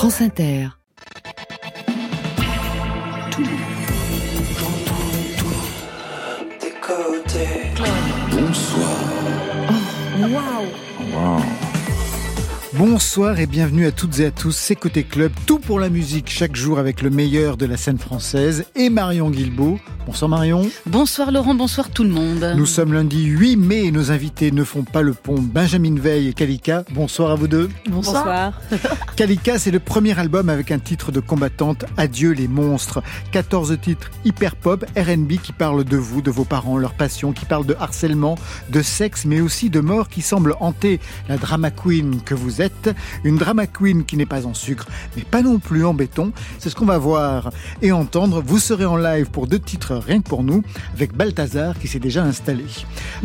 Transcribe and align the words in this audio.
France 0.00 0.22
Inter. 0.22 0.68
Bonsoir. 8.32 9.10
Bonsoir 12.72 13.40
et 13.40 13.46
bienvenue 13.46 13.84
à 13.84 13.92
toutes 13.92 14.20
et 14.20 14.24
à 14.24 14.30
tous, 14.30 14.52
c'est 14.52 14.74
Côté 14.74 15.04
Club, 15.04 15.32
tout 15.44 15.58
pour 15.58 15.78
la 15.78 15.90
musique, 15.90 16.30
chaque 16.30 16.56
jour 16.56 16.78
avec 16.78 17.02
le 17.02 17.10
meilleur 17.10 17.58
de 17.58 17.66
la 17.66 17.76
scène 17.76 17.98
française 17.98 18.64
et 18.74 18.88
Marion 18.88 19.28
Guilbeault. 19.28 19.78
Bonsoir 20.06 20.30
Marion. 20.30 20.68
Bonsoir 20.86 21.30
Laurent, 21.30 21.54
bonsoir 21.54 21.90
tout 21.90 22.02
le 22.04 22.08
monde. 22.08 22.54
Nous 22.56 22.66
sommes 22.66 22.94
lundi 22.94 23.26
8 23.26 23.56
mai 23.56 23.84
et 23.84 23.90
nos 23.92 24.10
invités 24.10 24.50
ne 24.50 24.64
font 24.64 24.82
pas 24.82 25.02
le 25.02 25.12
pont. 25.12 25.38
Benjamin 25.38 25.94
Veil 25.94 26.28
et 26.28 26.32
Kalika, 26.32 26.84
bonsoir 26.90 27.30
à 27.30 27.34
vous 27.34 27.48
deux. 27.48 27.68
Bonsoir. 27.86 28.54
Kalika, 29.16 29.58
c'est 29.58 29.70
le 29.70 29.78
premier 29.78 30.18
album 30.18 30.48
avec 30.48 30.70
un 30.72 30.78
titre 30.78 31.12
de 31.12 31.20
combattante, 31.20 31.84
Adieu 31.98 32.32
les 32.32 32.48
monstres. 32.48 33.02
14 33.32 33.78
titres 33.80 34.10
hyper 34.24 34.56
pop, 34.56 34.84
RB 34.96 35.32
qui 35.42 35.52
parlent 35.52 35.84
de 35.84 35.96
vous, 35.98 36.22
de 36.22 36.30
vos 36.30 36.44
parents, 36.44 36.78
leur 36.78 36.94
passion, 36.94 37.32
qui 37.32 37.44
parlent 37.44 37.66
de 37.66 37.76
harcèlement, 37.78 38.36
de 38.70 38.80
sexe, 38.80 39.26
mais 39.26 39.40
aussi 39.40 39.68
de 39.68 39.80
mort 39.80 40.08
qui 40.08 40.22
semble 40.22 40.56
hanter 40.60 40.98
la 41.28 41.36
drama 41.36 41.70
queen 41.70 42.22
que 42.22 42.34
vous 42.34 42.62
êtes. 42.62 42.90
Une 43.22 43.36
drama 43.36 43.66
queen 43.66 44.04
qui 44.04 44.16
n'est 44.16 44.26
pas 44.26 44.46
en 44.46 44.54
sucre, 44.54 44.86
mais 45.14 45.22
pas 45.22 45.42
non 45.42 45.58
plus 45.58 45.84
en 45.84 45.92
béton. 45.92 46.32
C'est 46.58 46.70
ce 46.70 46.74
qu'on 46.74 46.86
va 46.86 46.98
voir 46.98 47.50
et 47.82 47.92
entendre. 47.92 48.42
Vous 48.44 48.58
serez 48.58 48.86
en 48.86 48.96
live 48.96 49.30
pour 49.30 49.46
deux 49.46 49.58
titres 49.60 49.89
rien 49.98 50.20
que 50.20 50.28
pour 50.28 50.42
nous, 50.42 50.62
avec 50.94 51.14
Balthazar 51.14 51.78
qui 51.78 51.88
s'est 51.88 51.98
déjà 51.98 52.24
installé. 52.24 52.64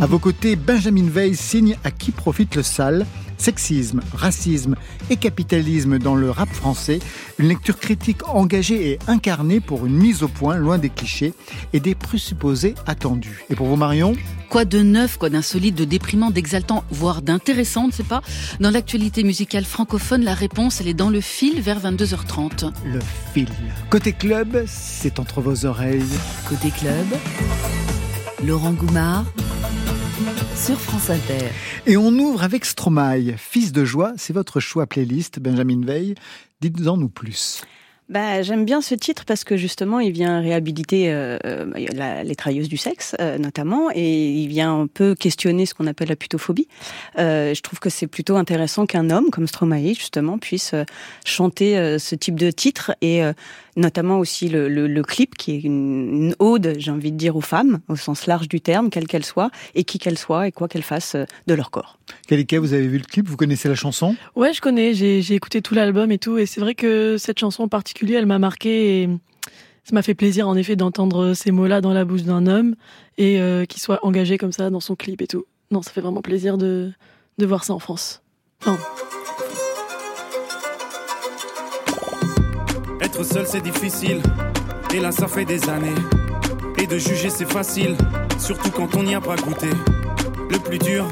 À 0.02 0.06
vos 0.06 0.20
côtés, 0.20 0.56
Benjamin 0.56 1.10
Veil 1.10 1.36
signe 1.36 1.78
à 1.84 1.92
qui 1.92 2.12
profite 2.12 2.56
le 2.56 2.64
sale. 2.64 3.06
Sexisme, 3.38 4.00
racisme 4.14 4.76
et 5.10 5.18
capitalisme 5.18 6.00
dans 6.00 6.16
le 6.16 6.32
rap 6.32 6.48
français, 6.48 7.00
une 7.38 7.50
lecture 7.50 7.78
critique 7.78 8.26
engagée 8.30 8.92
et 8.92 9.00
incarnée 9.08 9.60
pour 9.60 9.86
une 9.86 9.96
mise 9.96 10.24
au 10.24 10.30
point 10.30 10.56
loin 10.56 10.78
des 10.78 10.90
clichés 10.90 11.34
et 11.74 11.82
des 11.82 11.96
présupposés 11.96 12.76
attendus. 12.88 13.44
Et 13.50 13.56
pour 13.56 13.68
vous 13.68 13.76
Marion? 13.76 14.14
Quoi 14.50 14.66
de 14.66 14.82
neuf, 14.82 15.18
quoi 15.18 15.30
d'insolite, 15.30 15.76
de 15.76 15.86
déprimant, 15.86 16.32
d'exaltant, 16.32 16.84
voire 16.90 17.22
d'intéressant, 17.22 17.86
on 17.86 17.88
ne 17.88 17.92
sait 17.92 18.04
pas. 18.04 18.22
Dans 18.60 18.72
l'actualité 18.72 19.24
musicale 19.24 19.66
francophone, 19.66 20.24
la 20.24 20.34
réponse, 20.34 20.82
elle 20.82 20.88
est 20.88 20.94
dans 20.94 21.10
le 21.10 21.22
fil 21.22 21.62
vers 21.62 21.80
22h30. 21.80 22.72
Le 22.86 23.00
fil. 23.34 23.50
Côté 23.90 24.14
club, 24.14 24.64
c'est 24.68 25.20
entre 25.20 25.42
vos 25.42 25.66
oreilles. 25.66 26.04
Côté 26.48 26.72
club, 26.72 27.06
Laurent 28.44 28.74
Goumard 28.74 29.26
sur 30.56 30.80
France 30.80 31.10
Inter. 31.10 31.50
Et 31.86 31.98
on 31.98 32.12
ouvre 32.12 32.44
avec 32.44 32.66
Stromae, 32.66 33.36
Fils 33.38 33.72
de 33.72 33.84
joie, 33.84 34.14
c'est 34.18 34.34
votre 34.34 34.60
choix 34.60 34.88
playlist, 34.88 35.40
Benjamin 35.40 35.86
Veil. 35.86 36.16
Dites-en 36.62 36.98
nous 36.98 37.10
plus. 37.10 37.62
Bah, 38.08 38.44
j'aime 38.44 38.66
bien 38.66 38.82
ce 38.82 38.94
titre 38.94 39.26
parce 39.26 39.44
que 39.44 39.58
justement, 39.58 40.00
il 40.00 40.12
vient 40.12 40.40
réhabiliter 40.40 41.12
euh, 41.12 41.40
euh, 41.44 41.66
la- 41.92 42.24
les 42.24 42.36
travailleuses 42.36 42.70
du 42.70 42.78
sexe, 42.78 43.16
euh, 43.20 43.40
notamment, 43.40 43.90
et 43.96 44.32
il 44.32 44.48
vient 44.48 44.82
un 44.82 44.86
peu 44.88 45.16
questionner 45.16 45.66
ce 45.66 45.74
qu'on 45.74 45.88
appelle 45.88 46.10
la 46.10 46.16
putophobie. 46.16 46.68
Euh, 47.18 47.56
je 47.56 47.62
trouve 47.62 47.80
que 47.80 47.90
c'est 47.90 48.06
plutôt 48.06 48.36
intéressant 48.36 48.86
qu'un 48.86 49.10
homme 49.10 49.32
comme 49.32 49.48
Stromae, 49.48 49.96
justement, 49.96 50.38
puisse 50.38 50.76
euh, 50.76 50.84
chanter 51.26 51.80
euh, 51.80 51.98
ce 51.98 52.14
type 52.14 52.36
de 52.40 52.52
titre 52.52 52.92
et 53.02 53.24
euh, 53.24 53.34
notamment 53.76 54.20
aussi 54.20 54.50
le, 54.50 54.70
le- 54.70 54.88
le 54.88 55.02
clip 55.04 55.36
qui 55.36 55.54
est 55.56 55.60
une, 55.64 56.10
une 56.28 56.36
ode, 56.38 56.76
j'ai 56.78 56.92
envie 56.92 57.12
de 57.12 57.18
dire, 57.18 57.36
aux 57.36 57.42
femmes, 57.42 57.80
au 57.88 57.96
sens 57.96 58.28
large 58.28 58.48
du 58.48 58.62
terme, 58.62 58.92
quelles 58.92 59.08
qu'elles 59.08 59.26
soient, 59.26 59.50
et 59.74 59.84
qui 59.84 59.98
qu'elles 59.98 60.20
soient, 60.20 60.48
et 60.48 60.52
quoi 60.52 60.68
qu'elles 60.68 60.84
fassent 60.84 61.16
euh, 61.16 61.26
de 61.48 61.56
leur 61.56 61.72
corps. 61.72 61.98
Kalika, 62.28 62.60
vous 62.60 62.74
avez 62.74 62.88
vu 62.88 63.00
le 63.00 63.04
clip, 63.04 63.28
vous 63.28 63.36
connaissez 63.36 63.68
la 63.68 63.74
chanson? 63.74 64.16
Ouais, 64.36 64.54
je 64.54 64.62
connais, 64.62 64.94
j'ai 64.94 65.24
j'ai 65.24 65.34
écouté 65.34 65.64
tout 65.64 65.74
l'album 65.74 66.12
et 66.12 66.20
tout, 66.20 66.38
et 66.38 66.46
c'est 66.46 66.62
vrai 66.62 66.76
que 66.76 67.18
cette 67.18 67.40
chanson 67.40 67.64
en 67.64 67.68
particulier, 67.68 67.95
elle 68.02 68.26
m'a 68.26 68.40
marqué 68.40 69.04
et 69.04 69.10
ça 69.84 69.94
m'a 69.94 70.02
fait 70.02 70.16
plaisir 70.16 70.48
en 70.48 70.56
effet 70.56 70.76
d'entendre 70.76 71.34
ces 71.34 71.52
mots-là 71.52 71.82
dans 71.82 71.94
la 71.94 72.06
bouche 72.06 72.24
d'un 72.24 72.48
homme 72.48 72.76
et 73.18 73.40
euh, 73.40 73.66
qu'il 73.66 73.82
soit 73.82 74.04
engagé 74.04 74.38
comme 74.38 74.52
ça 74.52 74.70
dans 74.70 74.80
son 74.80 74.96
clip 74.96 75.22
et 75.22 75.28
tout. 75.28 75.46
Non, 75.72 75.82
ça 75.82 75.92
fait 75.92 76.02
vraiment 76.02 76.22
plaisir 76.22 76.58
de, 76.58 76.92
voir 77.40 77.64
ça 77.64 77.74
en 77.74 77.80
France. 77.80 78.22
Être 83.02 83.24
seul 83.24 83.46
c'est 83.46 83.62
difficile, 83.62 84.22
et 84.94 85.00
là 85.00 85.12
ça 85.12 85.28
fait 85.28 85.46
des 85.46 85.70
années. 85.70 85.96
Et 86.82 86.88
de 86.88 86.98
juger 86.98 87.30
c'est 87.30 87.50
facile, 87.50 87.96
surtout 88.40 88.72
quand 88.72 88.96
on 88.96 89.04
n'y 89.04 89.16
a 89.16 89.22
pas 89.22 89.36
goûté. 89.36 89.70
Le 90.50 90.58
plus 90.60 90.80
dur, 90.80 91.08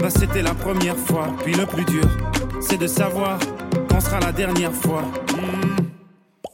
bah 0.00 0.10
c'était 0.10 0.42
la 0.42 0.54
première 0.54 0.96
fois. 0.96 1.28
Puis 1.44 1.54
le 1.54 1.66
plus 1.66 1.84
dur, 1.84 2.08
c'est 2.60 2.78
de 2.78 2.86
savoir 2.86 3.38
quand 3.88 4.00
sera 4.00 4.20
la 4.20 4.32
dernière 4.32 4.72
fois. 4.72 5.02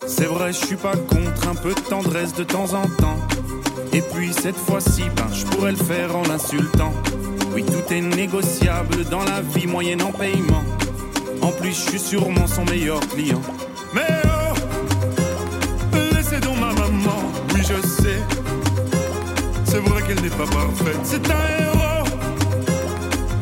C'est 0.07 0.25
vrai, 0.25 0.53
je 0.53 0.67
suis 0.67 0.77
pas 0.77 0.97
contre 0.97 1.49
un 1.49 1.55
peu 1.55 1.73
de 1.75 1.81
tendresse 1.81 2.35
de 2.35 2.43
temps 2.43 2.75
en 2.75 2.89
temps. 3.01 3.19
Et 3.93 4.01
puis 4.01 4.33
cette 4.33 4.57
fois-ci, 4.57 5.03
ben 5.17 5.29
je 5.33 5.45
pourrais 5.47 5.73
le 5.73 5.77
faire 5.77 6.17
en 6.17 6.23
l'insultant. 6.23 6.93
Oui, 7.55 7.65
tout 7.65 7.93
est 7.93 8.01
négociable 8.01 9.05
dans 9.11 9.23
la 9.23 9.41
vie 9.41 9.67
moyenne 9.67 10.03
en 10.03 10.11
paiement. 10.11 10.65
En 11.41 11.51
plus, 11.53 11.71
je 11.71 11.91
suis 11.91 11.99
sûrement 11.99 12.47
son 12.47 12.65
meilleur 12.65 13.01
client. 13.01 13.41
Mais 13.95 14.23
oh, 14.25 14.55
laissez 16.15 16.41
donc 16.41 16.59
ma 16.59 16.73
maman, 16.73 17.23
oui 17.55 17.61
je 17.61 17.87
sais. 17.87 18.19
C'est 19.65 19.79
vrai 19.79 20.03
qu'elle 20.03 20.21
n'est 20.21 20.31
pas 20.31 20.47
parfaite, 20.47 20.99
c'est 21.05 21.31
un 21.31 21.63
héros. 21.65 22.07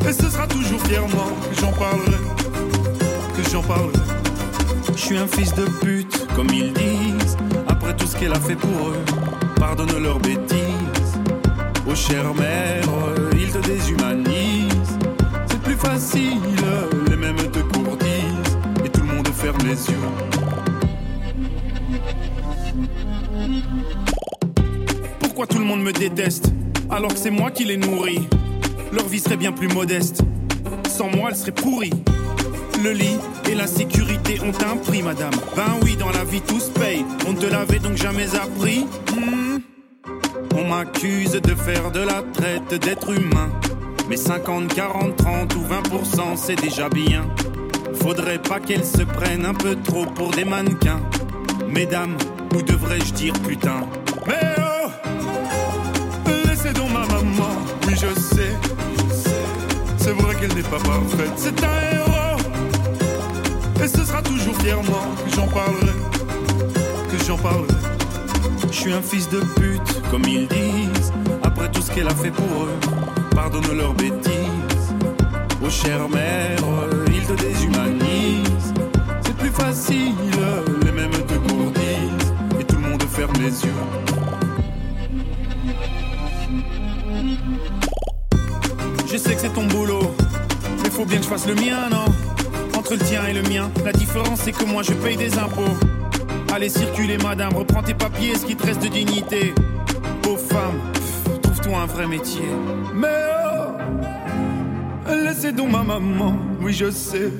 Et 0.08 0.12
ce 0.12 0.28
sera 0.28 0.46
toujours 0.46 0.80
fièrement 0.82 1.30
que 1.48 1.60
j'en 1.60 1.72
parlerai, 1.72 2.18
que 3.36 3.50
j'en 3.50 3.62
parlerai. 3.62 4.19
Je 5.00 5.06
suis 5.06 5.16
un 5.16 5.26
fils 5.26 5.54
de 5.54 5.64
pute, 5.80 6.26
comme 6.36 6.48
ils 6.52 6.74
disent. 6.74 7.34
Après 7.68 7.96
tout 7.96 8.06
ce 8.06 8.14
qu'elle 8.14 8.34
a 8.34 8.38
fait 8.38 8.54
pour 8.54 8.90
eux, 8.90 8.98
pardonne 9.56 9.96
leurs 9.98 10.18
bêtises. 10.18 11.18
Oh 11.88 11.94
chère 11.94 12.34
mère, 12.34 12.84
ils 13.32 13.50
te 13.50 13.66
déshumanisent. 13.66 14.98
C'est 15.46 15.60
plus 15.62 15.74
facile, 15.74 16.38
les 17.08 17.16
mêmes 17.16 17.34
te 17.36 17.60
courtisent. 17.60 18.58
Et 18.84 18.90
tout 18.90 19.00
le 19.00 19.06
monde 19.06 19.26
ferme 19.28 19.56
les 19.64 19.88
yeux. 19.90 19.96
Pourquoi 25.20 25.46
tout 25.46 25.58
le 25.58 25.64
monde 25.64 25.82
me 25.82 25.92
déteste 25.92 26.52
alors 26.90 27.14
que 27.14 27.18
c'est 27.18 27.30
moi 27.30 27.50
qui 27.50 27.64
les 27.64 27.78
nourris? 27.78 28.28
Leur 28.92 29.06
vie 29.06 29.18
serait 29.18 29.38
bien 29.38 29.52
plus 29.52 29.68
modeste. 29.68 30.20
Sans 30.90 31.08
moi, 31.08 31.30
elle 31.30 31.36
serait 31.36 31.52
pourrie. 31.52 31.94
Le 32.82 32.92
lit 32.92 33.18
et 33.50 33.54
la 33.54 33.66
sécurité 33.66 34.40
ont 34.40 34.54
un 34.64 34.76
prix, 34.76 35.02
madame. 35.02 35.34
Ben 35.54 35.76
oui, 35.82 35.96
dans 35.96 36.10
la 36.10 36.24
vie 36.24 36.40
tout 36.40 36.60
se 36.60 36.70
paye. 36.70 37.04
On 37.28 37.34
te 37.34 37.44
l'avait 37.44 37.78
donc 37.78 37.96
jamais 37.96 38.34
appris. 38.34 38.86
Hmm. 39.14 39.58
On 40.56 40.68
m'accuse 40.68 41.32
de 41.32 41.54
faire 41.54 41.90
de 41.90 42.00
la 42.00 42.22
traite 42.32 42.80
d'êtres 42.80 43.12
humains. 43.12 43.50
Mais 44.08 44.16
50, 44.16 44.72
40, 44.74 45.16
30 45.16 45.54
ou 45.56 45.60
20%, 45.60 46.36
c'est 46.36 46.60
déjà 46.60 46.88
bien. 46.88 47.28
Faudrait 48.02 48.40
pas 48.40 48.60
qu'elles 48.60 48.86
se 48.86 49.02
prennent 49.02 49.44
un 49.44 49.54
peu 49.54 49.76
trop 49.84 50.06
pour 50.06 50.30
des 50.30 50.44
mannequins. 50.44 51.00
Mesdames, 51.68 52.16
ou 52.54 52.62
devrais-je 52.62 53.12
dire 53.12 53.34
putain? 53.46 53.86
Mais 54.26 54.54
oh 54.58 54.88
Laissez 56.46 56.72
donc 56.72 56.90
ma 56.92 57.06
maman, 57.06 57.56
oui 57.86 57.94
je 57.94 58.18
sais. 58.18 58.56
C'est 59.98 60.12
vrai 60.12 60.34
qu'elle 60.36 60.54
n'est 60.54 60.62
pas 60.62 60.78
parfaite, 60.78 61.32
c'est 61.36 61.62
un 61.62 61.94
héros. 61.94 62.19
Et 63.82 63.88
ce 63.88 64.04
sera 64.04 64.20
toujours 64.20 64.54
fièrement 64.58 65.06
que 65.24 65.34
j'en 65.34 65.46
parlerai, 65.46 65.96
que 67.10 67.24
j'en 67.26 67.38
parlerai. 67.38 67.66
Je 68.70 68.76
suis 68.76 68.92
un 68.92 69.00
fils 69.00 69.28
de 69.30 69.40
pute, 69.40 70.02
comme 70.10 70.24
ils 70.24 70.46
disent. 70.46 71.12
Après 71.42 71.70
tout 71.70 71.80
ce 71.80 71.90
qu'elle 71.90 72.08
a 72.08 72.14
fait 72.14 72.30
pour 72.30 72.64
eux, 72.64 72.78
pardonne 73.34 73.74
leurs 73.74 73.94
bêtises. 73.94 74.94
Oh 75.64 75.70
chère 75.70 76.08
mère, 76.10 76.58
ils 77.06 77.26
te 77.26 77.32
déshumanisent. 77.32 78.74
C'est 79.24 79.36
plus 79.36 79.50
facile, 79.50 80.14
les 80.84 80.92
mêmes 80.92 81.10
te 81.10 81.34
gourdissent. 81.34 82.32
Et 82.60 82.64
tout 82.64 82.76
le 82.76 82.82
monde 82.82 83.02
ferme 83.04 83.32
les 83.40 83.64
yeux. 83.64 83.72
Je 89.10 89.16
sais 89.16 89.34
que 89.34 89.40
c'est 89.40 89.54
ton 89.54 89.66
boulot, 89.66 90.14
mais 90.82 90.90
faut 90.90 91.06
bien 91.06 91.16
que 91.16 91.24
je 91.24 91.28
fasse 91.28 91.46
le 91.46 91.54
mien, 91.54 91.88
non? 91.90 92.04
Le 92.90 92.98
tien 92.98 93.24
et 93.26 93.32
le 93.32 93.42
mien, 93.42 93.70
la 93.84 93.92
différence 93.92 94.40
c'est 94.40 94.50
que 94.50 94.64
moi 94.64 94.82
je 94.82 94.92
paye 94.94 95.16
des 95.16 95.38
impôts. 95.38 95.76
Allez 96.52 96.68
circuler 96.68 97.18
madame, 97.18 97.54
reprends 97.54 97.84
tes 97.84 97.94
papiers, 97.94 98.34
ce 98.36 98.44
qui 98.44 98.56
te 98.56 98.66
reste 98.66 98.82
de 98.82 98.88
dignité. 98.88 99.54
Pauvre 100.22 100.40
femme, 100.40 100.80
trouve-toi 101.40 101.78
un 101.78 101.86
vrai 101.86 102.08
métier. 102.08 102.48
Mais 102.92 103.06
oh, 105.08 105.12
laissez 105.24 105.52
donc 105.52 105.70
ma 105.70 105.84
maman, 105.84 106.34
oui 106.60 106.72
je 106.72 106.90
sais. 106.90 107.30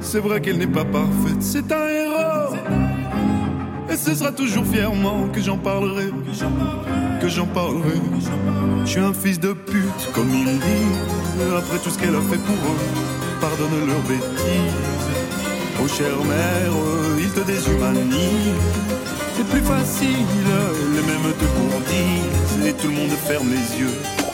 C'est 0.00 0.18
vrai 0.18 0.40
qu'elle 0.40 0.58
n'est 0.58 0.66
pas 0.66 0.84
parfaite, 0.84 1.40
c'est 1.40 1.70
un 1.70 1.86
héros. 1.86 2.56
Et 3.88 3.96
ce 3.96 4.12
sera 4.12 4.32
toujours 4.32 4.66
fièrement 4.66 5.28
que 5.32 5.40
j'en 5.40 5.56
parlerai, 5.56 6.10
que 7.20 7.28
j'en 7.28 7.46
parlerai. 7.46 8.00
Je 8.84 8.90
suis 8.90 9.00
un 9.00 9.14
fils 9.14 9.38
de 9.38 9.52
pute, 9.52 10.10
comme 10.12 10.34
ils 10.34 10.46
disent. 10.46 11.54
Après 11.56 11.78
tout 11.78 11.90
ce 11.90 11.98
qu'elle 11.98 12.16
a 12.16 12.20
fait 12.22 12.38
pour 12.38 12.56
eux, 12.56 13.15
pardonne 13.40 13.86
leurs 13.86 14.02
bêtises. 14.02 15.08
Oh 15.82 15.88
chère 15.88 16.24
mère, 16.24 16.72
il 17.18 17.30
te 17.30 17.40
déshumanise. 17.40 18.60
C'est 19.36 19.48
plus 19.48 19.60
facile, 19.60 20.48
les 20.94 21.02
mêmes 21.02 21.32
te 21.38 21.44
courtisent 21.44 22.66
et 22.66 22.72
tout 22.72 22.88
le 22.88 22.94
monde 22.94 23.16
ferme 23.26 23.50
les 23.50 23.80
yeux. 23.80 24.25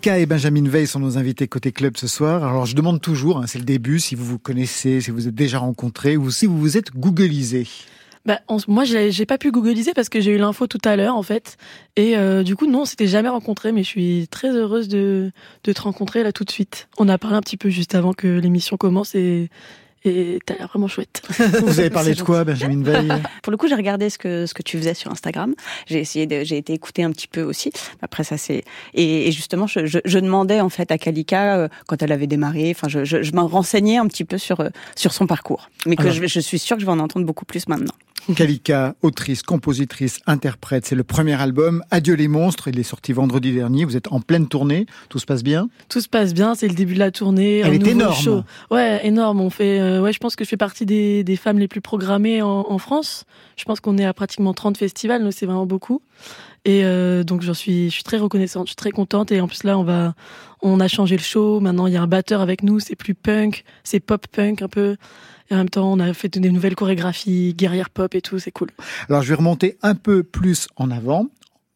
Kalika 0.00 0.18
et 0.20 0.26
Benjamin 0.26 0.68
Veil 0.68 0.86
sont 0.86 1.00
nos 1.00 1.18
invités 1.18 1.48
côté 1.48 1.72
club 1.72 1.96
ce 1.96 2.06
soir. 2.06 2.44
Alors 2.44 2.66
je 2.66 2.76
demande 2.76 3.00
toujours, 3.00 3.38
hein, 3.38 3.46
c'est 3.46 3.58
le 3.58 3.64
début, 3.64 3.98
si 3.98 4.14
vous 4.14 4.24
vous 4.24 4.38
connaissez, 4.38 5.00
si 5.00 5.10
vous 5.10 5.26
êtes 5.26 5.34
déjà 5.34 5.58
rencontrés 5.58 6.16
ou 6.16 6.30
si 6.30 6.46
vous 6.46 6.58
vous 6.58 6.76
êtes 6.76 6.92
googlisé. 6.92 7.66
Bah, 8.24 8.40
moi, 8.68 8.84
j'ai 8.84 9.26
pas 9.26 9.38
pu 9.38 9.50
googliser 9.50 9.94
parce 9.94 10.08
que 10.08 10.20
j'ai 10.20 10.32
eu 10.32 10.38
l'info 10.38 10.66
tout 10.66 10.80
à 10.84 10.96
l'heure, 10.96 11.16
en 11.16 11.22
fait. 11.22 11.56
Et 11.96 12.16
euh, 12.16 12.42
du 12.42 12.54
coup, 12.56 12.66
non, 12.66 12.82
on 12.82 12.84
s'était 12.84 13.06
jamais 13.06 13.28
rencontré, 13.28 13.72
mais 13.72 13.82
je 13.82 13.88
suis 13.88 14.28
très 14.28 14.50
heureuse 14.50 14.86
de, 14.88 15.32
de 15.64 15.72
te 15.72 15.80
rencontrer 15.80 16.22
là 16.22 16.32
tout 16.32 16.44
de 16.44 16.50
suite. 16.50 16.88
On 16.98 17.08
a 17.08 17.16
parlé 17.18 17.36
un 17.36 17.40
petit 17.40 17.56
peu 17.56 17.70
juste 17.70 17.94
avant 17.94 18.12
que 18.12 18.26
l'émission 18.26 18.76
commence 18.76 19.14
et, 19.14 19.48
et 20.04 20.38
t'as 20.44 20.54
l'air 20.54 20.68
vraiment 20.68 20.88
chouette. 20.88 21.22
Vous 21.62 21.80
avez 21.80 21.90
parlé 21.90 22.14
de 22.14 22.22
quoi, 22.22 22.44
Benjamin 22.44 22.82
Veil? 22.82 23.12
Pour 23.42 23.50
le 23.50 23.56
coup, 23.56 23.68
j'ai 23.68 23.74
regardé 23.74 24.10
ce 24.10 24.18
que 24.18 24.46
ce 24.46 24.54
que 24.54 24.62
tu 24.62 24.78
faisais 24.78 24.94
sur 24.94 25.10
Instagram. 25.10 25.54
J'ai 25.86 25.98
essayé, 25.98 26.26
de, 26.26 26.44
j'ai 26.44 26.56
été 26.56 26.72
écouter 26.72 27.02
un 27.02 27.10
petit 27.10 27.28
peu 27.28 27.42
aussi. 27.42 27.72
Après 28.02 28.24
ça, 28.24 28.36
c'est 28.38 28.64
et, 28.94 29.30
justement, 29.32 29.66
je, 29.66 29.86
je, 29.86 30.18
demandais 30.18 30.60
en 30.60 30.68
fait 30.68 30.90
à 30.90 30.98
Kalika 30.98 31.56
euh, 31.56 31.68
quand 31.86 32.02
elle 32.02 32.12
avait 32.12 32.26
démarré. 32.26 32.70
Enfin, 32.70 32.88
je, 32.88 33.04
je, 33.04 33.22
je 33.22 33.32
m'en 33.32 33.46
renseignais 33.46 33.96
un 33.98 34.06
petit 34.06 34.24
peu 34.24 34.38
sur 34.38 34.60
euh, 34.60 34.68
sur 34.94 35.12
son 35.12 35.26
parcours, 35.26 35.70
mais 35.86 35.96
que 35.96 36.10
je, 36.10 36.26
je 36.26 36.40
suis 36.40 36.58
sûre 36.58 36.76
que 36.76 36.80
je 36.80 36.86
vais 36.86 36.92
en 36.92 36.98
entendre 36.98 37.26
beaucoup 37.26 37.44
plus 37.44 37.68
maintenant. 37.68 37.94
Kalika, 38.34 38.94
autrice, 39.02 39.42
compositrice, 39.42 40.20
interprète, 40.26 40.86
c'est 40.86 40.94
le 40.94 41.04
premier 41.04 41.40
album. 41.40 41.82
Adieu 41.90 42.14
les 42.14 42.28
monstres, 42.28 42.68
il 42.68 42.78
est 42.78 42.82
sorti 42.84 43.12
vendredi 43.12 43.52
dernier. 43.52 43.84
Vous 43.84 43.96
êtes 43.96 44.12
en 44.12 44.20
pleine 44.20 44.48
tournée, 44.48 44.86
tout 45.08 45.18
se 45.18 45.26
passe 45.26 45.42
bien? 45.42 45.68
Tout 45.88 46.00
se 46.00 46.08
passe 46.08 46.34
bien, 46.34 46.54
c'est 46.54 46.68
le 46.68 46.74
début 46.74 46.94
de 46.94 46.98
la 46.98 47.10
tournée. 47.10 47.58
Elle 47.58 47.74
est 47.74 47.86
énorme. 47.86 48.44
Ouais, 48.70 49.00
énorme. 49.06 49.40
On 49.40 49.50
fait, 49.50 49.80
euh, 49.80 50.00
ouais, 50.00 50.12
je 50.12 50.18
pense 50.18 50.36
que 50.36 50.44
je 50.44 50.48
fais 50.48 50.56
partie 50.56 50.86
des, 50.86 51.24
des 51.24 51.36
femmes 51.36 51.58
les 51.58 51.68
plus 51.68 51.80
programmées 51.80 52.42
en, 52.42 52.66
en 52.68 52.78
France. 52.78 53.24
Je 53.56 53.64
pense 53.64 53.80
qu'on 53.80 53.98
est 53.98 54.04
à 54.04 54.12
pratiquement 54.12 54.54
30 54.54 54.76
festivals, 54.76 55.22
donc 55.22 55.32
c'est 55.32 55.46
vraiment 55.46 55.66
beaucoup. 55.66 56.02
Et 56.64 56.84
euh, 56.84 57.24
donc 57.24 57.42
j'en 57.42 57.54
suis, 57.54 57.88
je 57.88 57.94
suis 57.94 58.02
très 58.02 58.18
reconnaissante, 58.18 58.66
je 58.66 58.70
suis 58.70 58.76
très 58.76 58.90
contente. 58.90 59.32
Et 59.32 59.40
en 59.40 59.48
plus 59.48 59.64
là, 59.64 59.78
on 59.78 59.84
va, 59.84 60.14
on 60.60 60.80
a 60.80 60.88
changé 60.88 61.16
le 61.16 61.22
show. 61.22 61.60
Maintenant, 61.60 61.86
il 61.86 61.94
y 61.94 61.96
a 61.96 62.02
un 62.02 62.06
batteur 62.06 62.40
avec 62.40 62.62
nous. 62.62 62.80
C'est 62.80 62.96
plus 62.96 63.14
punk, 63.14 63.64
c'est 63.84 64.00
pop 64.00 64.26
punk 64.26 64.62
un 64.62 64.68
peu. 64.68 64.96
Et 65.50 65.54
en 65.54 65.58
même 65.58 65.70
temps, 65.70 65.90
on 65.90 65.98
a 65.98 66.12
fait 66.12 66.28
des 66.38 66.50
nouvelles 66.50 66.74
chorégraphies, 66.76 67.54
guerrière 67.54 67.88
pop 67.90 68.14
et 68.14 68.20
tout, 68.20 68.38
c'est 68.38 68.50
cool. 68.50 68.68
Alors 69.08 69.22
je 69.22 69.28
vais 69.30 69.34
remonter 69.36 69.78
un 69.82 69.94
peu 69.94 70.22
plus 70.22 70.68
en 70.76 70.90
avant. 70.90 71.26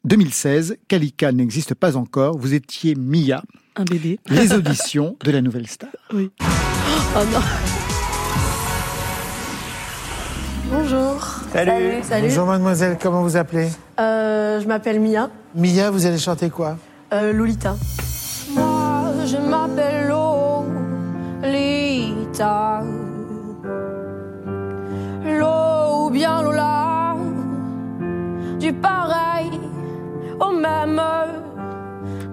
2016, 0.04 0.76
Kalika 0.88 1.32
n'existe 1.32 1.74
pas 1.74 1.96
encore, 1.96 2.36
vous 2.36 2.54
étiez 2.54 2.94
Mia. 2.96 3.42
Un 3.76 3.84
bébé. 3.84 4.18
Les 4.28 4.52
auditions 4.58 5.16
de 5.24 5.30
la 5.30 5.40
nouvelle 5.40 5.66
star. 5.68 5.90
Oui. 6.12 6.30
Oh 6.40 7.20
non. 7.32 7.40
Bonjour. 10.70 11.22
Salut. 11.52 12.02
Salut. 12.02 12.28
Bonjour 12.28 12.46
mademoiselle, 12.46 12.98
comment 13.00 13.22
vous 13.22 13.36
appelez? 13.36 13.68
Euh, 14.00 14.60
Je 14.60 14.66
m'appelle 14.66 15.00
Mia. 15.00 15.30
Mia, 15.54 15.90
vous 15.90 16.04
allez 16.06 16.18
chanter 16.18 16.50
quoi? 16.50 16.76
Euh, 17.12 17.32
Lolita. 17.32 17.76
Moi, 18.54 19.12
je 19.26 19.36
m'appelle 19.36 20.08
Lolita. 21.42 22.82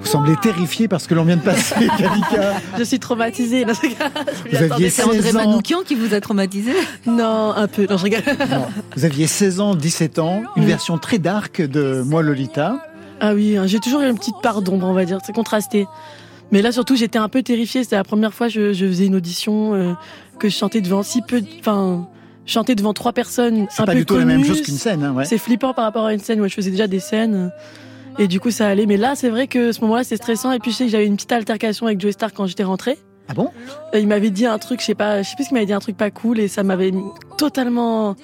Semblez 0.09 0.35
terrifié 0.37 0.87
parce 0.87 1.07
que 1.07 1.13
l'on 1.13 1.23
vient 1.23 1.37
de 1.37 1.41
passer, 1.41 1.75
Kalika. 1.97 2.53
Je 2.77 2.83
suis 2.83 2.99
traumatisée. 2.99 3.65
Non, 3.65 3.73
vous 4.51 4.63
aviez 4.63 4.89
16 4.89 5.05
André 5.05 5.29
ans. 5.29 5.33
Manoukian 5.33 5.79
qui 5.85 5.95
vous 5.95 6.13
a 6.13 6.21
traumatisé? 6.21 6.71
Non, 7.05 7.53
un 7.55 7.67
peu. 7.67 7.85
Non, 7.89 7.97
je 7.97 8.03
rigole. 8.03 8.23
Non. 8.49 8.67
Vous 8.95 9.05
aviez 9.05 9.27
16 9.27 9.59
ans, 9.59 9.75
17 9.75 10.19
ans, 10.19 10.41
une 10.55 10.65
version 10.65 10.97
très 10.97 11.19
dark 11.19 11.61
de 11.61 12.01
Moi 12.05 12.23
Lolita. 12.23 12.85
Ah 13.19 13.33
oui, 13.33 13.57
hein, 13.57 13.67
j'ai 13.67 13.79
toujours 13.79 14.01
eu 14.01 14.09
une 14.09 14.17
petite 14.17 14.41
part 14.41 14.61
d'ombre, 14.61 14.87
on 14.87 14.93
va 14.93 15.05
dire. 15.05 15.19
C'est 15.25 15.33
contrasté. 15.33 15.85
Mais 16.51 16.61
là, 16.61 16.71
surtout, 16.71 16.95
j'étais 16.95 17.19
un 17.19 17.29
peu 17.29 17.43
terrifiée. 17.43 17.83
C'était 17.83 17.97
la 17.97 18.03
première 18.03 18.33
fois 18.33 18.47
que 18.47 18.53
je, 18.53 18.73
je 18.73 18.85
faisais 18.87 19.05
une 19.05 19.15
audition, 19.15 19.75
euh, 19.75 19.93
que 20.39 20.49
je 20.49 20.55
chantais 20.55 20.81
devant 20.81 21.03
si 21.03 21.21
peu... 21.21 21.41
Enfin, 21.59 22.07
chanter 22.45 22.73
devant 22.73 22.93
trois 22.93 23.13
personnes 23.13 23.67
C'est 23.69 23.85
pas 23.85 23.91
peu 23.91 23.99
du 23.99 24.05
tout 24.05 24.17
la 24.17 24.25
même 24.25 24.43
chose 24.43 24.61
qu'une 24.61 24.77
scène. 24.77 25.03
Hein, 25.03 25.13
ouais. 25.13 25.25
C'est 25.25 25.37
flippant 25.37 25.73
par 25.73 25.85
rapport 25.85 26.05
à 26.05 26.13
une 26.13 26.19
scène 26.19 26.41
où 26.41 26.47
je 26.47 26.53
faisais 26.55 26.71
déjà 26.71 26.87
des 26.87 26.99
scènes. 26.99 27.51
Et 28.19 28.27
du 28.27 28.39
coup, 28.39 28.51
ça 28.51 28.67
allait. 28.67 28.85
Mais 28.85 28.97
là, 28.97 29.15
c'est 29.15 29.29
vrai 29.29 29.47
que 29.47 29.71
ce 29.71 29.81
moment-là, 29.81 30.03
c'est 30.03 30.17
stressant. 30.17 30.51
Et 30.51 30.59
puis, 30.59 30.71
je 30.71 30.75
sais 30.75 30.85
que 30.85 30.91
j'avais 30.91 31.05
une 31.07 31.15
petite 31.15 31.31
altercation 31.31 31.85
avec 31.87 31.99
Joey 32.01 32.11
Star 32.11 32.33
quand 32.33 32.45
j'étais 32.45 32.63
rentrée. 32.63 32.97
Ah 33.29 33.33
bon? 33.33 33.49
Et 33.93 33.99
il 33.99 34.07
m'avait 34.07 34.29
dit 34.29 34.45
un 34.45 34.57
truc, 34.57 34.81
je 34.81 34.85
sais 34.87 34.95
pas, 34.95 35.21
je 35.21 35.29
sais 35.29 35.35
plus 35.35 35.45
ce 35.45 35.49
qu'il 35.49 35.55
m'avait 35.55 35.65
dit, 35.67 35.73
un 35.73 35.79
truc 35.79 35.95
pas 35.97 36.11
cool. 36.11 36.39
Et 36.39 36.47
ça 36.47 36.63
m'avait 36.63 36.91
totalement 37.37 38.15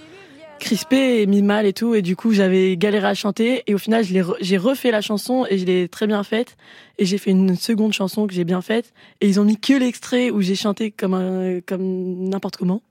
crispé 0.59 1.21
et 1.21 1.25
mis 1.27 1.42
mal 1.42 1.65
et 1.65 1.74
tout. 1.74 1.95
Et 1.95 2.01
du 2.01 2.15
coup, 2.15 2.33
j'avais 2.33 2.75
galéré 2.75 3.07
à 3.07 3.13
chanter. 3.13 3.63
Et 3.68 3.74
au 3.74 3.77
final, 3.77 4.03
re- 4.03 4.36
j'ai 4.42 4.57
refait 4.57 4.92
la 4.92 5.01
chanson 5.01 5.45
et 5.50 5.57
je 5.57 5.65
l'ai 5.65 5.88
très 5.88 6.07
bien 6.07 6.24
faite. 6.24 6.57
Et 6.97 7.06
j'ai 7.06 7.18
fait 7.18 7.31
une 7.31 7.56
seconde 7.56 7.94
chanson 7.94 8.25
que 8.27 8.33
j'ai 8.33 8.44
bien 8.45 8.62
faite. 8.62 8.94
Et 9.21 9.27
ils 9.27 9.39
ont 9.39 9.44
mis 9.44 9.57
que 9.59 9.74
l'extrait 9.74 10.30
où 10.30 10.42
j'ai 10.42 10.56
chanté 10.56 10.92
comme 10.92 11.13
un, 11.13 11.59
comme 11.65 12.30
n'importe 12.30 12.57
comment. 12.57 12.81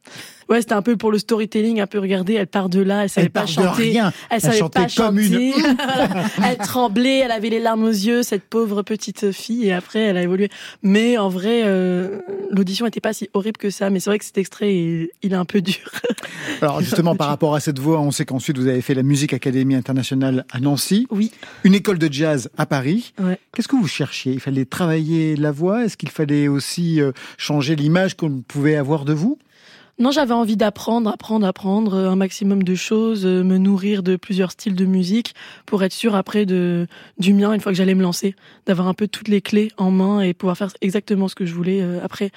Ouais, 0.51 0.61
c'était 0.61 0.75
un 0.75 0.83
peu 0.83 0.99
pour 0.99 1.11
le 1.11 1.19
storytelling, 1.19 1.81
un 1.81 1.87
peu 1.87 1.99
regarder, 1.99 2.35
elle 2.35 2.47
part 2.47 2.69
de 2.69 2.81
là, 2.81 3.05
elle 3.05 3.09
savait 3.09 3.27
Elle 3.27 3.31
pas 3.33 3.47
chanter. 3.47 3.83
rien. 3.93 4.13
Elle 4.29 4.37
Elle 4.37 4.41
savait 4.43 4.59
pas 4.69 4.87
comme 4.95 5.19
chanter. 5.19 5.53
une- 5.59 5.77
elle 6.45 6.59
tremblait, 6.59 7.21
elle 7.21 7.31
avait 7.31 7.49
les 7.49 7.61
larmes 7.61 7.85
aux 7.85 7.89
yeux, 7.89 8.23
cette 8.23 8.43
pauvre 8.45 8.83
petite 8.83 9.33
fille. 9.33 9.67
Et 9.69 9.73
après, 9.73 10.01
elle 10.01 10.19
a 10.19 10.23
évolué. 10.23 10.51
Mais 10.83 11.17
en 11.17 11.31
vrai, 11.31 11.63
euh, 11.65 12.21
l'audition 12.51 12.85
était 12.85 13.01
pas 13.01 13.15
si 13.15 13.31
horrible 13.33 13.57
que 13.57 13.71
ça. 13.71 13.89
Mais 13.89 14.01
c'est 14.01 14.11
vrai 14.11 14.19
que 14.19 14.25
cet 14.27 14.37
extrait, 14.37 14.75
il, 14.75 15.09
il 15.23 15.33
est 15.33 15.37
un 15.37 15.47
peu 15.47 15.63
dur. 15.63 15.91
Alors 16.61 16.81
justement, 16.83 17.17
par 17.17 17.29
rapport 17.29 17.55
à 17.55 17.61
cette 17.61 17.79
voix, 17.79 17.99
on 18.01 18.11
sait 18.11 18.27
qu'ensuite 18.27 18.59
vous 18.59 18.67
avez 18.67 18.83
fait 18.83 18.95
la 18.95 19.03
Musique 19.03 19.33
Académie 19.33 19.75
Internationale 19.77 20.45
à 20.53 20.61
Nancy, 20.61 21.07
Oui. 21.11 21.31
une 21.65 21.75
école 21.75 21.99
de 21.99 22.13
jazz 22.13 22.51
à 22.59 22.67
Paris. 22.67 23.15
Ouais. 23.19 23.39
Qu'est-ce 23.55 23.69
que 23.69 23.77
vous 23.77 23.89
cherchiez 23.95 24.33
Il 24.33 24.41
fallait 24.41 24.65
travailler 24.65 25.37
la 25.37 25.53
voix 25.53 25.85
Est-ce 25.85 25.97
qu'il 25.97 26.11
fallait 26.11 26.49
aussi 26.49 27.01
euh, 27.01 27.13
changer 27.39 27.77
l'image 27.77 28.17
qu'on 28.17 28.43
pouvait 28.47 28.77
avoir 28.77 29.05
de 29.05 29.13
vous? 29.13 29.39
Non, 30.01 30.11
j'avais 30.11 30.35
envie 30.35 30.57
d'apprendre, 30.57 31.09
apprendre, 31.09 31.47
apprendre 31.47 31.95
euh, 31.95 32.11
un 32.11 32.17
maximum 32.17 32.65
de 32.65 32.75
choses, 32.75 33.25
euh, 33.25 33.45
me 33.45 33.59
nourrir 33.59 34.03
de 34.03 34.17
plusieurs 34.17 34.51
styles 34.51 34.75
de 34.75 34.85
musique 34.85 35.35
pour 35.67 35.85
être 35.85 35.93
sûr 35.93 36.17
après 36.17 36.47
de 36.47 36.89
du 37.19 37.33
mien 37.33 37.53
une 37.53 37.61
fois 37.61 37.71
que 37.71 37.79
j'allais 37.79 37.95
me 37.95 38.03
lancer, 38.03 38.35
d'avoir 38.67 38.89
un 38.89 38.95
peu 38.95 39.07
toutes 39.07 39.29
les 39.29 39.41
clés 39.41 39.71
en 39.77 39.93
main 39.93 40.21
et 40.21 40.35
pouvoir 40.35 40.57
faire 40.57 40.71
exactement 40.81 41.29
ce 41.29 41.37
que 41.37 41.47
je 41.47 41.55
voulais 41.55 41.81
après. 42.03 42.33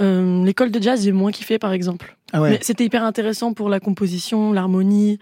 Euh, 0.00 0.44
L'école 0.44 0.70
de 0.70 0.80
jazz, 0.80 1.02
j'ai 1.02 1.10
moins 1.10 1.32
kiffé 1.32 1.58
par 1.58 1.72
exemple. 1.72 2.16
Ah 2.32 2.42
ouais. 2.42 2.60
C'était 2.62 2.84
hyper 2.84 3.02
intéressant 3.02 3.54
pour 3.54 3.68
la 3.68 3.80
composition, 3.80 4.52
l'harmonie. 4.52 5.18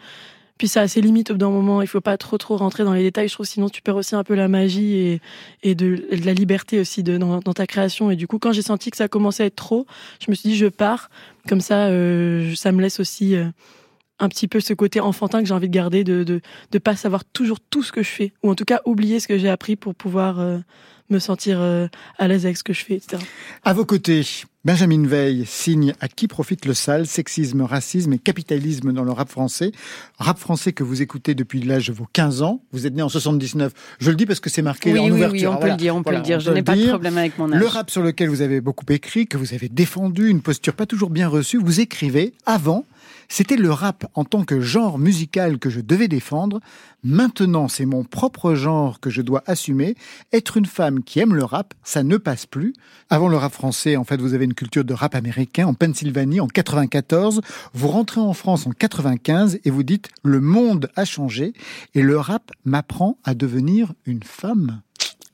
Puis 0.59 0.69
ça 0.69 0.83
a 0.83 0.89
ses 0.89 1.01
limites 1.01 1.31
au 1.31 1.35
bout 1.35 1.39
d'un 1.39 1.51
moment. 1.51 1.81
Il 1.83 1.89
faut 1.89 2.01
pas 2.01 2.17
trop 2.19 2.37
trop 2.37 2.57
rentrer 2.57 2.85
dans 2.85 2.93
les 2.93 3.03
détails. 3.03 3.29
Je 3.29 3.35
trouve 3.35 3.47
sinon 3.47 3.69
tu 3.69 3.81
perds 3.81 3.97
aussi 3.97 4.15
un 4.15 4.25
peu 4.25 4.35
la 4.35 4.49
magie 4.49 4.95
et, 4.95 5.21
et 5.63 5.75
de, 5.75 6.05
la 6.25 6.35
liberté 6.35 6.81
aussi 6.81 7.03
de, 7.03 7.17
dans, 7.17 7.39
dans 7.39 7.55
ta 7.55 7.67
création. 7.67 8.11
Et 8.11 8.17
du 8.17 8.27
coup, 8.27 8.39
quand 8.39 8.53
j'ai 8.53 8.63
senti 8.63 8.91
que 8.91 8.97
ça 8.97 9.09
commençait 9.09 9.45
à 9.45 9.47
être 9.47 9.57
trop, 9.57 9.87
je 10.21 10.31
me 10.31 10.35
suis 10.35 10.51
dit 10.51 10.57
je 10.57 10.67
pars. 10.67 11.11
Comme 11.49 11.61
ça, 11.61 11.87
euh, 11.87 12.55
ça 12.57 12.73
me 12.73 12.83
laisse 12.83 13.01
aussi 13.01 13.37
euh, 13.37 13.47
un 14.19 14.29
petit 14.29 14.49
peu 14.49 14.61
ce 14.61 14.75
côté 14.75 15.01
enfantin 15.01 15.41
que 15.41 15.47
j'ai 15.47 15.55
envie 15.55 15.69
de 15.69 15.75
garder, 15.75 16.05
de, 16.05 16.25
de 16.25 16.41
de 16.73 16.79
pas 16.79 16.97
savoir 16.97 17.25
toujours 17.25 17.61
tout 17.61 17.83
ce 17.83 17.93
que 17.93 18.03
je 18.03 18.11
fais, 18.11 18.33
ou 18.43 18.51
en 18.51 18.55
tout 18.55 18.65
cas 18.65 18.81
oublier 18.85 19.21
ce 19.21 19.29
que 19.29 19.39
j'ai 19.39 19.49
appris 19.49 19.77
pour 19.77 19.95
pouvoir 19.95 20.41
euh, 20.41 20.59
me 21.11 21.19
sentir 21.19 21.59
euh, 21.61 21.89
à 22.19 22.29
l'aise 22.29 22.45
avec 22.45 22.57
ce 22.57 22.65
que 22.65 22.73
je 22.73 22.85
fais, 22.85 22.95
etc. 22.95 23.23
À 23.65 23.73
vos 23.73 23.85
côtés, 23.85 24.27
Benjamin 24.65 25.07
Veil 25.07 25.45
signe 25.47 25.95
À 26.01 26.09
qui 26.09 26.29
profite 26.29 26.67
le 26.67 26.75
sale 26.75 27.07
Sexisme, 27.07 27.63
racisme 27.63 28.13
et 28.13 28.19
capitalisme 28.19 28.93
dans 28.93 29.05
le 29.05 29.13
rap 29.13 29.31
français. 29.31 29.73
Rap 30.19 30.39
français 30.39 30.73
que 30.73 30.83
vous 30.85 31.01
écoutez 31.01 31.35
depuis 31.35 31.63
l'âge 31.63 31.87
de 31.89 31.93
vos 31.93 32.07
15 32.13 32.43
ans. 32.43 32.63
Vous 32.73 32.87
êtes 32.87 32.95
né 32.95 33.03
en 33.03 33.09
79. 33.09 33.73
Je 34.01 34.11
le 34.11 34.17
dis 34.17 34.27
parce 34.27 34.41
que 34.41 34.51
c'est 34.51 34.63
marqué 34.63 34.93
Oui, 34.93 34.99
en 34.99 35.05
oui, 35.05 35.11
ouverture. 35.13 35.33
oui, 35.41 35.47
on 35.47 35.53
peut 35.55 35.61
Voilà. 35.61 35.75
le 35.75 35.79
dire, 35.79 35.97
on 35.97 36.03
peut 36.03 36.15
le 36.15 36.21
dire. 36.21 36.41
Je 36.41 36.51
n'ai 36.51 36.63
pas 36.63 36.77
de 36.77 36.87
problème 36.87 37.17
avec 37.17 37.39
mon 37.39 37.51
âge. 37.53 37.59
Le 37.61 37.67
rap 37.67 37.91
sur 37.91 38.03
lequel 38.03 38.29
vous 38.29 38.43
avez 38.43 38.61
beaucoup 38.61 38.85
écrit, 38.91 39.27
que 39.27 39.39
vous 39.39 39.55
avez 39.55 39.69
défendu, 39.69 40.29
une 40.29 40.43
posture 40.43 40.75
pas 40.75 40.87
toujours 40.87 41.11
bien 41.11 41.29
reçue, 41.29 41.59
vous 41.59 41.81
écrivez 41.81 42.35
avant, 42.45 42.85
c'était 43.29 43.57
le 43.57 43.71
rap 43.71 44.07
en 44.15 44.25
tant 44.25 44.45
que 44.45 44.61
genre 44.61 44.99
musical 44.99 45.59
que 45.59 45.71
je 45.71 45.81
devais 45.81 46.09
défendre. 46.09 46.61
Maintenant, 47.05 47.69
c'est 47.69 47.85
mon 47.85 48.03
propre 48.03 48.55
genre 48.55 49.01
que 49.01 49.11
je 49.11 49.23
dois 49.23 49.45
assumer. 49.47 49.97
Être 50.33 50.57
une 50.57 50.67
femme 50.67 51.05
qui 51.05 51.21
aime 51.21 51.35
le 51.35 51.45
rap, 51.45 51.75
ça 51.83 52.03
ne 52.03 52.17
passe 52.17 52.47
plus. 52.47 52.73
Avant 53.11 53.29
le 53.29 53.37
rap 53.37 53.53
français, 53.53 53.97
en 53.97 54.05
fait, 54.05 54.21
vous 54.21 54.35
avez 54.35 54.47
une 54.47 54.55
culture 54.55 54.85
de 54.85 54.95
rap 54.95 55.15
américain 55.15 55.67
en 55.67 55.75
Pennsylvanie 55.75 56.41
en 56.41 56.49
94. 56.49 57.43
Vous 57.75 57.89
rentrez 57.89 58.21
en 58.21 58.33
France 58.33 58.67
en 58.67 58.71
95 58.71 59.61
et 59.65 59.71
vous 59.71 59.83
dites 59.83 60.09
le 60.23 60.41
monde 60.41 60.91
a 60.97 61.05
changé 61.05 61.53
et 61.95 62.03
le 62.03 62.19
rap 62.19 62.51
m'apprend 62.65 63.19
à 63.25 63.35
devenir 63.35 63.93
une 64.07 64.23
femme. 64.23 64.81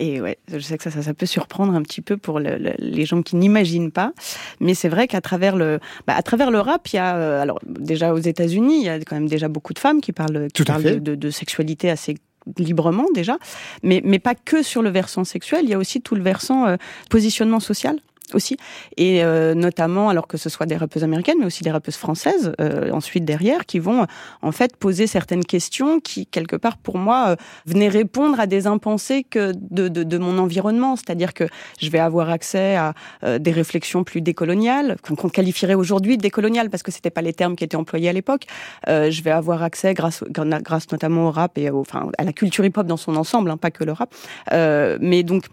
Et 0.01 0.21
ouais, 0.21 0.39
je 0.49 0.59
sais 0.59 0.77
que 0.77 0.83
ça, 0.83 0.91
ça, 0.91 1.03
ça 1.03 1.15
peut 1.15 1.27
surprendre 1.27 1.75
un 1.75 1.83
petit 1.83 2.01
peu 2.01 2.17
pour 2.17 2.41
le, 2.41 2.57
le, 2.57 2.73
les 2.79 3.07
gens 3.07 3.23
qui 3.23 3.37
n'imaginent 3.37 3.93
pas, 3.93 4.13
mais 4.61 4.75
c'est 4.75 4.89
vrai 4.89 5.07
qu'à 5.07 5.21
travers 5.21 5.57
le, 5.57 5.79
bah, 6.07 6.15
à 6.17 6.23
travers 6.23 6.51
le 6.51 6.59
rap, 6.59 6.89
il 6.89 6.97
y 6.97 6.99
a, 6.99 7.17
euh, 7.17 7.41
alors 7.41 7.61
déjà 7.67 8.13
aux 8.13 8.19
États-Unis, 8.19 8.79
il 8.81 8.85
y 8.85 8.89
a 8.89 8.99
quand 8.99 9.15
même 9.15 9.29
déjà 9.29 9.49
beaucoup 9.49 9.73
de 9.73 9.79
femmes 9.79 10.01
qui 10.01 10.13
parlent, 10.13 10.49
qui 10.53 10.65
parlent 10.65 11.01
de, 11.01 11.15
de 11.15 11.31
sexualité 11.31 11.91
assez 11.91 12.17
librement 12.59 13.07
déjà, 13.15 13.39
mais, 13.83 14.03
mais 14.05 14.19
pas 14.19 14.35
que 14.35 14.63
sur 14.63 14.83
le 14.83 14.91
versant 14.91 15.25
sexuel, 15.25 15.61
il 15.65 15.71
y 15.71 15.75
a 15.75 15.79
aussi 15.79 16.01
tout 16.01 16.15
le 16.15 16.23
versant 16.23 16.67
euh, 16.67 16.77
positionnement 17.09 17.61
social 17.61 17.99
aussi. 18.33 18.57
Et 18.97 19.25
euh, 19.25 19.54
notamment 19.54 20.09
alors 20.09 20.26
que 20.26 20.37
ce 20.37 20.49
soit 20.49 20.66
des 20.66 20.76
rappeuses 20.76 21.04
américaines 21.04 21.37
mais 21.40 21.47
aussi 21.47 21.62
des 21.62 21.71
rappeuses 21.71 21.97
françaises 21.97 22.52
euh, 22.61 22.90
ensuite 22.90 23.25
derrière 23.25 23.66
qui 23.66 23.78
vont 23.78 24.07
en 24.43 24.52
fait 24.52 24.76
poser 24.76 25.07
certaines 25.07 25.45
questions 25.45 26.00
qui 26.00 26.26
quelque 26.26 26.57
part 26.57 26.78
pour 26.78 26.99
moi 26.99 27.28
euh, 27.28 27.37
venaient 27.66 27.88
répondre 27.88 28.40
à 28.40 28.47
des 28.47 28.66
impensés 28.66 29.25
que 29.25 29.52
de, 29.57 29.88
de, 29.88 30.02
de 30.02 30.19
mon 30.19 30.38
environnement. 30.38 30.97
C'est-à-dire 30.97 31.35
que 31.35 31.45
je 31.81 31.90
vais 31.90 31.99
avoir 31.99 32.31
accès 32.31 32.76
à 32.76 32.95
euh, 33.23 33.38
des 33.38 33.52
réflexions 33.52 34.04
plus 34.04 34.21
décoloniales 34.21 34.97
qu'on 35.02 35.28
qualifierait 35.28 35.75
aujourd'hui 35.75 36.16
de 36.16 36.23
décoloniales 36.23 36.71
parce 36.71 36.83
que 36.83 36.93
c'était 36.93 37.11
pas 37.11 37.23
les 37.23 37.33
termes 37.33 37.57
qui 37.57 37.64
étaient 37.64 37.76
employés 37.76 38.09
à 38.09 38.12
l'époque. 38.12 38.47
Euh, 38.88 39.11
je 39.11 39.23
vais 39.23 39.31
avoir 39.31 39.62
accès 39.62 39.95
grâce 39.95 40.25
grâce 40.28 40.90
notamment 40.90 41.28
au 41.28 41.31
rap 41.31 41.59
et 41.59 41.71
au, 41.71 41.81
enfin 41.81 42.11
à 42.19 42.25
la 42.25 42.33
culture 42.33 42.64
hip-hop 42.64 42.87
dans 42.87 42.97
son 42.97 43.16
ensemble 43.16 43.50
hein, 43.50 43.57
pas 43.57 43.71
que 43.71 43.85
le 43.85 43.93
rap. 43.93 44.14
Euh, 44.52 44.99
mais 45.00 45.23
donc 45.23 45.45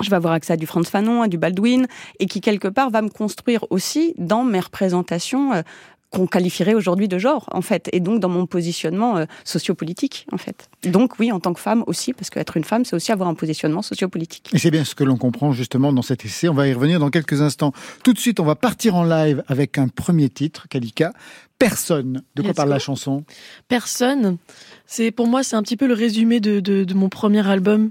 je 0.00 0.08
vais 0.10 0.16
avoir 0.16 0.32
accès 0.32 0.52
à 0.52 0.56
du 0.56 0.66
Franz 0.66 0.88
Fanon, 0.88 1.22
à 1.22 1.28
du 1.28 1.38
Baldwin, 1.38 1.86
et 2.18 2.26
qui 2.26 2.40
quelque 2.40 2.68
part 2.68 2.90
va 2.90 3.02
me 3.02 3.08
construire 3.10 3.66
aussi 3.70 4.14
dans 4.18 4.44
mes 4.44 4.60
représentations 4.60 5.52
euh, 5.52 5.62
qu'on 6.10 6.26
qualifierait 6.26 6.74
aujourd'hui 6.74 7.08
de 7.08 7.18
genre, 7.18 7.48
en 7.52 7.62
fait, 7.62 7.88
et 7.92 7.98
donc 7.98 8.20
dans 8.20 8.28
mon 8.28 8.44
positionnement 8.46 9.16
euh, 9.16 9.24
sociopolitique, 9.44 10.26
en 10.30 10.36
fait. 10.36 10.68
Donc 10.84 11.18
oui, 11.18 11.32
en 11.32 11.40
tant 11.40 11.54
que 11.54 11.60
femme 11.60 11.84
aussi, 11.86 12.12
parce 12.12 12.28
qu'être 12.28 12.58
une 12.58 12.64
femme, 12.64 12.84
c'est 12.84 12.94
aussi 12.94 13.12
avoir 13.12 13.28
un 13.30 13.34
positionnement 13.34 13.80
sociopolitique. 13.80 14.50
Et 14.52 14.58
c'est 14.58 14.70
bien 14.70 14.84
ce 14.84 14.94
que 14.94 15.04
l'on 15.04 15.16
comprend 15.16 15.52
justement 15.52 15.90
dans 15.92 16.02
cet 16.02 16.24
essai. 16.26 16.48
On 16.48 16.54
va 16.54 16.68
y 16.68 16.74
revenir 16.74 17.00
dans 17.00 17.08
quelques 17.08 17.40
instants. 17.40 17.72
Tout 18.04 18.12
de 18.12 18.18
suite, 18.18 18.40
on 18.40 18.44
va 18.44 18.56
partir 18.56 18.94
en 18.94 19.04
live 19.04 19.42
avec 19.48 19.78
un 19.78 19.88
premier 19.88 20.28
titre, 20.28 20.68
Kalika. 20.68 21.12
Personne. 21.58 22.22
De 22.34 22.42
quoi 22.42 22.50
Let's 22.50 22.56
parle 22.56 22.68
go. 22.68 22.74
la 22.74 22.78
chanson? 22.78 23.24
Personne. 23.68 24.36
C'est 24.84 25.12
pour 25.12 25.28
moi, 25.28 25.42
c'est 25.42 25.56
un 25.56 25.62
petit 25.62 25.76
peu 25.78 25.86
le 25.86 25.94
résumé 25.94 26.40
de, 26.40 26.60
de, 26.60 26.84
de 26.84 26.94
mon 26.94 27.08
premier 27.08 27.46
album. 27.48 27.90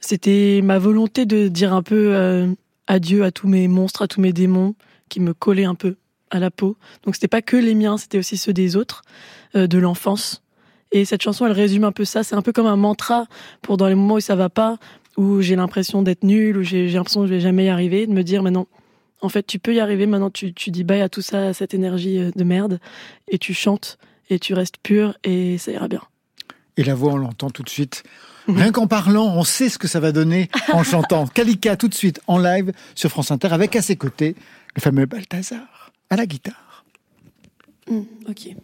C'était 0.00 0.60
ma 0.62 0.78
volonté 0.78 1.26
de 1.26 1.48
dire 1.48 1.72
un 1.72 1.82
peu 1.82 2.14
euh, 2.14 2.52
adieu 2.86 3.24
à 3.24 3.30
tous 3.30 3.48
mes 3.48 3.68
monstres, 3.68 4.02
à 4.02 4.08
tous 4.08 4.20
mes 4.20 4.32
démons 4.32 4.74
qui 5.08 5.20
me 5.20 5.34
collaient 5.34 5.64
un 5.64 5.74
peu 5.74 5.96
à 6.30 6.38
la 6.38 6.50
peau. 6.50 6.76
Donc 7.04 7.14
c'était 7.14 7.28
pas 7.28 7.42
que 7.42 7.56
les 7.56 7.74
miens, 7.74 7.96
c'était 7.96 8.18
aussi 8.18 8.36
ceux 8.36 8.52
des 8.52 8.76
autres, 8.76 9.02
euh, 9.56 9.66
de 9.66 9.78
l'enfance. 9.78 10.42
Et 10.92 11.04
cette 11.04 11.22
chanson, 11.22 11.46
elle 11.46 11.52
résume 11.52 11.84
un 11.84 11.92
peu 11.92 12.04
ça. 12.04 12.22
C'est 12.22 12.34
un 12.34 12.42
peu 12.42 12.52
comme 12.52 12.66
un 12.66 12.76
mantra 12.76 13.26
pour 13.62 13.76
dans 13.76 13.88
les 13.88 13.94
moments 13.94 14.14
où 14.14 14.20
ça 14.20 14.36
va 14.36 14.48
pas, 14.48 14.78
où 15.16 15.42
j'ai 15.42 15.56
l'impression 15.56 16.02
d'être 16.02 16.22
nul, 16.22 16.56
où 16.56 16.62
j'ai 16.62 16.88
l'impression 16.88 17.22
que 17.22 17.26
je 17.26 17.34
vais 17.34 17.40
jamais 17.40 17.66
y 17.66 17.68
arriver, 17.68 18.06
de 18.06 18.12
me 18.12 18.22
dire 18.22 18.42
maintenant, 18.42 18.68
en 19.20 19.28
fait, 19.28 19.46
tu 19.46 19.58
peux 19.58 19.74
y 19.74 19.80
arriver. 19.80 20.06
Maintenant, 20.06 20.30
tu, 20.30 20.54
tu 20.54 20.70
dis 20.70 20.84
bye 20.84 21.00
à 21.00 21.08
tout 21.08 21.22
ça, 21.22 21.48
à 21.48 21.52
cette 21.52 21.74
énergie 21.74 22.18
euh, 22.18 22.30
de 22.34 22.44
merde, 22.44 22.78
et 23.28 23.38
tu 23.38 23.52
chantes 23.52 23.98
et 24.30 24.38
tu 24.38 24.54
restes 24.54 24.76
pur 24.82 25.14
et 25.24 25.58
ça 25.58 25.72
ira 25.72 25.88
bien. 25.88 26.02
Et 26.76 26.84
la 26.84 26.94
voix, 26.94 27.14
on 27.14 27.16
l'entend 27.16 27.50
tout 27.50 27.62
de 27.62 27.68
suite. 27.68 28.04
Rien 28.48 28.72
qu'en 28.72 28.86
parlant, 28.86 29.26
on 29.36 29.44
sait 29.44 29.68
ce 29.68 29.78
que 29.78 29.86
ça 29.86 30.00
va 30.00 30.10
donner 30.10 30.48
en 30.72 30.82
chantant. 30.82 31.26
Kalika, 31.34 31.76
tout 31.76 31.88
de 31.88 31.94
suite, 31.94 32.20
en 32.26 32.38
live 32.38 32.72
sur 32.94 33.10
France 33.10 33.30
Inter, 33.30 33.48
avec 33.52 33.76
à 33.76 33.82
ses 33.82 33.96
côtés 33.96 34.34
le 34.74 34.80
fameux 34.80 35.06
Balthazar 35.06 35.92
à 36.10 36.16
la 36.16 36.26
guitare. 36.26 36.84
Hmm, 37.88 38.02
ok. 38.28 38.54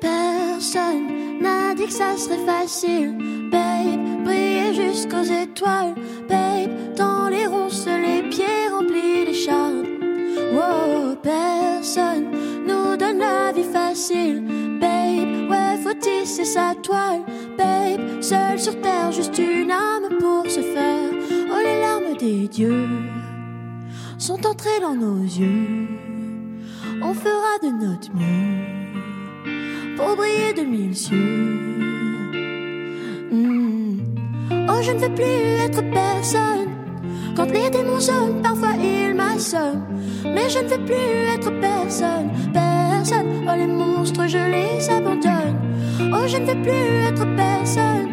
Personne 0.00 1.40
n'a 1.40 1.74
dit 1.74 1.86
que 1.86 1.92
ça 1.92 2.16
serait 2.16 2.44
facile, 2.46 3.16
babe. 3.50 4.24
Briller 4.24 4.74
jusqu'aux 4.74 5.22
étoiles, 5.22 5.94
babe. 6.28 6.43
Tisser 16.34 16.44
sa 16.44 16.74
toile, 16.82 17.22
babe. 17.56 18.20
Seul 18.20 18.58
sur 18.58 18.80
terre, 18.80 19.12
juste 19.12 19.38
une 19.38 19.70
âme 19.70 20.18
pour 20.18 20.44
se 20.50 20.60
faire. 20.60 21.10
Oh, 21.30 21.60
les 21.64 21.80
larmes 21.80 22.16
des 22.18 22.48
dieux 22.48 22.88
sont 24.18 24.44
entrées 24.46 24.80
dans 24.80 24.96
nos 24.96 25.22
yeux. 25.22 25.86
On 27.02 27.14
fera 27.14 27.58
de 27.62 27.68
notre 27.68 28.12
mieux 28.14 28.64
pour 29.96 30.16
briller 30.16 30.52
de 30.54 30.62
mille 30.62 30.96
cieux. 30.96 31.16
Hmm. 33.30 33.98
Oh, 34.68 34.82
je 34.82 34.92
ne 34.92 34.98
veux 34.98 35.14
plus 35.14 35.64
être 35.66 35.82
personne. 35.92 36.70
Quand 37.36 37.50
les 37.52 37.70
démons 37.70 38.00
sonnent, 38.00 38.42
parfois 38.42 38.74
ils 38.80 39.14
m'assomment. 39.14 39.84
Mais 40.24 40.48
je 40.48 40.58
ne 40.58 40.68
veux 40.68 40.84
plus 40.84 41.28
être 41.34 41.52
personne, 41.60 42.30
personne. 42.52 43.46
Oh, 43.46 43.56
les 43.56 43.66
monstres, 43.68 44.26
je 44.26 44.38
les 44.38 44.90
abandonne. 44.90 45.53
Oh, 46.12 46.26
je 46.26 46.36
ne 46.36 46.46
veux 46.46 46.62
plus 46.62 47.02
être 47.08 47.26
personne. 47.36 48.08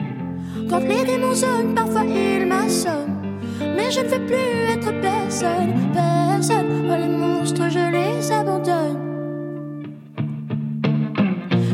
Quand 0.69 0.79
les 0.79 1.03
démons 1.03 1.35
sonnent, 1.35 1.73
parfois 1.75 2.03
ils 2.03 2.45
m'assomment. 2.45 3.37
Mais 3.59 3.91
je 3.91 4.01
ne 4.01 4.07
veux 4.07 4.25
plus 4.25 4.71
être 4.71 4.91
personne, 5.01 5.73
personne. 5.93 6.65
Oh, 6.89 6.95
les 6.99 7.17
monstres, 7.17 7.69
je 7.69 7.91
les 7.91 8.31
abandonne. 8.31 8.97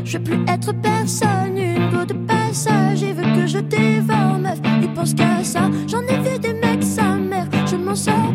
Je 0.04 0.18
veux 0.18 0.24
plus 0.24 0.40
être 0.48 0.72
personne, 0.82 1.58
une 1.58 1.90
go 1.90 2.06
de 2.06 2.14
passage. 2.26 3.02
Il 3.02 3.14
veut 3.14 3.42
que 3.42 3.46
je 3.46 3.60
dévore, 3.60 4.40
meuf. 4.40 4.60
Il 4.82 4.94
pense 4.94 5.14
qu'à 5.14 5.44
ça. 5.44 5.70
J'en 5.88 6.02
ai 6.02 6.18
vu 6.20 6.40
des 6.40 6.54
mecs, 6.54 6.84
sa 6.84 7.16
mère. 7.16 7.48
Je 7.66 7.76
m'en 7.76 7.96
sors 7.96 8.34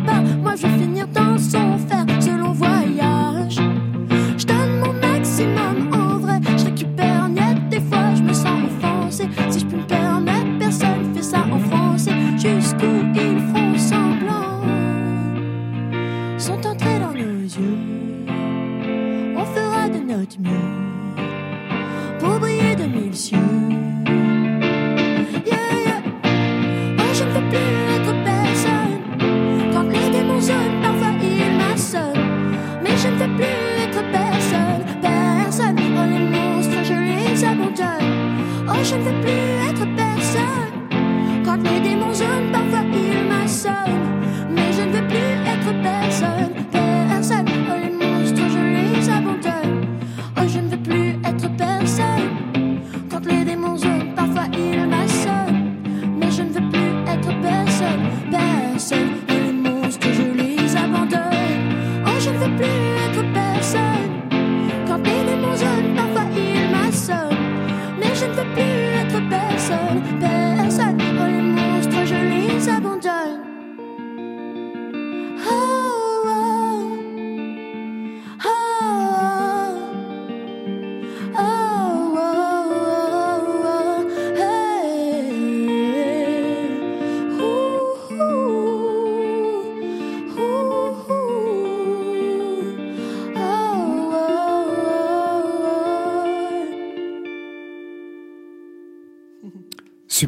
Oh, 38.83 38.85
je 38.85 38.97
ne 38.97 39.62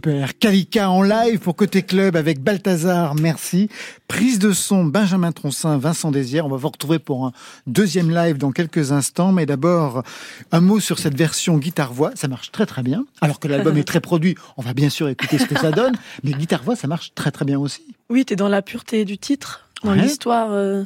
Super. 0.05 0.39
Kalika 0.39 0.91
en 0.91 1.03
live 1.03 1.39
pour 1.39 1.57
Côté 1.57 1.81
Club 1.81 2.15
avec 2.15 2.39
Balthazar, 2.43 3.15
merci. 3.15 3.71
Prise 4.07 4.39
de 4.39 4.53
son, 4.53 4.85
Benjamin 4.85 5.33
Troncin, 5.33 5.79
Vincent 5.79 6.11
Désière. 6.11 6.45
On 6.45 6.51
va 6.51 6.59
vous 6.59 6.69
retrouver 6.69 6.99
pour 6.99 7.25
un 7.25 7.33
deuxième 7.67 8.11
live 8.15 8.37
dans 8.37 8.53
quelques 8.53 8.93
instants. 8.93 9.33
Mais 9.33 9.47
d'abord, 9.47 10.03
un 10.53 10.61
mot 10.61 10.79
sur 10.79 10.99
cette 10.99 11.17
version 11.17 11.57
guitare-voix. 11.57 12.11
Ça 12.17 12.29
marche 12.29 12.53
très 12.53 12.67
très 12.67 12.83
bien. 12.83 13.07
Alors 13.23 13.41
que 13.41 13.49
l'album 13.49 13.79
est 13.79 13.85
très 13.85 14.01
produit, 14.01 14.35
on 14.59 14.63
va 14.63 14.75
bien 14.75 14.91
sûr 14.91 15.09
écouter 15.09 15.39
ce 15.39 15.47
que 15.47 15.59
ça 15.59 15.71
donne. 15.71 15.95
Mais 16.23 16.33
guitare-voix, 16.33 16.77
ça 16.77 16.87
marche 16.87 17.13
très 17.15 17.31
très 17.31 17.47
bien 17.47 17.59
aussi. 17.59 17.83
Oui, 18.11 18.27
t'es 18.27 18.37
dans 18.37 18.49
la 18.49 18.61
pureté 18.61 19.07
du 19.07 19.17
titre, 19.17 19.67
dans 19.83 19.93
Ouais. 19.93 20.03
l'histoire 20.03 20.49
euh, 20.53 20.83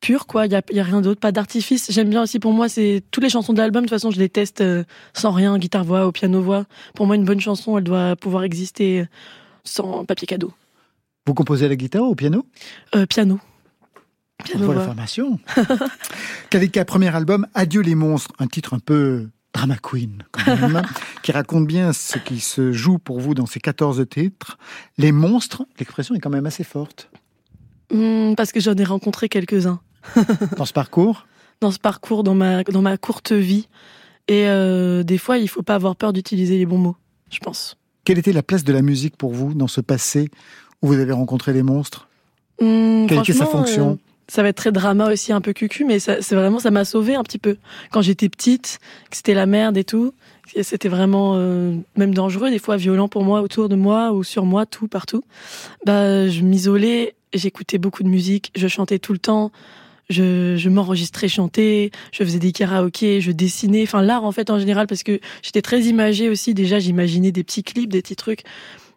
pure, 0.00 0.26
quoi. 0.26 0.46
Il 0.46 0.52
y 0.52 0.54
a, 0.54 0.62
y 0.70 0.80
a 0.80 0.84
rien 0.84 1.00
d'autre, 1.00 1.20
pas 1.20 1.32
d'artifice. 1.32 1.90
J'aime 1.90 2.10
bien 2.10 2.22
aussi, 2.22 2.38
pour 2.38 2.52
moi, 2.52 2.68
c'est 2.68 3.02
toutes 3.10 3.22
les 3.24 3.30
chansons 3.30 3.52
de 3.52 3.58
l'album. 3.58 3.82
De 3.82 3.88
toute 3.88 3.96
façon, 3.96 4.10
je 4.10 4.18
les 4.18 4.28
teste 4.28 4.60
euh, 4.60 4.84
sans 5.14 5.32
rien, 5.32 5.58
guitare-voix, 5.58 6.06
au 6.06 6.12
piano-voix. 6.12 6.64
Pour 6.94 7.06
moi, 7.06 7.16
une 7.16 7.24
bonne 7.24 7.40
chanson, 7.40 7.78
elle 7.78 7.84
doit 7.84 8.16
pouvoir 8.16 8.44
exister 8.44 9.00
euh, 9.00 9.06
sans 9.64 10.04
papier 10.04 10.26
cadeau. 10.26 10.52
Vous 11.26 11.34
composez 11.34 11.66
à 11.66 11.68
la 11.68 11.76
guitare 11.76 12.02
ou 12.02 12.12
au 12.12 12.14
piano? 12.14 12.46
Euh, 12.94 13.06
piano. 13.06 13.38
La 14.40 14.44
Piano-voix. 14.44 14.84
formation. 14.84 15.38
Kalika, 16.50 16.84
premier 16.84 17.14
album, 17.14 17.46
Adieu 17.54 17.80
les 17.82 17.94
monstres, 17.96 18.32
un 18.38 18.46
titre 18.46 18.74
un 18.74 18.78
peu 18.78 19.28
drama 19.52 19.76
queen 19.82 20.22
quand 20.30 20.46
même, 20.46 20.82
qui 21.22 21.32
raconte 21.32 21.66
bien 21.66 21.92
ce 21.92 22.18
qui 22.18 22.38
se 22.38 22.72
joue 22.72 22.98
pour 22.98 23.18
vous 23.18 23.34
dans 23.34 23.46
ces 23.46 23.58
14 23.58 24.06
titres. 24.08 24.56
Les 24.96 25.10
monstres, 25.10 25.64
l'expression 25.78 26.14
est 26.14 26.20
quand 26.20 26.30
même 26.30 26.46
assez 26.46 26.64
forte 26.64 27.10
Hmm, 27.90 28.34
parce 28.36 28.52
que 28.52 28.60
j'en 28.60 28.74
ai 28.74 28.84
rencontré 28.84 29.30
quelques-uns 29.30 29.80
dans 30.56 30.64
ce 30.64 30.72
parcours. 30.72 31.26
dans 31.60 31.70
ce 31.70 31.78
parcours, 31.78 32.22
dans 32.24 32.34
ma, 32.34 32.62
dans 32.64 32.82
ma 32.82 32.96
courte 32.96 33.32
vie. 33.32 33.68
Et 34.28 34.46
euh, 34.46 35.02
des 35.02 35.18
fois, 35.18 35.38
il 35.38 35.48
faut 35.48 35.62
pas 35.62 35.74
avoir 35.74 35.96
peur 35.96 36.12
d'utiliser 36.12 36.58
les 36.58 36.66
bons 36.66 36.78
mots, 36.78 36.96
je 37.30 37.38
pense. 37.38 37.76
Quelle 38.04 38.18
était 38.18 38.32
la 38.32 38.42
place 38.42 38.64
de 38.64 38.72
la 38.72 38.82
musique 38.82 39.16
pour 39.16 39.32
vous 39.32 39.54
dans 39.54 39.68
ce 39.68 39.80
passé 39.80 40.28
où 40.82 40.88
vous 40.88 40.98
avez 40.98 41.12
rencontré 41.12 41.52
les 41.52 41.62
monstres? 41.62 42.08
Hmm, 42.60 43.06
Quelle 43.06 43.20
était 43.20 43.32
sa 43.32 43.46
fonction? 43.46 43.92
euh, 43.92 43.96
Ça 44.28 44.42
va 44.42 44.48
être 44.48 44.56
très 44.56 44.72
drama 44.72 45.10
aussi, 45.10 45.32
un 45.32 45.40
peu 45.40 45.52
cucu, 45.54 45.84
mais 45.84 45.98
ça- 45.98 46.20
c'est 46.20 46.34
vraiment, 46.34 46.58
ça 46.58 46.70
m'a 46.70 46.84
sauvé 46.84 47.14
un 47.14 47.22
petit 47.22 47.38
peu. 47.38 47.56
Quand 47.90 48.02
j'étais 48.02 48.28
petite, 48.28 48.78
que 49.10 49.16
c'était 49.16 49.34
la 49.34 49.46
merde 49.46 49.76
et 49.78 49.84
tout, 49.84 50.12
c'était 50.62 50.88
vraiment 50.88 51.34
euh, 51.36 51.74
même 51.96 52.14
dangereux, 52.14 52.50
des 52.50 52.58
fois 52.58 52.76
violent 52.76 53.08
pour 53.08 53.24
moi, 53.24 53.40
autour 53.42 53.68
de 53.70 53.76
moi 53.76 54.12
ou 54.12 54.22
sur 54.24 54.44
moi, 54.44 54.66
tout, 54.66 54.88
partout. 54.88 55.22
Bah, 55.86 56.28
je 56.28 56.42
m'isolais, 56.42 57.14
j'écoutais 57.32 57.78
beaucoup 57.78 58.02
de 58.02 58.08
musique, 58.08 58.52
je 58.56 58.68
chantais 58.68 58.98
tout 58.98 59.12
le 59.14 59.18
temps, 59.18 59.50
je, 60.08 60.56
je 60.56 60.68
m'enregistrais 60.68 61.28
chanter, 61.28 61.90
je 62.12 62.24
faisais 62.24 62.38
des 62.38 62.52
karaokés, 62.52 63.20
je 63.20 63.32
dessinais, 63.32 63.82
enfin 63.82 64.02
l'art 64.02 64.24
en 64.24 64.32
fait 64.32 64.50
en 64.50 64.58
général, 64.58 64.86
parce 64.86 65.02
que 65.02 65.20
j'étais 65.42 65.62
très 65.62 65.82
imagée 65.82 66.28
aussi, 66.28 66.54
déjà 66.54 66.78
j'imaginais 66.78 67.32
des 67.32 67.44
petits 67.44 67.62
clips, 67.62 67.92
des 67.92 68.02
petits 68.02 68.16
trucs, 68.16 68.42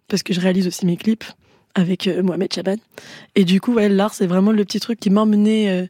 parce 0.08 0.24
que 0.24 0.34
je 0.34 0.40
réalise 0.40 0.68
aussi 0.68 0.86
mes 0.86 0.98
clips 0.98 1.26
avec 1.76 2.08
euh, 2.08 2.24
Mohamed 2.24 2.54
Chaban. 2.54 2.78
Et 3.36 3.46
du 3.46 3.62
coup, 3.62 3.74
ouais, 3.74 3.90
l'art, 3.90 4.14
c'est 4.14 4.28
vraiment 4.28 4.52
le 4.52 4.64
petit 4.66 4.80
truc 4.80 5.00
qui 5.00 5.10
m'emmenait 5.10 5.70
euh, 5.70 5.88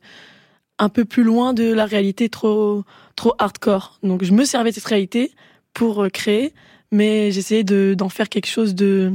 un 0.80 0.90
peu 0.90 1.06
plus 1.06 1.24
loin 1.24 1.54
de 1.54 1.72
la 1.72 1.86
réalité 1.86 2.30
trop, 2.30 2.84
trop 3.16 3.34
hardcore. 3.40 4.00
Donc, 4.04 4.24
je 4.24 4.32
me 4.32 4.46
servais 4.46 4.70
de 4.70 4.76
cette 4.76 4.86
réalité 4.86 5.32
pour 5.74 6.04
euh, 6.04 6.10
créer, 6.10 6.54
mais 6.92 7.32
j'essayais 7.32 7.64
de, 7.64 7.96
d'en 7.98 8.10
faire 8.10 8.30
quelque 8.30 8.48
chose 8.48 8.76
de 8.76 9.12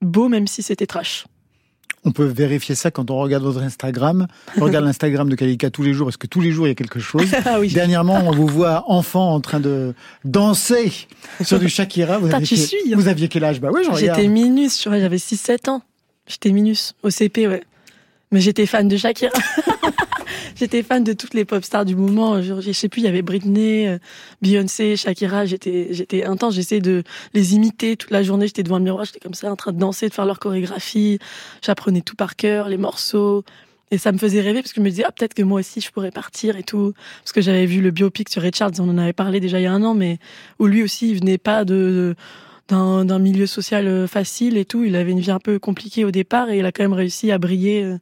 beau, 0.00 0.28
même 0.28 0.46
si 0.46 0.62
c'était 0.62 0.86
trash. 0.86 1.24
On 2.04 2.10
peut 2.10 2.24
vérifier 2.24 2.74
ça 2.74 2.90
quand 2.90 3.10
on 3.10 3.18
regarde 3.18 3.44
votre 3.44 3.62
Instagram. 3.62 4.26
On 4.58 4.64
regarde 4.64 4.84
l'Instagram 4.84 5.28
de 5.28 5.36
Kalika 5.36 5.70
tous 5.70 5.84
les 5.84 5.92
jours 5.92 6.06
parce 6.06 6.16
que 6.16 6.26
tous 6.26 6.40
les 6.40 6.50
jours 6.50 6.66
il 6.66 6.70
y 6.70 6.72
a 6.72 6.74
quelque 6.74 6.98
chose. 6.98 7.22
ah 7.44 7.60
oui. 7.60 7.72
Dernièrement, 7.72 8.22
on 8.26 8.32
vous 8.32 8.48
voit 8.48 8.84
enfant 8.88 9.32
en 9.32 9.40
train 9.40 9.60
de 9.60 9.94
danser 10.24 10.92
sur 11.42 11.60
du 11.60 11.68
Shakira. 11.68 12.18
Vous, 12.18 12.34
aviez 12.34 12.56
suis, 12.56 12.76
hein. 12.86 12.96
vous 12.96 13.06
aviez 13.06 13.28
quel 13.28 13.44
âge? 13.44 13.60
Bah 13.60 13.70
oui. 13.72 13.86
J'étais 13.96 14.26
minus, 14.26 14.82
j'avais 14.82 15.16
6-7 15.16 15.70
ans. 15.70 15.82
J'étais 16.26 16.50
minus, 16.50 16.94
au 17.02 17.10
CP, 17.10 17.48
ouais. 17.48 17.62
Mais 18.32 18.40
j'étais 18.40 18.66
fan 18.66 18.88
de 18.88 18.96
Shakira. 18.96 19.32
j'étais 20.56 20.82
fan 20.82 21.04
de 21.04 21.12
toutes 21.12 21.34
les 21.34 21.44
pop 21.44 21.64
stars 21.64 21.84
du 21.84 21.94
moment. 21.94 22.42
Je, 22.42 22.60
je 22.60 22.72
sais 22.72 22.88
plus, 22.88 23.02
il 23.02 23.04
y 23.04 23.08
avait 23.08 23.22
Britney, 23.22 23.86
euh, 23.86 23.98
Beyoncé, 24.40 24.96
Shakira. 24.96 25.46
J'étais, 25.46 25.88
j'étais 25.90 26.24
intense. 26.24 26.54
J'essayais 26.54 26.80
de 26.80 27.04
les 27.34 27.54
imiter 27.54 27.96
toute 27.96 28.10
la 28.10 28.22
journée. 28.22 28.46
J'étais 28.46 28.62
devant 28.62 28.78
le 28.78 28.84
miroir, 28.84 29.04
j'étais 29.04 29.20
comme 29.20 29.34
ça, 29.34 29.52
en 29.52 29.56
train 29.56 29.72
de 29.72 29.78
danser, 29.78 30.08
de 30.08 30.14
faire 30.14 30.26
leur 30.26 30.38
chorégraphie. 30.38 31.18
J'apprenais 31.64 32.00
tout 32.00 32.16
par 32.16 32.34
cœur, 32.36 32.68
les 32.68 32.78
morceaux. 32.78 33.44
Et 33.92 33.98
ça 33.98 34.10
me 34.10 34.16
faisait 34.16 34.40
rêver 34.40 34.62
parce 34.62 34.72
que 34.72 34.80
je 34.80 34.84
me 34.84 34.88
disais, 34.88 35.04
ah, 35.06 35.12
peut-être 35.12 35.34
que 35.34 35.42
moi 35.42 35.60
aussi 35.60 35.82
je 35.82 35.90
pourrais 35.90 36.10
partir 36.10 36.56
et 36.56 36.62
tout. 36.62 36.94
Parce 37.22 37.32
que 37.32 37.42
j'avais 37.42 37.66
vu 37.66 37.82
le 37.82 37.90
biopic 37.90 38.30
sur 38.30 38.40
Ray 38.40 38.50
Charles, 38.54 38.72
on 38.78 38.88
en 38.88 38.96
avait 38.96 39.12
parlé 39.12 39.38
déjà 39.38 39.60
il 39.60 39.64
y 39.64 39.66
a 39.66 39.72
un 39.72 39.82
an, 39.82 39.92
mais 39.92 40.18
où 40.58 40.66
lui 40.66 40.82
aussi, 40.82 41.10
il 41.10 41.18
venait 41.18 41.36
pas 41.36 41.66
de, 41.66 42.14
d'un, 42.14 42.14
d'un 42.68 43.18
milieu 43.18 43.46
social 43.46 43.86
euh, 43.86 44.06
facile 44.06 44.56
et 44.56 44.64
tout. 44.64 44.84
Il 44.84 44.96
avait 44.96 45.10
une 45.10 45.20
vie 45.20 45.30
un 45.30 45.38
peu 45.38 45.58
compliquée 45.58 46.04
au 46.04 46.10
départ 46.10 46.50
et 46.50 46.58
il 46.58 46.66
a 46.66 46.72
quand 46.72 46.84
même 46.84 46.92
réussi 46.92 47.30
à 47.30 47.38
briller 47.38 47.82
euh, 47.84 47.98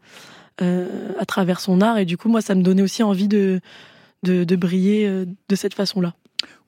euh, 0.62 1.12
à 1.18 1.24
travers 1.24 1.60
son 1.60 1.80
art. 1.80 1.98
Et 1.98 2.04
du 2.04 2.16
coup, 2.16 2.28
moi, 2.28 2.40
ça 2.40 2.54
me 2.54 2.62
donnait 2.62 2.82
aussi 2.82 3.02
envie 3.02 3.28
de, 3.28 3.60
de, 4.22 4.44
de 4.44 4.56
briller 4.56 5.06
euh, 5.06 5.24
de 5.48 5.56
cette 5.56 5.74
façon-là. 5.74 6.14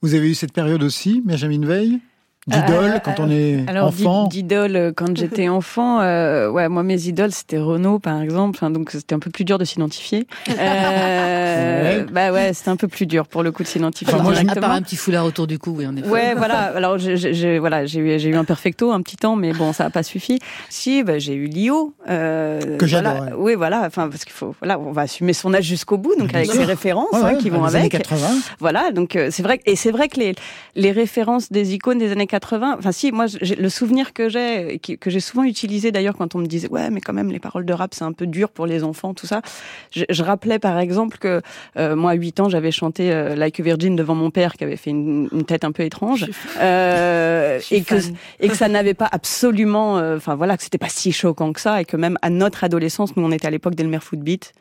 Vous 0.00 0.14
avez 0.14 0.30
eu 0.30 0.34
cette 0.34 0.52
période 0.52 0.82
aussi, 0.82 1.22
Benjamin 1.24 1.64
Veil? 1.64 2.00
D'idole, 2.48 2.94
Euh, 2.94 2.98
quand 2.98 3.20
on 3.20 3.30
est 3.30 3.64
Alors, 3.68 3.88
enfant 3.88 4.26
d'i- 4.26 4.42
d'idole, 4.42 4.74
euh, 4.76 4.92
quand 4.94 5.16
j'étais 5.16 5.48
enfant, 5.48 6.00
euh, 6.00 6.50
ouais, 6.50 6.68
moi, 6.68 6.82
mes 6.82 7.06
idoles, 7.06 7.30
c'était 7.30 7.58
Renault, 7.58 8.00
par 8.00 8.20
exemple. 8.20 8.56
Enfin, 8.60 8.70
donc, 8.70 8.90
c'était 8.90 9.14
un 9.14 9.20
peu 9.20 9.30
plus 9.30 9.44
dur 9.44 9.58
de 9.58 9.64
s'identifier. 9.64 10.26
Euh, 10.58 11.82
Ouais. 11.82 12.06
Bah 12.12 12.32
ouais, 12.32 12.52
c'était 12.54 12.70
un 12.70 12.76
peu 12.76 12.88
plus 12.88 13.06
dur 13.06 13.26
pour 13.26 13.42
le 13.42 13.52
coup 13.52 13.62
de 13.62 13.68
s'identifier 13.68 14.12
Enfin, 14.14 14.22
moi, 14.22 14.32
à 14.36 14.54
part 14.56 14.70
un 14.70 14.82
petit 14.82 14.96
foulard 14.96 15.24
autour 15.24 15.46
du 15.46 15.58
cou, 15.58 15.74
oui, 15.76 15.86
en 15.86 15.96
effet. 15.96 16.08
Ouais, 16.08 16.34
voilà. 16.36 16.72
Alors, 16.76 16.98
j'ai- 16.98 17.16
j'ai 17.16 17.34
j'ai- 17.34 17.58
voilà, 17.58 17.86
j'ai 17.86 18.00
eu, 18.00 18.18
j'ai 18.18 18.28
eu 18.30 18.36
un 18.36 18.44
perfecto 18.44 18.92
un 18.92 19.02
petit 19.02 19.16
temps, 19.16 19.36
mais 19.36 19.52
bon, 19.52 19.72
ça 19.72 19.84
n'a 19.84 19.90
pas 19.90 20.02
suffi. 20.02 20.38
Si, 20.68 21.02
bah, 21.02 21.18
j'ai 21.18 21.34
eu 21.34 21.46
Lio. 21.46 21.94
Euh, 22.08 22.78
Que 22.78 22.86
j'adore, 22.86 23.16
voilà. 23.16 23.36
ouais. 23.36 23.42
Oui, 23.42 23.54
voilà. 23.54 23.82
Enfin, 23.86 24.08
parce 24.08 24.24
qu'il 24.24 24.32
faut, 24.32 24.54
voilà, 24.60 24.78
on 24.78 24.92
va 24.92 25.02
assumer 25.02 25.32
son 25.32 25.52
âge 25.54 25.64
jusqu'au 25.64 25.98
bout, 25.98 26.14
donc 26.18 26.34
avec 26.34 26.50
ses 26.50 26.64
références 26.64 27.08
Ouais, 27.12 27.18
hein, 27.20 27.24
ouais, 27.34 27.38
qui 27.38 27.50
vont 27.50 27.64
les 27.66 27.76
années 27.76 27.78
avec. 27.86 27.92
80. 28.02 28.26
Voilà, 28.60 28.90
donc 28.92 29.16
euh, 29.16 29.28
c'est 29.30 29.42
vrai 29.42 29.60
et 29.66 29.76
c'est 29.76 29.90
vrai 29.90 30.08
que 30.08 30.18
les 30.20 30.34
les 30.74 30.92
références 30.92 31.50
des 31.52 31.74
icônes 31.74 31.98
des 31.98 32.12
années 32.12 32.26
80. 32.32 32.76
Enfin, 32.78 32.92
si, 32.92 33.12
moi, 33.12 33.26
le 33.42 33.68
souvenir 33.68 34.14
que 34.14 34.30
j'ai, 34.30 34.78
que 34.78 35.10
j'ai 35.10 35.20
souvent 35.20 35.44
utilisé 35.44 35.92
d'ailleurs 35.92 36.16
quand 36.16 36.34
on 36.34 36.38
me 36.38 36.46
disait 36.46 36.68
ouais, 36.68 36.88
mais 36.88 37.02
quand 37.02 37.12
même 37.12 37.30
les 37.30 37.38
paroles 37.38 37.66
de 37.66 37.74
rap 37.74 37.92
c'est 37.92 38.04
un 38.04 38.12
peu 38.12 38.26
dur 38.26 38.48
pour 38.48 38.64
les 38.64 38.84
enfants, 38.84 39.12
tout 39.12 39.26
ça. 39.26 39.42
Je, 39.90 40.04
je 40.08 40.22
rappelais 40.22 40.58
par 40.58 40.78
exemple 40.78 41.18
que 41.18 41.42
euh, 41.76 41.94
moi 41.94 42.12
à 42.12 42.14
8 42.14 42.40
ans 42.40 42.48
j'avais 42.48 42.70
chanté 42.70 43.12
euh, 43.12 43.36
Like 43.36 43.60
a 43.60 43.62
Virgin 43.62 43.96
devant 43.96 44.14
mon 44.14 44.30
père 44.30 44.54
qui 44.54 44.64
avait 44.64 44.78
fait 44.78 44.90
une, 44.90 45.28
une 45.30 45.44
tête 45.44 45.64
un 45.64 45.72
peu 45.72 45.82
étrange. 45.82 46.30
Euh, 46.58 47.60
et 47.70 47.82
que 47.82 47.96
et 48.40 48.48
que 48.48 48.56
ça 48.56 48.68
n'avait 48.68 48.94
pas 48.94 49.08
absolument, 49.12 49.98
euh, 49.98 50.16
enfin 50.16 50.34
voilà, 50.34 50.56
que 50.56 50.62
c'était 50.62 50.78
pas 50.78 50.88
si 50.88 51.12
choquant 51.12 51.52
que 51.52 51.60
ça, 51.60 51.82
et 51.82 51.84
que 51.84 51.98
même 51.98 52.16
à 52.22 52.30
notre 52.30 52.64
adolescence, 52.64 53.14
nous 53.14 53.24
on 53.24 53.30
était 53.30 53.46
à 53.46 53.50
l'époque 53.50 53.74
d'Elmer 53.74 54.00
Footbeat, 54.00 54.54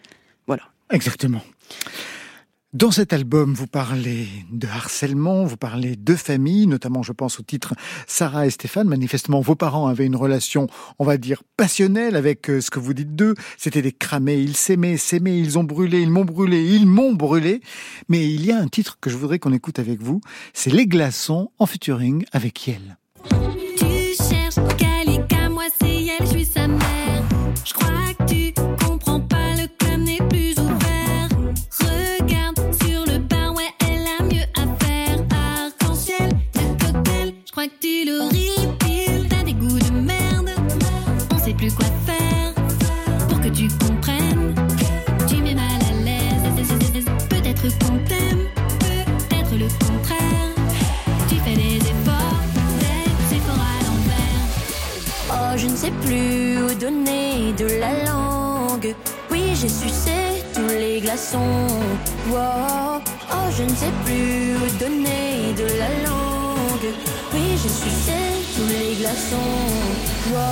voilà. 0.45 0.63
Exactement. 0.91 1.41
Dans 2.73 2.89
cet 2.89 3.11
album, 3.11 3.53
vous 3.53 3.67
parlez 3.67 4.29
de 4.49 4.65
harcèlement, 4.65 5.43
vous 5.43 5.57
parlez 5.57 5.97
de 5.97 6.15
famille, 6.15 6.67
notamment 6.67 7.03
je 7.03 7.11
pense 7.11 7.37
au 7.37 7.43
titre 7.43 7.73
Sarah 8.07 8.47
et 8.47 8.49
Stéphane. 8.49 8.87
Manifestement, 8.87 9.41
vos 9.41 9.55
parents 9.55 9.87
avaient 9.87 10.05
une 10.05 10.15
relation, 10.15 10.67
on 10.97 11.03
va 11.03 11.17
dire, 11.17 11.43
passionnelle 11.57 12.15
avec 12.15 12.49
euh, 12.49 12.61
ce 12.61 12.71
que 12.71 12.79
vous 12.79 12.93
dites 12.93 13.13
d'eux. 13.13 13.35
C'était 13.57 13.81
des 13.81 13.91
cramés, 13.91 14.39
ils 14.39 14.55
s'aimaient, 14.55 14.95
s'aimaient, 14.95 15.37
ils 15.37 15.59
ont 15.59 15.65
brûlé, 15.65 15.99
ils 15.99 16.09
m'ont 16.09 16.23
brûlé, 16.23 16.63
ils 16.63 16.87
m'ont 16.87 17.11
brûlé. 17.11 17.59
Mais 18.07 18.25
il 18.25 18.45
y 18.45 18.53
a 18.53 18.57
un 18.57 18.69
titre 18.69 18.99
que 19.01 19.09
je 19.09 19.17
voudrais 19.17 19.37
qu'on 19.37 19.51
écoute 19.51 19.77
avec 19.77 20.01
vous, 20.01 20.21
c'est 20.53 20.71
Les 20.71 20.87
Glaçons 20.87 21.51
en 21.59 21.65
featuring 21.65 22.23
avec 22.31 22.67
Yel. 22.67 22.95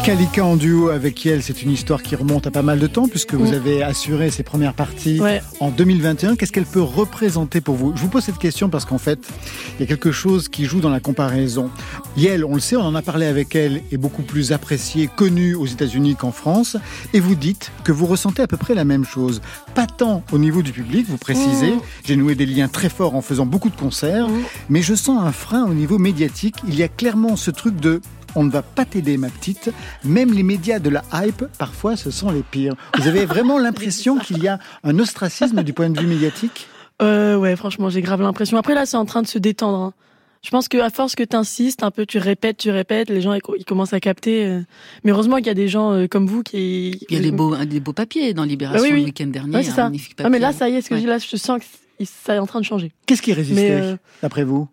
Kalika 0.09 0.43
en 0.43 0.55
duo 0.55 0.89
avec 0.89 1.23
Yel, 1.23 1.43
c'est 1.43 1.61
une 1.61 1.69
histoire 1.69 2.01
qui 2.01 2.15
remonte 2.15 2.47
à 2.47 2.49
pas 2.49 2.63
mal 2.63 2.79
de 2.79 2.87
temps 2.87 3.07
puisque 3.07 3.35
vous 3.35 3.51
Mm. 3.51 3.53
avez 3.53 3.83
assuré 3.83 4.31
ses 4.31 4.41
premières 4.41 4.73
parties 4.73 5.19
Ouais. 5.19 5.39
en 5.59 5.69
2021. 5.69 6.35
Qu'est-ce 6.35 6.51
qu'elle 6.51 6.65
peut 6.65 6.81
représenter 6.81 7.61
pour 7.61 7.75
vous? 7.75 7.93
Je 7.95 8.01
vous 8.01 8.07
pose 8.07 8.23
cette 8.23 8.39
question 8.39 8.69
parce 8.69 8.85
qu'en 8.85 8.97
fait, 8.97 9.19
il 9.77 9.81
y 9.81 9.83
a 9.83 9.85
quelque 9.85 10.11
chose 10.11 10.49
qui 10.49 10.65
joue 10.65 10.79
dans 10.79 10.89
la 10.89 10.99
comparaison. 10.99 11.69
Yel, 12.17 12.43
on 12.43 12.55
le 12.55 12.59
sait, 12.59 12.75
on 12.75 12.81
en 12.81 12.95
a 12.95 13.03
parlé 13.03 13.27
avec 13.27 13.55
elle, 13.55 13.83
est 13.91 13.97
beaucoup 13.97 14.23
plus 14.23 14.51
appréciée, 14.51 15.07
connue 15.15 15.53
aux 15.53 15.67
États-Unis 15.67 16.15
qu'en 16.15 16.31
France. 16.31 16.75
Et 17.13 17.19
vous 17.19 17.35
dites 17.35 17.71
que 17.83 17.91
vous 17.91 18.07
ressentez 18.07 18.41
à 18.41 18.47
peu 18.47 18.57
près 18.57 18.73
la 18.73 18.85
même 18.85 19.05
chose. 19.05 19.43
Pas 19.75 19.85
tant 19.85 20.23
au 20.31 20.39
niveau 20.39 20.63
du 20.63 20.71
public, 20.71 21.05
vous 21.07 21.17
précisez. 21.19 21.73
Mm. 21.73 21.81
J'ai 22.05 22.15
noué 22.15 22.33
des 22.33 22.47
liens 22.47 22.67
très 22.67 22.89
forts 22.89 23.13
en 23.13 23.21
faisant 23.21 23.45
beaucoup 23.45 23.69
de 23.69 23.75
concerts. 23.77 24.27
Mm. 24.27 24.39
Mais 24.69 24.81
je 24.81 24.95
sens 24.95 25.21
un 25.21 25.31
frein 25.31 25.65
au 25.65 25.75
niveau 25.75 25.99
médiatique. 25.99 26.55
Il 26.67 26.73
y 26.73 26.81
a 26.81 26.87
clairement 26.87 27.35
ce 27.35 27.51
truc 27.51 27.75
de 27.79 28.01
on 28.35 28.43
ne 28.43 28.49
va 28.51 28.61
pas 28.61 28.85
t'aider, 28.85 29.17
ma 29.17 29.29
petite. 29.29 29.71
Même 30.03 30.33
les 30.33 30.43
médias 30.43 30.79
de 30.79 30.89
la 30.89 31.03
hype, 31.13 31.45
parfois, 31.57 31.95
ce 31.95 32.11
sont 32.11 32.31
les 32.31 32.43
pires. 32.43 32.75
Vous 32.97 33.07
avez 33.07 33.25
vraiment 33.25 33.57
l'impression 33.59 34.17
qu'il 34.17 34.39
y 34.43 34.47
a 34.47 34.59
un 34.83 34.97
ostracisme 34.99 35.63
du 35.63 35.73
point 35.73 35.89
de 35.89 35.99
vue 35.99 36.07
médiatique? 36.07 36.67
Euh, 37.01 37.37
ouais, 37.37 37.55
franchement, 37.55 37.89
j'ai 37.89 38.01
grave 38.01 38.21
l'impression. 38.21 38.57
Après, 38.57 38.73
là, 38.75 38.85
c'est 38.85 38.97
en 38.97 39.05
train 39.05 39.21
de 39.21 39.27
se 39.27 39.39
détendre. 39.39 39.77
hein. 39.77 39.93
Je 40.41 40.51
pense 40.51 40.69
qu'à 40.69 40.89
force 40.89 41.15
que 41.15 41.23
tu 41.23 41.35
insistes 41.35 41.83
un 41.83 41.91
peu, 41.91 42.05
tu 42.05 42.17
répètes, 42.17 42.55
tu 42.57 42.69
répètes, 42.71 43.09
les 43.09 43.19
gens 43.19 43.33
ils, 43.33 43.41
co- 43.41 43.55
ils 43.57 43.65
commencent 43.65 43.91
à 43.91 43.99
capter. 43.99 44.45
euh. 44.45 44.61
Mais 45.03 45.11
heureusement 45.11 45.35
qu'il 45.37 45.47
y 45.47 45.49
a 45.49 45.53
des 45.53 45.67
gens 45.67 45.91
euh, 45.91 46.07
comme 46.07 46.27
vous 46.27 46.43
qui. 46.43 46.91
Il 47.09 47.15
y 47.15 47.19
a 47.19 47.21
des 47.21 47.31
beaux, 47.31 47.57
des 47.57 47.81
beaux 47.81 47.91
papiers 47.91 48.33
dans 48.33 48.45
Libération 48.45 48.83
oui, 48.83 48.91
oui. 48.93 48.99
le 49.01 49.05
week-end 49.07 49.27
dernier. 49.27 49.55
Ouais, 49.57 49.63
c'est 49.63 49.71
un 49.71 49.91
ça. 49.91 49.91
Ah, 50.23 50.29
mais 50.29 50.39
là, 50.39 50.47
papier. 50.47 50.59
ça 50.59 50.69
y 50.69 50.75
est, 50.75 50.81
ce 50.81 50.87
que 50.89 50.93
Ouais. 50.93 51.01
je 51.01 51.05
dis 51.05 51.09
là, 51.09 51.17
je 51.17 51.35
sens 51.35 51.59
que 51.59 51.65
ça 52.05 52.35
est 52.35 52.39
en 52.39 52.45
train 52.45 52.61
de 52.61 52.65
changer. 52.65 52.93
Qu'est-ce 53.05 53.21
qui 53.21 53.33
résistait, 53.33 53.71
euh, 53.81 53.95
d'après 54.21 54.45
vous? 54.45 54.69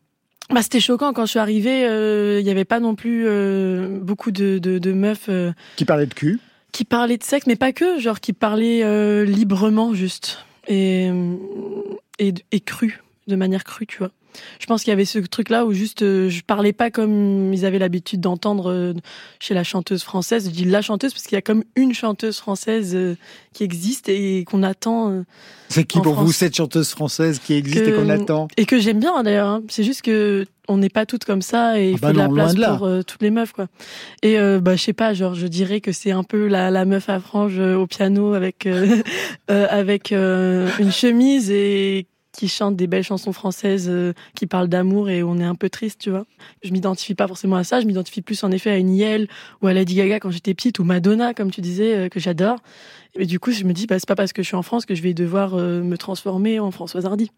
Bah, 0.51 0.63
c'était 0.63 0.81
choquant 0.81 1.13
quand 1.13 1.25
je 1.27 1.31
suis 1.31 1.39
arrivée. 1.39 1.85
euh, 1.87 2.39
Il 2.41 2.45
n'y 2.45 2.51
avait 2.51 2.65
pas 2.65 2.81
non 2.81 2.95
plus 2.95 3.25
euh, 3.27 3.99
beaucoup 4.01 4.31
de, 4.31 4.59
de, 4.59 4.79
de 4.79 4.93
meufs 4.93 5.29
euh, 5.29 5.53
Qui 5.77 5.85
parlait 5.85 6.07
de 6.07 6.15
cul 6.15 6.39
qui 6.73 6.85
parlaient 6.85 7.17
de 7.17 7.25
sexe, 7.25 7.47
mais 7.47 7.57
pas 7.57 7.73
que, 7.73 7.99
genre 8.01 8.21
qui 8.21 8.35
parlaient 8.35 9.25
librement 9.25 9.95
juste 9.95 10.45
et, 10.69 11.09
et 12.19 12.35
et 12.53 12.61
cru, 12.61 13.01
de 13.29 13.35
manière 13.37 13.65
crue, 13.65 13.87
tu 13.87 13.97
vois. 13.97 14.11
Je 14.61 14.67
pense 14.67 14.83
qu'il 14.85 14.91
y 14.91 14.93
avait 14.93 15.05
ce 15.05 15.19
truc-là 15.19 15.65
où 15.65 15.73
juste 15.73 16.03
euh, 16.03 16.29
je 16.29 16.43
parlais 16.43 16.73
pas 16.73 16.91
comme 16.91 17.53
ils 17.53 17.65
avaient 17.65 17.79
l'habitude 17.79 18.21
d'entendre 18.21 18.71
euh, 18.71 18.95
chez 19.41 19.55
la 19.55 19.65
chanteuse 19.65 20.03
française. 20.03 20.47
Je 20.47 20.51
dis 20.51 20.65
la 20.65 20.83
chanteuse 20.83 21.13
parce 21.13 21.25
qu'il 21.25 21.35
y 21.37 21.39
a 21.39 21.43
comme 21.43 21.65
une 21.77 21.95
chanteuse 21.95 22.39
française 22.39 22.93
euh, 22.95 23.17
qui 23.53 23.65
existe 23.65 24.09
et 24.09 24.45
qu'on 24.45 24.63
attend. 24.63 25.25
C'est 25.69 25.85
qui 25.85 26.01
pour 26.01 26.15
vous 26.15 26.33
cette 26.33 26.55
chanteuse 26.57 26.91
française 26.91 27.41
qui 27.45 27.55
existe 27.55 27.85
Que- 27.85 27.91
et 27.91 27.93
qu'on 27.95 28.09
attend? 28.09 28.49
et 28.57 28.67
que 28.67 28.79
j'aime 28.79 29.01
bien 29.01 29.15
hein, 29.17 29.23
d'ailleurs. 29.23 29.49
hein. 29.49 29.63
C'est 29.69 29.83
juste 29.85 30.03
que 30.03 30.47
on 30.69 30.79
n'est 30.79 30.89
pas 30.89 31.07
toutes 31.07 31.25
comme 31.25 31.43
ça 31.43 31.81
et 31.81 31.91
il 31.91 31.95
Ah 31.97 31.99
bah 32.03 32.09
faut 32.09 32.15
de 32.15 32.19
la 32.19 32.29
place 32.29 32.55
de 32.55 32.65
pour 32.65 32.87
euh, 32.87 33.03
toutes 33.03 33.23
les 33.23 33.31
meufs 33.31 33.53
quoi. 33.53 33.67
Et 34.23 34.39
euh, 34.39 34.59
bah 34.61 34.75
je 34.77 34.83
sais 34.83 34.93
pas, 34.93 35.15
genre 35.15 35.35
je 35.35 35.47
dirais 35.47 35.81
que 35.81 35.93
c'est 35.93 36.11
un 36.11 36.25
peu 36.25 36.47
la, 36.49 36.71
la 36.73 36.85
meuf 36.85 37.09
à 37.09 37.21
franges 37.21 37.59
euh, 37.61 37.77
au 37.77 37.87
piano 37.87 38.33
avec 38.35 38.67
avec 39.49 40.13
une 40.13 40.91
chemise 40.93 41.51
et 41.51 42.07
qui 42.37 42.49
chante 42.49 42.77
des 42.77 42.87
belles 42.87 43.03
chansons 43.03 43.33
françaises 43.33 43.89
euh, 43.89 44.13
qui 44.35 44.47
parlent 44.47 44.69
d'amour 44.69 45.09
et 45.09 45.23
on 45.23 45.39
est 45.39 45.45
un 45.45 45.55
peu 45.55 45.69
triste, 45.69 46.01
tu 46.01 46.11
vois. 46.11 46.27
Je 46.63 46.71
m'identifie 46.71 47.15
pas 47.15 47.27
forcément 47.27 47.57
à 47.57 47.65
ça, 47.65 47.81
je 47.81 47.87
m'identifie 47.87 48.23
plus 48.23 48.43
en 48.45 48.51
effet 48.51 48.71
à 48.71 48.77
une 48.77 48.95
Yel 48.95 49.29
ou 49.63 49.67
à 49.67 49.73
Lady 49.73 49.95
Gaga 49.95 50.21
quand 50.21 50.31
j'étais 50.31 50.55
petite 50.55 50.79
ou 50.79 50.85
Madonna 50.85 51.35
comme 51.35 51.51
tu 51.51 51.61
disais 51.61 51.95
euh, 51.95 52.09
que 52.09 52.21
j'adore. 52.21 52.59
Et 53.19 53.27
du 53.27 53.41
coup, 53.41 53.51
je 53.51 53.65
me 53.65 53.73
dis 53.73 53.87
bah 53.87 53.99
c'est 53.99 54.09
pas 54.09 54.15
parce 54.15 54.33
que 54.33 54.43
je 54.43 54.49
suis 54.49 54.57
en 54.57 54.63
France 54.63 54.87
que 54.87 54.95
je 54.95 55.03
vais 55.03 55.15
devoir 55.15 55.55
euh, 55.55 55.83
me 55.83 55.97
transformer 55.97 56.61
en 56.61 56.71
Françoise 56.71 57.07
Hardy. 57.07 57.31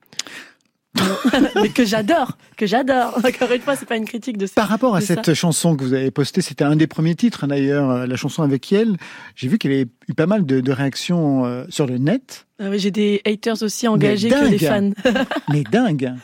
mais 1.62 1.68
que 1.70 1.84
j'adore, 1.84 2.38
que 2.56 2.66
j'adore. 2.66 3.18
Encore 3.24 3.52
une 3.52 3.60
fois, 3.60 3.76
c'est 3.76 3.86
pas 3.86 3.96
une 3.96 4.04
critique 4.04 4.38
de 4.38 4.46
ça. 4.46 4.54
Par 4.54 4.68
rapport 4.68 4.94
à 4.96 5.00
cette 5.00 5.34
chanson 5.34 5.76
que 5.76 5.84
vous 5.84 5.94
avez 5.94 6.10
postée, 6.10 6.40
c'était 6.40 6.64
un 6.64 6.76
des 6.76 6.86
premiers 6.86 7.14
titres 7.14 7.44
hein, 7.44 7.48
d'ailleurs, 7.48 7.90
euh, 7.90 8.06
la 8.06 8.16
chanson 8.16 8.42
avec 8.42 8.70
Yel. 8.70 8.96
J'ai 9.34 9.48
vu 9.48 9.58
qu'il 9.58 9.70
y 9.70 9.74
avait 9.74 9.88
eu 10.08 10.14
pas 10.14 10.26
mal 10.26 10.46
de, 10.46 10.60
de 10.60 10.72
réactions 10.72 11.44
euh, 11.44 11.64
sur 11.68 11.86
le 11.86 11.98
net, 11.98 12.46
Ah 12.58 12.68
oui, 12.70 12.78
J'ai 12.78 12.90
des 12.90 13.20
haters 13.26 13.62
aussi 13.62 13.88
engagés 13.88 14.28
que 14.30 14.48
des 14.48 14.58
fans. 14.58 14.90
mais 15.52 15.62
dingue. 15.64 16.14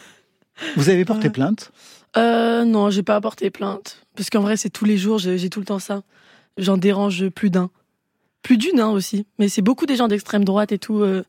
Vous 0.76 0.88
avez 0.88 1.04
porté 1.04 1.24
Ouais. 1.28 1.30
plainte? 1.32 1.72
Euh, 2.16 2.64
non, 2.64 2.90
j'ai 2.90 3.02
pas 3.02 3.16
apporté 3.16 3.50
plainte. 3.50 3.98
Parce 4.16 4.30
qu'en 4.30 4.40
vrai, 4.42 4.56
c'est 4.56 4.70
tous 4.70 4.84
les 4.84 4.96
jours, 4.96 5.18
j'ai 5.18 5.36
j'ai 5.38 5.50
tout 5.50 5.58
le 5.58 5.66
temps 5.66 5.80
ça. 5.80 6.02
J'en 6.58 6.76
dérange 6.76 7.28
plus 7.30 7.50
d'un. 7.50 7.70
Plus 8.42 8.56
d'une, 8.58 8.78
hein, 8.78 8.90
aussi. 8.90 9.26
Mais 9.38 9.48
c'est 9.48 9.62
beaucoup 9.62 9.86
des 9.86 9.96
gens 9.96 10.06
d'extrême 10.06 10.44
droite 10.44 10.70
et 10.70 10.78
tout, 10.78 11.00
euh, 11.00 11.24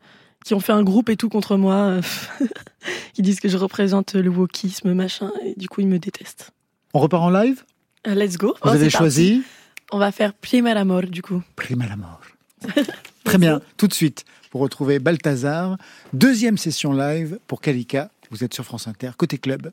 qui 0.45 0.53
ont 0.53 0.59
fait 0.59 0.71
un 0.73 0.83
groupe 0.83 1.09
et 1.09 1.17
tout 1.17 1.27
contre 1.27 1.57
moi, 1.57 1.75
euh, 1.75 2.01
qui 3.13 3.21
disent 3.23 3.39
que 3.39 3.49
je 3.49 3.57
représente 3.57 4.13
le 4.13 4.29
wokisme, 4.29 4.93
machin, 4.93 5.31
et 5.43 5.55
du 5.57 5.67
coup, 5.67 5.81
ils 5.81 5.87
me 5.87 5.99
détestent. 5.99 6.51
On 6.93 6.99
repart 6.99 7.23
en 7.23 7.29
live? 7.31 7.63
Euh, 8.07 8.13
let's 8.13 8.37
go. 8.37 8.49
Vous 8.61 8.69
Oh, 8.69 8.69
avez 8.69 8.85
parti. 8.85 8.97
choisi? 8.97 9.43
On 9.91 9.97
va 9.97 10.11
faire 10.11 10.33
Prima 10.33 10.73
la 10.73 10.85
mort, 10.85 11.01
du 11.03 11.21
coup. 11.21 11.41
Prima 11.55 11.87
la 11.87 11.95
mort. 11.97 12.21
Très 13.23 13.39
bien, 13.39 13.59
tout 13.77 13.87
de 13.87 13.93
suite, 13.93 14.23
vous 14.53 14.59
retrouvez 14.59 14.99
Balthazar, 14.99 15.77
deuxième 16.13 16.57
session 16.59 16.93
live 16.93 17.39
pour 17.47 17.59
Kalika. 17.59 18.11
Vous 18.29 18.43
êtes 18.43 18.53
sur 18.53 18.63
France 18.65 18.87
Inter, 18.87 19.11
côté 19.17 19.39
club. 19.39 19.71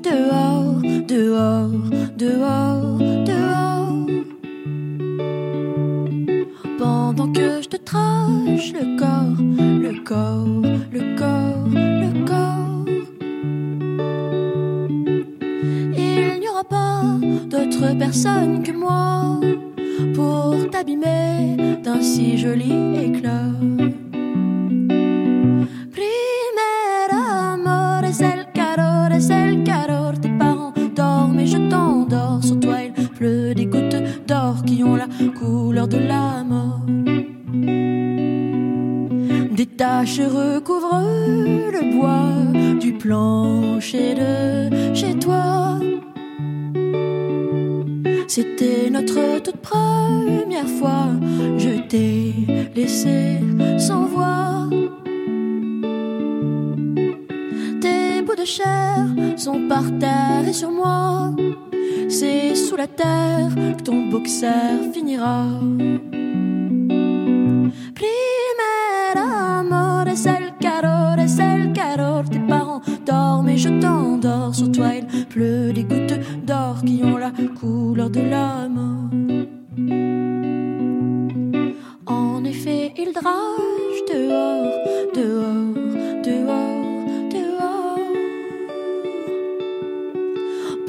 de 0.00 0.21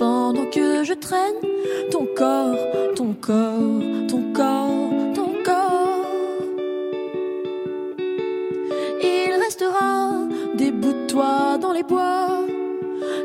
Pendant 0.04 0.48
que 0.48 0.84
je 0.84 0.94
traîne 0.94 1.40
ton 1.90 2.06
corps, 2.14 2.58
ton 2.94 3.14
corps, 3.14 3.80
ton 4.10 4.22
corps, 4.34 4.90
ton 5.16 5.32
corps. 5.46 6.06
Il 9.02 9.32
restera 9.46 10.28
des 10.56 10.72
bouts 10.72 10.92
de 10.92 11.08
toi 11.08 11.58
dans 11.58 11.72
les 11.72 11.84
bois. 11.84 12.44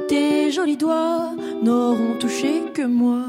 Tes 0.07 0.53
jolis 0.53 0.77
doigts 0.77 1.33
n'auront 1.65 2.15
touché 2.21 2.63
que 2.73 2.83
moi. 2.83 3.25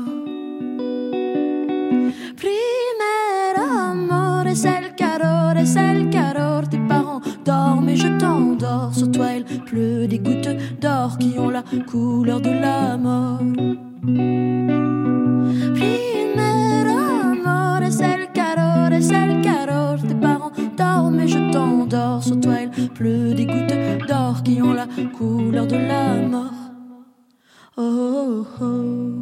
Dorment 7.50 7.90
et 7.90 7.96
je 7.96 8.10
t'endors. 8.20 8.94
Sur 8.94 9.10
toi, 9.12 9.28
il 9.38 9.44
pleut 9.70 10.08
des 10.08 10.20
gouttes 10.20 10.56
d'or 10.82 11.18
qui 11.18 11.32
ont 11.40 11.50
la 11.50 11.64
couleur 11.90 12.40
de 12.42 12.52
la 12.66 12.96
mort. 12.98 13.40
Primera 15.78 17.02
amor 17.34 17.82
es 17.90 18.00
el 18.02 18.24
calor, 18.38 18.94
es 18.94 19.10
el 19.10 19.42
calor. 19.42 19.98
Tes 20.08 20.20
parents 20.28 20.52
dorment 20.78 21.16
mais 21.18 21.28
je 21.28 21.42
t'endors. 21.52 22.24
Sur 22.24 22.40
toi 22.40 22.58
il 22.62 22.90
pleut 22.90 23.34
des 23.34 23.48
gouttes 23.48 24.08
d'or 24.08 24.44
qui 24.44 24.62
ont 24.62 24.74
la 24.74 24.88
couleur 25.18 25.66
de 25.66 25.78
la 25.92 26.04
mort. 26.34 26.60
Oh, 27.78 27.82
oh, 27.82 28.62
oh, 28.62 29.19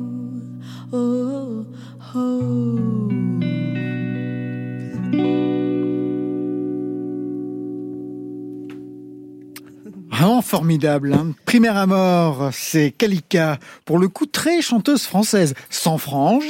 Vraiment 10.28 10.42
formidable. 10.42 11.14
Hein. 11.14 11.32
Primaire 11.46 11.78
à 11.78 11.86
mort, 11.88 12.50
c'est 12.52 12.92
Kalika. 12.92 13.60
Pour 13.86 13.98
le 13.98 14.10
coup, 14.10 14.26
très 14.26 14.62
chanteuse 14.62 15.04
française. 15.04 15.54
Sans 15.70 15.98
frange. 15.98 16.44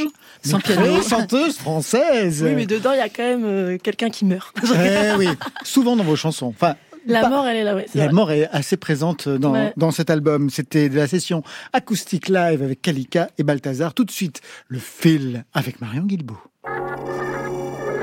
Sans 0.44 0.60
piano. 0.60 0.82
très 1.00 1.08
chanteuse 1.08 1.58
française. 1.58 2.42
Oui, 2.44 2.54
mais 2.56 2.66
dedans, 2.66 2.94
il 2.94 2.98
y 2.98 3.02
a 3.02 3.10
quand 3.10 3.22
même 3.22 3.46
euh, 3.46 3.78
quelqu'un 3.78 4.10
qui 4.10 4.26
meurt. 4.26 4.56
Eh 4.63 5.16
oui, 5.20 5.28
souvent 5.63 5.96
dans 5.96 6.04
vos 6.04 6.16
chansons. 6.16 6.48
Enfin, 6.48 6.74
La 7.06 7.22
pas- 7.22 7.30
mort, 7.30 7.46
elle 7.46 7.58
est 7.58 7.63
là, 7.63 7.76
ouais. 7.76 7.86
La 7.94 8.06
vrai. 8.06 8.13
mort 8.13 8.32
est 8.32 8.50
assez 8.52 8.78
présente 8.78 9.30
dans, 9.30 9.52
Ouais. 9.54 9.74
dans 9.78 9.92
cet 9.92 10.10
album. 10.10 10.50
C'était 10.50 10.90
de 10.90 10.96
la 10.96 11.06
session 11.08 11.44
acoustique 11.72 12.30
live 12.30 12.63
avec 12.63 12.82
Kalika 12.82 13.30
et 13.38 13.44
Balthazar. 13.44 13.94
Tout 13.94 14.06
de 14.06 14.12
suite, 14.12 14.42
le 14.70 14.80
fil 14.80 15.46
avec 15.54 15.82
Marion 15.82 16.02
Guilbault. 16.02 16.42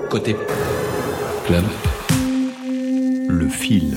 Côté 0.09 0.37
club, 1.49 1.65
le 3.29 3.49
fil. 3.49 3.97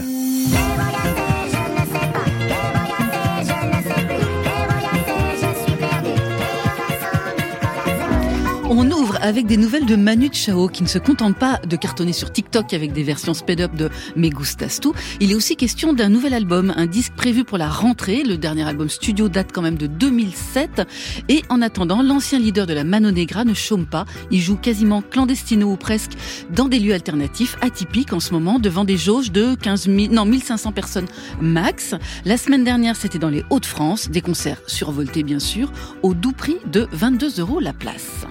On 8.69 8.91
ouvre 8.91 9.06
avec 9.27 9.45
des 9.45 9.57
nouvelles 9.57 9.85
de 9.85 9.97
Manu 9.97 10.29
Chao 10.31 10.69
qui 10.69 10.83
ne 10.83 10.87
se 10.87 10.99
contente 10.99 11.35
pas 11.35 11.59
de 11.67 11.75
cartonner 11.75 12.13
sur 12.13 12.31
TikTok 12.31 12.73
avec 12.73 12.93
des 12.93 13.03
versions 13.03 13.33
sped-up 13.33 13.75
de 13.75 13.89
Me 14.15 14.29
Gustas. 14.29 14.79
Il 15.19 15.33
est 15.33 15.35
aussi 15.35 15.57
question 15.57 15.91
d'un 15.91 16.07
nouvel 16.07 16.33
album, 16.33 16.73
un 16.77 16.85
disque 16.85 17.11
prévu 17.13 17.43
pour 17.43 17.57
la 17.57 17.67
rentrée. 17.67 18.23
Le 18.23 18.37
dernier 18.37 18.63
album 18.63 18.87
studio 18.87 19.27
date 19.27 19.49
quand 19.51 19.61
même 19.61 19.75
de 19.75 19.85
2007. 19.85 20.87
Et 21.27 21.41
en 21.49 21.61
attendant, 21.61 22.01
l'ancien 22.01 22.39
leader 22.39 22.67
de 22.67 22.73
la 22.73 22.85
Mano 22.85 23.11
Negra 23.11 23.43
ne 23.43 23.53
chôme 23.53 23.85
pas. 23.85 24.05
Il 24.31 24.39
joue 24.39 24.55
quasiment 24.55 25.01
clandestino 25.01 25.73
ou 25.73 25.75
presque 25.75 26.13
dans 26.49 26.69
des 26.69 26.79
lieux 26.79 26.93
alternatifs, 26.93 27.57
atypiques 27.59 28.13
en 28.13 28.21
ce 28.21 28.31
moment, 28.31 28.59
devant 28.59 28.85
des 28.85 28.97
jauges 28.97 29.33
de 29.33 29.55
15 29.55 29.89
000, 29.93 30.13
non, 30.13 30.23
1500 30.23 30.71
personnes 30.71 31.07
max. 31.41 31.95
La 32.23 32.37
semaine 32.37 32.63
dernière, 32.63 32.95
c'était 32.95 33.19
dans 33.19 33.29
les 33.29 33.43
Hauts-de-France, 33.49 34.09
des 34.09 34.21
concerts 34.21 34.61
survoltés 34.67 35.23
bien 35.23 35.39
sûr, 35.39 35.73
au 36.01 36.13
doux 36.13 36.31
prix 36.31 36.57
de 36.71 36.87
22 36.93 37.41
euros 37.41 37.59
la 37.59 37.73
place. 37.73 38.25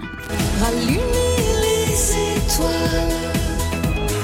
Les 0.95 1.93
étoiles, 2.37 3.33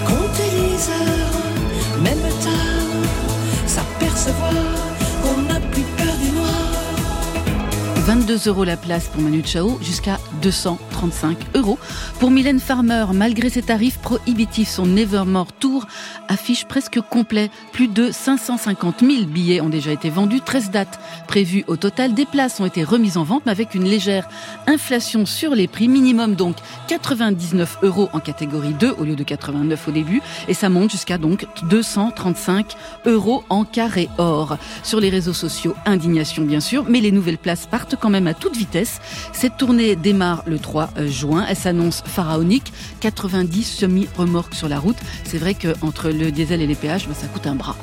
compter 0.07 0.51
les 0.57 0.89
heures, 0.89 2.03
même 2.03 2.21
tard, 2.43 3.67
s'apercevoir 3.67 4.53
qu'on 5.23 5.43
n'a 5.43 5.61
plus 5.61 5.83
peur 5.97 6.15
du 6.23 6.31
noir. 6.33 6.73
22 8.07 8.49
euros 8.49 8.65
la 8.65 8.77
place 8.77 9.09
pour 9.09 9.23
Manu 9.23 9.43
Chao, 9.45 9.79
jusqu'à 9.81 10.19
235 11.03 11.57
euros. 11.57 11.79
Pour 12.21 12.31
Mylène 12.31 12.61
Farmer, 12.61 13.07
malgré 13.13 13.51
ses 13.51 13.63
tarifs 13.63 13.99
prohibitifs, 13.99 14.69
son 14.69 14.87
Nevermore 14.87 15.53
Tour 15.53 15.87
affiche 16.29 16.65
presque 16.67 17.01
complet. 17.01 17.51
Plus 17.73 17.89
de 17.89 18.11
550 18.13 19.01
000 19.01 19.25
billets 19.25 19.61
ont 19.61 19.69
déjà 19.69 19.91
été 19.91 20.11
vendus, 20.11 20.41
13 20.41 20.71
dates 20.71 21.01
prévues 21.27 21.65
au 21.67 21.77
total. 21.77 22.15
Des 22.15 22.27
places 22.27 22.61
ont 22.61 22.67
été 22.67 22.85
remises 22.85 23.17
en 23.17 23.25
vente, 23.25 23.43
mais 23.47 23.53
avec 23.53 23.75
une 23.75 23.85
légère 23.85 24.29
inflation 24.67 25.27
sur 25.27 25.55
les 25.55 25.67
prix. 25.67 25.89
Minimum 25.89 26.35
donc 26.35 26.57
99 26.89 27.79
euros 27.83 28.09
en 28.13 28.21
catégorie 28.21 28.75
2 28.75 28.95
au 28.99 29.05
lieu 29.05 29.17
de 29.17 29.25
89 29.25 29.89
au 29.89 29.91
début. 29.91 30.23
Et 30.49 30.55
ça 30.55 30.69
monte 30.69 30.93
jusqu'à 30.93 31.19
donc 31.19 31.47
235 31.69 32.75
euros 33.07 33.43
en 33.49 33.65
carré 33.65 34.09
or. 34.19 34.57
Sur 34.83 35.01
les 35.01 35.11
réseaux 35.11 35.33
sociaux, 35.33 35.75
indignation 35.85 36.45
bien 36.45 36.61
sûr, 36.61 36.85
mais 36.89 37.01
les 37.01 37.11
nouvelles 37.11 37.39
places 37.39 37.67
partent 37.67 37.97
quand 38.01 38.11
même 38.11 38.27
à 38.27 38.35
toute 38.35 38.57
vitesse. 38.57 39.01
Cette 39.33 39.57
tournée 39.57 39.97
démarre 39.97 40.43
le 40.47 40.59
3 40.59 40.92
juin. 41.07 41.45
Elle 41.49 41.57
s'annonce 41.57 42.03
pharaonique. 42.07 42.73
90 43.01 43.65
semi-remorques 43.65 44.55
sur 44.55 44.69
la 44.69 44.79
route. 44.79 44.99
C'est 45.25 45.39
vrai 45.39 45.55
qu'entre 45.55 46.11
le 46.11 46.31
diesel 46.31 46.61
et 46.61 46.67
les 46.67 46.75
péages, 46.75 47.07
ben, 47.07 47.15
ça 47.15 47.27
coûte 47.27 47.47
un 47.47 47.55
bras. 47.55 47.77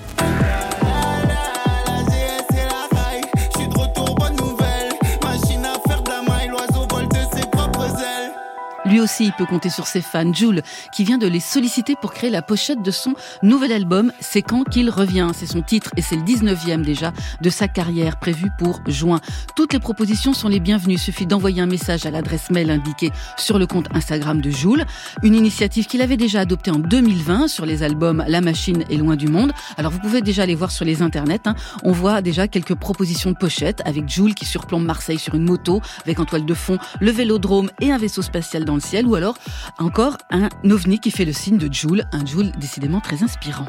Lui 8.90 9.00
aussi, 9.00 9.26
il 9.26 9.34
peut 9.34 9.46
compter 9.46 9.70
sur 9.70 9.86
ses 9.88 10.02
fans. 10.02 10.34
Jules, 10.34 10.64
qui 10.92 11.04
vient 11.04 11.18
de 11.18 11.28
les 11.28 11.40
solliciter 11.40 11.96
pour 11.96 12.12
créer 12.14 12.30
la 12.30 12.42
pochette 12.42 12.82
de 12.82 12.92
son 12.92 13.14
nouvel 13.44 13.72
album. 13.72 14.12
C'est 14.20 14.42
quand 14.42 14.64
qu'il 14.64 14.90
revient. 14.90 15.30
C'est 15.34 15.46
son 15.46 15.62
titre 15.62 15.92
et 15.96 16.02
c'est 16.02 16.16
le 16.16 16.24
19e 16.24 16.82
déjà 16.82 17.14
de 17.42 17.50
sa 17.50 17.68
carrière 17.68 18.20
prévu 18.20 18.50
pour 18.58 18.82
juin. 18.88 19.20
Toutes 19.56 19.74
les 19.74 19.80
propositions 19.80 20.34
sont 20.34 20.48
les 20.48 20.60
bienvenues. 20.60 20.98
Suffit 20.98 21.26
d'envoyer 21.28 21.62
un 21.62 21.68
message 21.68 22.06
à 22.06 22.12
l'adresse 22.12 22.50
mail 22.50 22.72
indiquée 22.72 23.12
sur 23.38 23.60
le 23.60 23.68
compte 23.68 23.88
Instagram 23.94 24.42
de 24.42 24.50
Jules. 24.50 24.86
Une 25.22 25.36
initiative 25.36 25.86
qu'il 25.86 26.02
avait 26.02 26.18
déjà 26.18 26.42
adoptée 26.42 26.72
en 26.72 26.80
2020 26.80 27.48
sur 27.48 27.66
les 27.66 27.84
albums 27.84 28.24
La 28.28 28.42
Machine 28.42 28.84
et 28.90 28.98
Loin 28.98 29.16
du 29.16 29.28
Monde. 29.28 29.54
Alors 29.78 29.92
vous 29.92 30.00
pouvez 30.00 30.22
déjà 30.22 30.44
aller 30.44 30.56
voir 30.56 30.72
sur 30.72 30.86
les 30.86 31.02
internets. 31.04 31.42
hein. 31.46 31.56
On 31.84 31.92
voit 31.92 32.22
déjà 32.22 32.48
quelques 32.48 32.76
propositions 32.76 33.32
de 33.32 33.38
pochettes 33.38 33.82
avec 33.86 34.10
Jules 34.10 34.34
qui 34.36 34.46
surplombe 34.46 34.84
Marseille 34.84 35.20
sur 35.20 35.36
une 35.36 35.44
moto 35.44 35.82
avec 36.06 36.20
en 36.20 36.26
toile 36.26 36.46
de 36.46 36.54
fond 36.54 36.78
le 37.00 37.12
vélodrome 37.12 37.70
et 37.82 37.92
un 37.92 37.98
vaisseau 37.98 38.22
spatial 38.22 38.66
dans 38.66 38.79
ou 39.06 39.16
alors 39.16 39.36
encore 39.78 40.18
un 40.30 40.50
ovni 40.70 41.00
qui 41.00 41.12
fait 41.12 41.26
le 41.26 41.34
signe 41.34 41.58
de 41.58 41.72
Jules, 41.72 42.06
un 42.12 42.26
Jules 42.26 42.52
décidément 42.58 43.02
très 43.02 43.24
inspirant. 43.24 43.66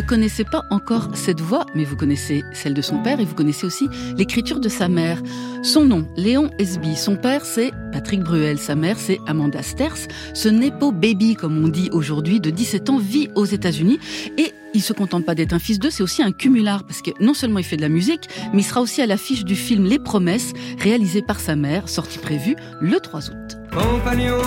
Ne 0.00 0.06
connaissez 0.06 0.44
pas 0.44 0.64
encore 0.70 1.10
cette 1.12 1.40
voix, 1.40 1.66
mais 1.74 1.84
vous 1.84 1.96
connaissez 1.96 2.42
celle 2.54 2.72
de 2.72 2.80
son 2.80 3.02
père 3.02 3.20
et 3.20 3.24
vous 3.26 3.34
connaissez 3.34 3.66
aussi 3.66 3.86
l'écriture 4.16 4.58
de 4.58 4.68
sa 4.70 4.88
mère. 4.88 5.22
Son 5.62 5.84
nom, 5.84 6.08
Léon 6.16 6.50
Esby. 6.58 6.96
Son 6.96 7.16
père, 7.16 7.44
c'est 7.44 7.70
Patrick 7.92 8.20
Bruel. 8.20 8.58
Sa 8.58 8.74
mère, 8.74 8.98
c'est 8.98 9.18
Amanda 9.26 9.62
Sters. 9.62 10.08
Ce 10.32 10.48
Nepo 10.48 10.90
Baby, 10.90 11.34
comme 11.34 11.62
on 11.62 11.68
dit 11.68 11.90
aujourd'hui, 11.92 12.40
de 12.40 12.48
17 12.48 12.88
ans, 12.88 12.96
vit 12.96 13.28
aux 13.34 13.44
États-Unis 13.44 13.98
et 14.38 14.54
il 14.72 14.80
se 14.80 14.94
contente 14.94 15.26
pas 15.26 15.34
d'être 15.34 15.52
un 15.52 15.58
fils 15.58 15.78
d'eux, 15.78 15.90
c'est 15.90 16.02
aussi 16.02 16.22
un 16.22 16.32
cumulard 16.32 16.84
parce 16.84 17.02
que 17.02 17.10
non 17.20 17.34
seulement 17.34 17.58
il 17.58 17.64
fait 17.64 17.76
de 17.76 17.82
la 17.82 17.88
musique, 17.88 18.28
mais 18.54 18.60
il 18.62 18.64
sera 18.64 18.80
aussi 18.80 19.02
à 19.02 19.06
l'affiche 19.06 19.44
du 19.44 19.56
film 19.56 19.84
Les 19.84 19.98
Promesses, 19.98 20.52
réalisé 20.78 21.20
par 21.20 21.40
sa 21.40 21.56
mère, 21.56 21.88
sorti 21.88 22.18
prévu 22.18 22.56
le 22.80 23.00
3 23.00 23.30
août. 23.30 23.58
Compagnon 23.72 24.38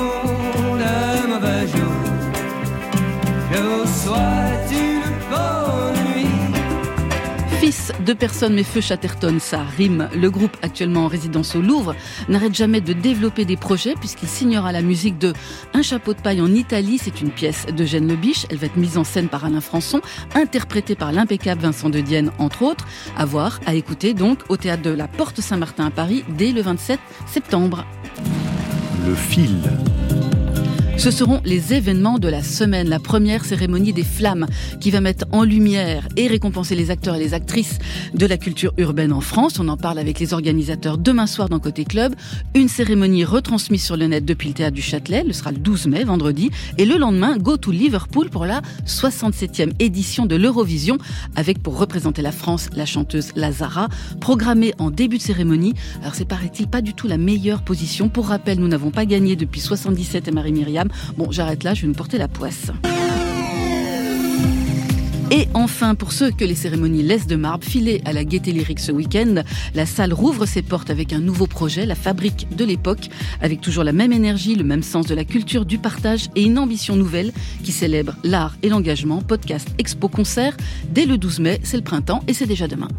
de 0.78 1.28
mauvais. 1.28 1.68
Fils 7.64 7.94
de 8.06 8.12
personne 8.12 8.56
mais 8.56 8.64
feu 8.64 8.82
Chatterton, 8.82 9.38
ça 9.40 9.64
rime. 9.78 10.10
Le 10.14 10.30
groupe 10.30 10.58
actuellement 10.62 11.06
en 11.06 11.08
résidence 11.08 11.56
au 11.56 11.62
Louvre 11.62 11.96
n'arrête 12.28 12.54
jamais 12.54 12.82
de 12.82 12.92
développer 12.92 13.46
des 13.46 13.56
projets 13.56 13.94
puisqu'il 13.98 14.28
signera 14.28 14.74
la 14.74 14.82
musique 14.82 15.18
de 15.18 15.32
Un 15.74 15.82
chapeau 15.82 16.14
de 16.14 16.20
paille 16.20 16.42
en 16.42 16.54
Italie. 16.54 17.00
C'est 17.02 17.22
une 17.22 17.32
pièce 17.32 17.66
d'Eugène 17.68 18.10
Lebiche. 18.10 18.46
Elle 18.50 18.58
va 18.58 18.66
être 18.66 18.76
mise 18.76 18.98
en 18.98 19.06
scène 19.06 19.30
par 19.30 19.46
Alain 19.46 19.62
Françon, 19.62 20.02
interprétée 20.36 20.96
par 20.96 21.14
l'impeccable 21.14 21.62
Vincent 21.62 21.90
de 21.90 22.02
Dienne, 22.02 22.34
entre 22.38 22.64
autres. 22.64 22.86
À 23.16 23.24
voir, 23.24 23.62
à 23.66 23.76
écouter 23.76 24.14
donc 24.14 24.40
au 24.50 24.58
théâtre 24.58 24.84
de 24.84 24.90
la 24.90 25.08
Porte 25.08 25.40
Saint-Martin 25.40 25.86
à 25.86 25.90
Paris 25.90 26.26
dès 26.38 26.52
le 26.52 26.62
27 26.62 27.00
septembre. 27.28 27.86
Le 29.08 29.16
fil. 29.16 29.56
Ce 31.04 31.12
seront 31.12 31.42
les 31.44 31.74
événements 31.74 32.18
de 32.18 32.30
la 32.30 32.42
semaine, 32.42 32.88
la 32.88 32.98
première 32.98 33.44
cérémonie 33.44 33.92
des 33.92 34.06
flammes 34.06 34.46
qui 34.80 34.90
va 34.90 35.02
mettre 35.02 35.26
en 35.34 35.44
lumière 35.44 36.08
et 36.16 36.28
récompenser 36.28 36.76
les 36.76 36.92
acteurs 36.92 37.16
et 37.16 37.20
les 37.20 37.34
actrices 37.34 37.78
de 38.14 38.26
la 38.26 38.38
culture 38.38 38.72
urbaine 38.78 39.12
en 39.12 39.20
France. 39.20 39.60
On 39.60 39.68
en 39.68 39.76
parle 39.76 40.00
avec 40.00 40.22
les 40.22 40.34
organisateurs 40.34 40.98
demain 40.98 41.28
soir 41.28 41.50
dans 41.50 41.60
Côté 41.60 41.84
Club. 41.84 42.16
Une 42.56 42.70
cérémonie 42.70 43.26
retransmise 43.26 43.84
sur 43.84 43.98
le 43.98 44.08
net 44.08 44.24
depuis 44.24 44.48
le 44.48 44.54
théâtre 44.54 44.76
du 44.76 44.82
Châtelet. 44.82 45.26
Le 45.26 45.34
sera 45.34 45.52
le 45.52 45.58
12 45.58 45.88
mai, 45.88 46.06
vendredi. 46.06 46.52
Et 46.78 46.86
le 46.86 46.96
lendemain, 46.96 47.36
go 47.36 47.58
to 47.58 47.72
Liverpool 47.72 48.30
pour 48.30 48.46
la 48.46 48.62
67e 48.88 49.74
édition 49.80 50.26
de 50.26 50.38
l'Eurovision 50.38 51.00
avec 51.36 51.62
pour 51.62 51.78
représenter 51.78 52.22
la 52.22 52.32
France 52.32 52.70
la 52.78 52.86
chanteuse 52.86 53.34
Lazara, 53.36 53.90
programmée 54.22 54.74
en 54.78 54.90
début 54.90 55.18
de 55.18 55.24
cérémonie. 55.24 55.74
Alors 56.00 56.16
c'est 56.16 56.24
paraît-il 56.24 56.70
pas 56.70 56.82
du 56.82 56.94
tout 56.94 57.10
la 57.10 57.18
meilleure 57.18 57.62
position. 57.62 58.08
Pour 58.08 58.28
rappel, 58.28 58.58
nous 58.58 58.70
n'avons 58.70 58.90
pas 58.90 59.06
gagné 59.06 59.36
depuis 59.36 59.60
77 59.60 60.30
et 60.30 60.32
Marie-Myriam. 60.32 60.88
Bon, 61.18 61.32
j'arrête 61.32 61.64
là, 61.64 61.74
je 61.74 61.82
vais 61.82 61.88
nous 61.88 61.94
porter 61.94 62.18
la 62.18 62.28
poisse. 62.28 62.72
Et 65.36 65.48
enfin, 65.56 65.96
pour 65.96 66.12
ceux 66.12 66.30
que 66.30 66.46
les 66.46 66.54
cérémonies 66.54 67.02
laissent 67.02 67.26
de 67.26 67.36
marbre, 67.36 67.66
filez 67.66 68.04
à 68.06 68.14
la 68.14 68.24
Gaieté 68.24 68.52
Lyrique 68.52 68.80
ce 68.80 68.92
week-end. 68.92 69.42
La 69.74 69.88
salle 69.88 70.14
rouvre 70.14 70.46
ses 70.46 70.62
portes 70.62 70.92
avec 70.92 71.12
un 71.12 71.20
nouveau 71.20 71.48
projet, 71.48 71.88
la 71.88 71.96
fabrique 71.96 72.56
de 72.56 72.64
l'époque, 72.64 73.10
avec 73.42 73.60
toujours 73.60 73.84
la 73.84 73.94
même 73.94 74.14
énergie, 74.14 74.54
le 74.54 74.64
même 74.64 74.84
sens 74.84 75.08
de 75.08 75.16
la 75.16 75.26
culture, 75.26 75.66
du 75.66 75.80
partage 75.80 76.30
et 76.36 76.44
une 76.44 76.60
ambition 76.60 76.96
nouvelle 76.96 77.32
qui 77.64 77.72
célèbre 77.72 78.16
l'art 78.24 78.56
et 78.62 78.70
l'engagement. 78.70 79.24
Podcast, 79.24 79.70
expo, 79.80 80.08
concert. 80.08 80.56
Dès 80.92 81.08
le 81.08 81.18
12 81.18 81.40
mai, 81.40 81.60
c'est 81.64 81.78
le 81.78 81.84
printemps 81.84 82.22
et 82.28 82.34
c'est 82.34 82.46
déjà 82.46 82.68
demain. 82.68 82.90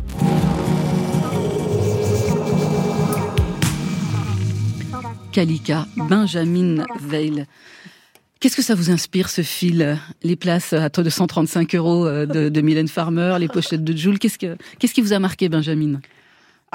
Kalika, 5.30 5.86
Benjamin 5.96 6.84
Veil. 7.00 7.46
Qu'est-ce 8.44 8.56
que 8.56 8.62
ça 8.62 8.74
vous 8.74 8.90
inspire 8.90 9.30
ce 9.30 9.40
fil 9.40 9.98
Les 10.22 10.36
places 10.36 10.74
à 10.74 10.90
235 10.90 11.74
euros 11.76 12.06
euh, 12.06 12.26
de, 12.26 12.50
de 12.50 12.60
Mylène 12.60 12.88
Farmer, 12.88 13.36
les 13.40 13.48
pochettes 13.48 13.82
de 13.82 13.96
Jules. 13.96 14.18
Qu'est-ce 14.18 14.36
que 14.36 14.58
qu'est-ce 14.78 14.92
qui 14.92 15.00
vous 15.00 15.14
a 15.14 15.18
marqué, 15.18 15.48
Benjamin 15.48 16.00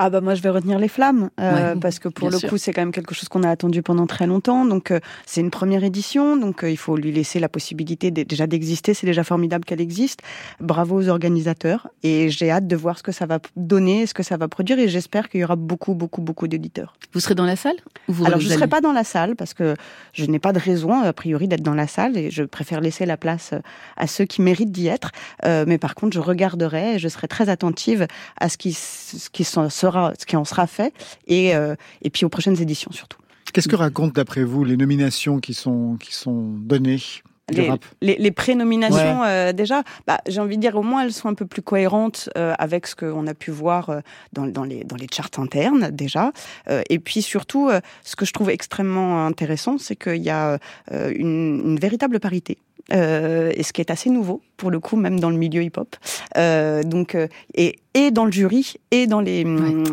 Ah 0.02 0.10
bah 0.10 0.22
moi 0.22 0.34
je 0.34 0.42
vais 0.42 0.50
retenir 0.50 0.80
les 0.80 0.88
flammes 0.88 1.30
euh, 1.42 1.74
Ouais, 1.74 1.80
parce 1.82 2.00
que 2.00 2.08
pour 2.08 2.30
le 2.30 2.38
sûr. 2.38 2.50
coup 2.50 2.58
c'est 2.58 2.72
quand 2.72 2.82
même 2.82 2.94
quelque 2.94 3.14
chose 3.14 3.28
qu'on 3.28 3.44
a 3.44 3.50
attendu 3.50 3.82
pendant 3.82 4.08
très 4.08 4.28
longtemps 4.28 4.64
donc 4.66 4.92
euh, 4.92 5.00
c'est 5.26 5.42
une 5.42 5.52
première 5.52 5.84
édition 5.84 6.38
donc 6.38 6.64
euh, 6.64 6.72
il 6.72 6.78
faut 6.78 6.96
lui 6.96 7.12
laisser 7.12 7.40
la 7.40 7.50
possibilité 7.50 8.10
déjà 8.10 8.48
d'exister 8.48 8.94
c'est 8.94 9.08
déjà 9.08 9.26
formidable 9.26 9.66
qu'elle 9.66 9.82
existe 9.82 10.22
bravo 10.62 11.02
aux 11.02 11.10
organisateurs 11.10 11.90
et 12.04 12.30
j'ai 12.30 12.50
hâte 12.50 12.66
de 12.66 12.76
voir 12.78 12.98
ce 12.98 13.04
que 13.04 13.12
ça 13.12 13.26
va 13.26 13.40
donner 13.58 14.06
ce 14.06 14.14
que 14.14 14.24
ça 14.24 14.38
va 14.38 14.48
produire 14.48 14.80
et 14.80 14.88
j'espère 14.88 15.28
qu'il 15.28 15.42
y 15.42 15.44
aura 15.44 15.58
beaucoup 15.58 15.96
beaucoup 15.96 16.22
beaucoup 16.22 16.48
d'éditeurs. 16.48 16.94
Vous 17.14 17.20
serez 17.20 17.36
dans 17.36 17.46
la 17.46 17.56
salle 17.56 17.76
ou 18.08 18.14
vous 18.14 18.26
Alors 18.26 18.40
je 18.40 18.48
ne 18.48 18.54
serai 18.54 18.68
pas 18.68 18.82
dans 18.82 18.94
la 18.94 19.04
salle 19.04 19.36
parce 19.36 19.54
que 19.54 19.76
je 20.14 20.26
n'ai 20.26 20.40
pas 20.40 20.54
de 20.54 20.60
raison 20.60 21.02
a 21.02 21.12
priori 21.14 21.48
d'être 21.48 21.64
dans 21.64 21.74
la 21.74 21.88
salle 21.88 22.18
et 22.18 22.32
je 22.32 22.44
préfère 22.44 22.82
laisser 22.82 23.06
la 23.06 23.18
place 23.18 23.52
euh, 23.54 23.60
à 23.98 24.08
ceux 24.08 24.26
qui 24.26 24.42
méritent 24.42 24.72
d'y 24.72 24.88
être. 24.88 25.12
Euh, 25.46 25.66
mais 25.68 25.78
par 25.78 25.96
contre, 25.96 26.14
je 26.14 26.20
regarderai 26.20 26.96
et 26.96 27.00
je 27.00 27.08
serai 27.08 27.28
très 27.28 27.50
attentive 27.50 28.08
à 28.40 28.50
ce 28.50 28.58
qui, 28.58 28.74
ce 28.74 29.30
qui, 29.30 29.44
s'en 29.44 29.70
sera, 29.92 30.14
ce 30.20 30.26
qui 30.26 30.36
en 30.36 30.46
sera 30.46 30.68
fait 30.68 30.94
et, 31.28 31.56
euh, 31.56 31.76
et 32.02 32.10
puis 32.10 32.26
aux 32.26 32.30
prochaines 32.30 32.62
éditions 32.62 32.92
surtout. 32.92 33.18
Qu'est-ce 33.54 33.68
que 33.68 33.76
racontent 33.76 34.14
d'après 34.14 34.44
vous 34.44 34.64
les 34.64 34.78
nominations 34.78 35.40
qui 35.40 35.54
sont, 35.54 35.98
qui 36.00 36.14
sont 36.14 36.44
données 36.44 37.00
Les, 37.52 37.72
les, 38.02 38.16
les 38.18 38.32
pré-nominations, 38.32 39.24
euh, 39.24 39.54
déjà, 39.54 39.82
bah, 40.06 40.20
j'ai 40.28 40.40
envie 40.40 40.58
de 40.58 40.62
dire, 40.62 40.76
au 40.76 40.84
moins, 40.84 41.04
elles 41.04 41.14
sont 41.14 41.30
un 41.30 41.34
peu 41.34 41.48
plus 41.48 41.64
cohérentes 41.64 42.30
euh, 42.38 42.54
avec 42.60 42.86
ce 42.86 42.96
qu'on 42.96 43.26
a 43.26 43.34
pu 43.34 43.50
voir 43.50 43.90
euh, 43.90 44.02
dans, 44.34 44.46
dans, 44.46 44.64
les, 44.64 44.84
dans 44.84 44.96
les 44.96 45.08
charts 45.12 45.32
internes, 45.40 45.90
déjà. 45.90 46.32
Et 46.92 47.00
puis, 47.00 47.24
surtout, 47.24 47.72
ce 48.04 48.16
que 48.16 48.26
je 48.26 48.34
trouve 48.34 48.52
extrêmement 48.52 49.26
intéressant, 49.26 49.80
c'est 49.80 49.96
qu'il 49.96 50.22
y 50.22 50.30
a 50.30 50.60
une, 50.92 51.62
une 51.66 51.80
véritable 51.80 52.20
parité. 52.20 52.60
Euh, 52.94 53.52
et 53.56 53.64
ce 53.64 53.74
qui 53.74 53.82
est 53.82 53.92
assez 53.92 54.10
nouveau 54.10 54.42
pour 54.58 54.72
le 54.72 54.80
coup 54.80 54.96
même 54.96 55.20
dans 55.20 55.30
le 55.30 55.38
milieu 55.38 55.64
hip-hop. 55.64 55.96
Euh, 56.38 56.84
donc 56.84 57.16
euh, 57.16 57.28
et, 57.54 57.78
et 57.94 58.12
dans 58.12 58.26
le 58.26 58.32
jury 58.32 58.76
et 58.92 59.08
dans 59.08 59.22
les 59.22 59.46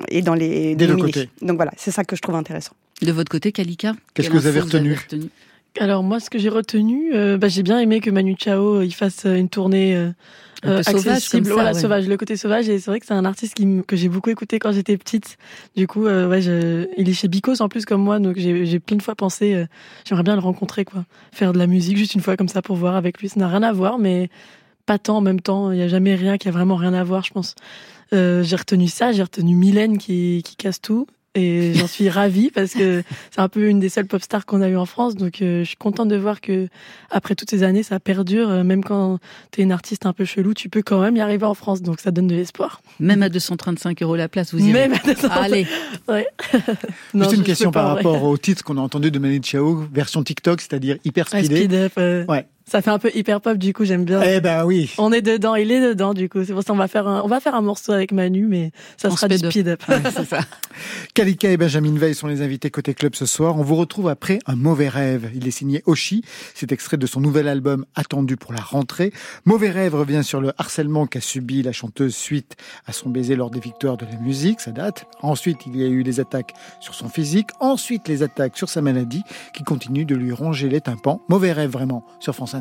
et 0.09 0.22
dans 0.22 0.35
les 0.35 0.74
Des 0.74 0.87
deux 0.87 0.96
côtés. 0.96 1.28
donc 1.42 1.56
voilà 1.56 1.72
c'est 1.76 1.90
ça 1.90 2.04
que 2.04 2.16
je 2.16 2.22
trouve 2.22 2.37
intéressant. 2.37 2.72
De 3.02 3.12
votre 3.12 3.30
côté, 3.30 3.52
Kalika 3.52 3.94
Qu'est-ce 4.14 4.30
que 4.30 4.37
vous 4.37 4.46
avez 4.46 4.61
retenu 4.61 4.98
Alors 5.78 6.02
moi, 6.02 6.20
ce 6.20 6.30
que 6.30 6.38
j'ai 6.38 6.48
retenu, 6.48 7.14
euh, 7.14 7.38
bah, 7.38 7.48
j'ai 7.48 7.62
bien 7.62 7.78
aimé 7.78 8.00
que 8.00 8.10
Manu 8.10 8.36
Chao 8.38 8.76
euh, 8.76 8.84
il 8.84 8.94
fasse 8.94 9.26
euh, 9.26 9.34
une 9.36 9.48
tournée 9.48 9.94
euh, 9.94 10.10
Un 10.62 10.70
euh, 10.70 10.82
sauvage, 10.82 11.06
accessible, 11.16 11.42
comme 11.42 11.44
ça, 11.44 11.54
voilà, 11.54 11.72
ouais. 11.72 11.80
sauvage, 11.80 12.08
le 12.08 12.16
côté 12.16 12.36
sauvage. 12.36 12.68
Et 12.68 12.78
c'est 12.78 12.90
vrai 12.90 13.00
que 13.00 13.06
c'est 13.06 13.14
un 13.14 13.24
artiste 13.24 13.54
qui 13.54 13.66
que 13.86 13.96
j'ai 13.96 14.08
beaucoup 14.08 14.30
écouté 14.30 14.58
quand 14.58 14.72
j'étais 14.72 14.96
petite. 14.96 15.36
Du 15.76 15.86
coup, 15.86 16.04
ouais, 16.04 16.40
je, 16.40 16.86
il 16.96 17.08
est 17.08 17.12
chez 17.12 17.28
Bicos 17.28 17.60
en 17.60 17.68
plus 17.68 17.84
comme 17.84 18.02
moi, 18.02 18.18
donc 18.18 18.36
j'ai 18.38 18.80
plein 18.80 18.96
de 18.96 19.02
fois 19.02 19.14
pensé, 19.14 19.66
j'aimerais 20.06 20.24
bien 20.24 20.34
le 20.34 20.40
rencontrer, 20.40 20.84
quoi, 20.84 21.04
faire 21.32 21.52
de 21.52 21.58
la 21.58 21.66
musique 21.66 21.96
juste 21.96 22.14
une 22.14 22.20
fois 22.20 22.36
comme 22.36 22.48
ça 22.48 22.62
pour 22.62 22.76
voir 22.76 22.96
avec 22.96 23.20
lui. 23.20 23.28
Ça 23.28 23.40
n'a 23.40 23.48
rien 23.48 23.62
à 23.62 23.72
voir, 23.72 23.98
mais 23.98 24.30
pas 24.86 24.98
tant 24.98 25.18
en 25.18 25.20
même 25.20 25.40
temps. 25.40 25.72
Il 25.72 25.78
y 25.78 25.82
a 25.82 25.88
jamais 25.88 26.14
rien 26.14 26.38
qui 26.38 26.48
a 26.48 26.52
vraiment 26.52 26.76
rien 26.76 26.94
à 26.94 27.04
voir, 27.04 27.24
je 27.24 27.32
pense. 27.32 27.54
Euh, 28.12 28.42
j'ai 28.42 28.56
retenu 28.56 28.86
ça, 28.88 29.12
j'ai 29.12 29.22
retenu 29.22 29.56
Mylène 29.56 29.98
qui, 29.98 30.42
qui 30.44 30.56
casse 30.56 30.80
tout. 30.80 31.06
Et 31.37 31.75
j'en 31.75 31.87
suis 31.87 32.09
ravie 32.09 32.51
parce 32.51 32.72
que 32.72 33.03
c'est 33.31 33.40
un 33.40 33.49
peu 33.49 33.68
une 33.68 33.79
des 33.79 33.88
seules 33.90 34.07
pop 34.07 34.22
stars 34.22 34.46
qu'on 34.46 34.62
a 34.62 34.68
eu 34.68 34.77
en 34.77 34.87
France. 34.87 35.14
Donc 35.16 35.42
euh, 35.42 35.61
je 35.61 35.68
suis 35.68 35.77
contente 35.77 36.09
de 36.09 36.16
voir 36.16 36.40
que 36.40 36.68
après 37.11 37.35
toutes 37.35 37.51
ces 37.51 37.62
années, 37.62 37.83
ça 37.83 38.01
perdure. 38.01 38.49
Euh, 38.51 38.64
Même 38.64 38.83
quand 38.83 39.18
t'es 39.51 39.62
une 39.62 39.72
artiste 39.72 40.07
un 40.07 40.12
peu 40.12 40.25
chelou, 40.25 40.55
tu 40.55 40.68
peux 40.68 40.83
quand 40.83 41.01
même 41.01 41.14
y 41.16 41.20
arriver 41.20 41.44
en 41.46 41.55
France. 41.55 41.83
Donc 41.83 42.01
ça 42.01 42.11
donne 42.11 42.27
de 42.27 42.35
l'espoir. 42.35 42.81
Même 43.01 43.22
à 43.22 43.29
235 43.29 44.03
euros 44.03 44.16
la 44.16 44.29
place, 44.29 44.55
vous 44.55 44.61
irez. 44.61 44.72
Même 44.72 44.92
à 44.94 44.99
235. 45.07 45.31
Allez, 45.42 45.66
Ouais. 46.09 46.27
Non, 47.14 47.25
Juste 47.25 47.33
une 47.37 47.40
je 47.40 47.46
question 47.46 47.70
par 47.70 47.87
ouais. 47.90 47.96
rapport 47.96 48.22
au 48.22 48.37
titre 48.38 48.64
qu'on 48.64 48.79
a 48.79 48.81
entendu 48.81 49.11
de 49.11 49.18
Manu 49.18 49.40
Chao, 49.44 49.85
version 49.92 50.22
TikTok, 50.22 50.61
c'est-à-dire 50.62 50.96
hyper 51.05 51.27
Ouais, 51.33 51.40
speedé. 51.44 51.57
speed 51.57 51.75
up, 51.75 51.92
euh, 51.99 52.25
Ouais. 52.27 52.46
Ça 52.68 52.83
fait 52.83 52.90
un 52.90 52.98
peu 52.98 53.12
hyper 53.14 53.40
pop. 53.40 53.57
Du 53.57 53.72
coup, 53.72 53.85
j'aime 53.85 54.05
bien. 54.05 54.20
Eh 54.22 54.40
ben 54.40 54.64
oui. 54.64 54.92
On 54.98 55.12
est 55.12 55.22
dedans, 55.22 55.55
il 55.55 55.70
est 55.70 55.81
dedans. 55.81 56.14
Du 56.14 56.29
coup, 56.29 56.44
c'est 56.44 56.52
pour 56.52 56.64
ça 56.64 56.72
on 56.72 56.76
va 56.76 56.88
faire 56.88 57.07
un, 57.07 57.22
on 57.22 57.29
va 57.29 57.38
faire 57.38 57.55
un 57.55 57.61
morceau 57.62 57.92
avec 57.92 58.11
Manu, 58.11 58.46
mais 58.48 58.72
ça 58.96 59.09
sera 59.09 59.29
du 59.29 59.38
speed 59.38 59.68
up. 59.68 59.83
speed 59.83 59.94
up. 59.94 60.05
Ouais, 60.05 60.11
c'est 60.12 60.24
ça. 60.24 60.40
Kalika 61.14 61.48
et 61.48 61.57
Benjamin 61.57 61.96
Veil 61.96 62.16
sont 62.16 62.26
les 62.26 62.42
invités 62.42 62.68
côté 62.70 62.92
club 62.92 63.14
ce 63.14 63.24
soir. 63.24 63.57
On 63.57 63.62
vous 63.62 63.76
retrouve 63.76 64.09
après 64.09 64.40
Un 64.46 64.57
mauvais 64.57 64.88
rêve. 64.88 65.31
Il 65.33 65.46
est 65.46 65.52
signé 65.52 65.85
Oshi. 65.87 66.24
C'est 66.55 66.72
extrait 66.72 66.96
de 66.96 67.07
son 67.07 67.20
nouvel 67.20 67.46
album 67.46 67.87
attendu 67.94 68.37
pour 68.37 68.52
la 68.52 68.61
rentrée. 68.61 69.12
Mauvais 69.44 69.70
rêve 69.70 69.94
revient 69.94 70.24
sur 70.24 70.40
le 70.40 70.52
harcèlement 70.59 71.07
qu'a 71.07 71.20
subi 71.20 71.62
la 71.62 71.70
chanteuse 71.70 72.16
suite 72.16 72.57
à 72.88 72.92
son 72.92 73.11
baiser 73.11 73.37
lors 73.37 73.50
des 73.50 73.61
victoires 73.61 73.96
de 73.96 74.07
la 74.07 74.18
musique. 74.18 74.61
Ça 74.61 74.72
date. 74.72 75.07
Ensuite, 75.22 75.59
il 75.68 75.76
y 75.76 75.85
a 75.85 75.87
eu 75.87 76.02
les 76.02 76.18
attaques 76.18 76.52
sur 76.81 76.94
son 76.94 77.09
physique. 77.09 77.50
Ensuite, 77.61 78.09
les 78.09 78.24
attaques 78.24 78.57
sur 78.57 78.68
sa 78.68 78.83
maladie 78.83 79.22
qui 79.55 79.62
continuent 79.62 80.05
de 80.05 80.16
lui 80.16 80.33
ronger 80.33 80.68
les 80.68 80.81
tympans. 80.81 81.22
Mauvais 81.29 81.52
rêve 81.52 81.70
vraiment 81.70 82.05
sur 82.18 82.35
France 82.35 82.55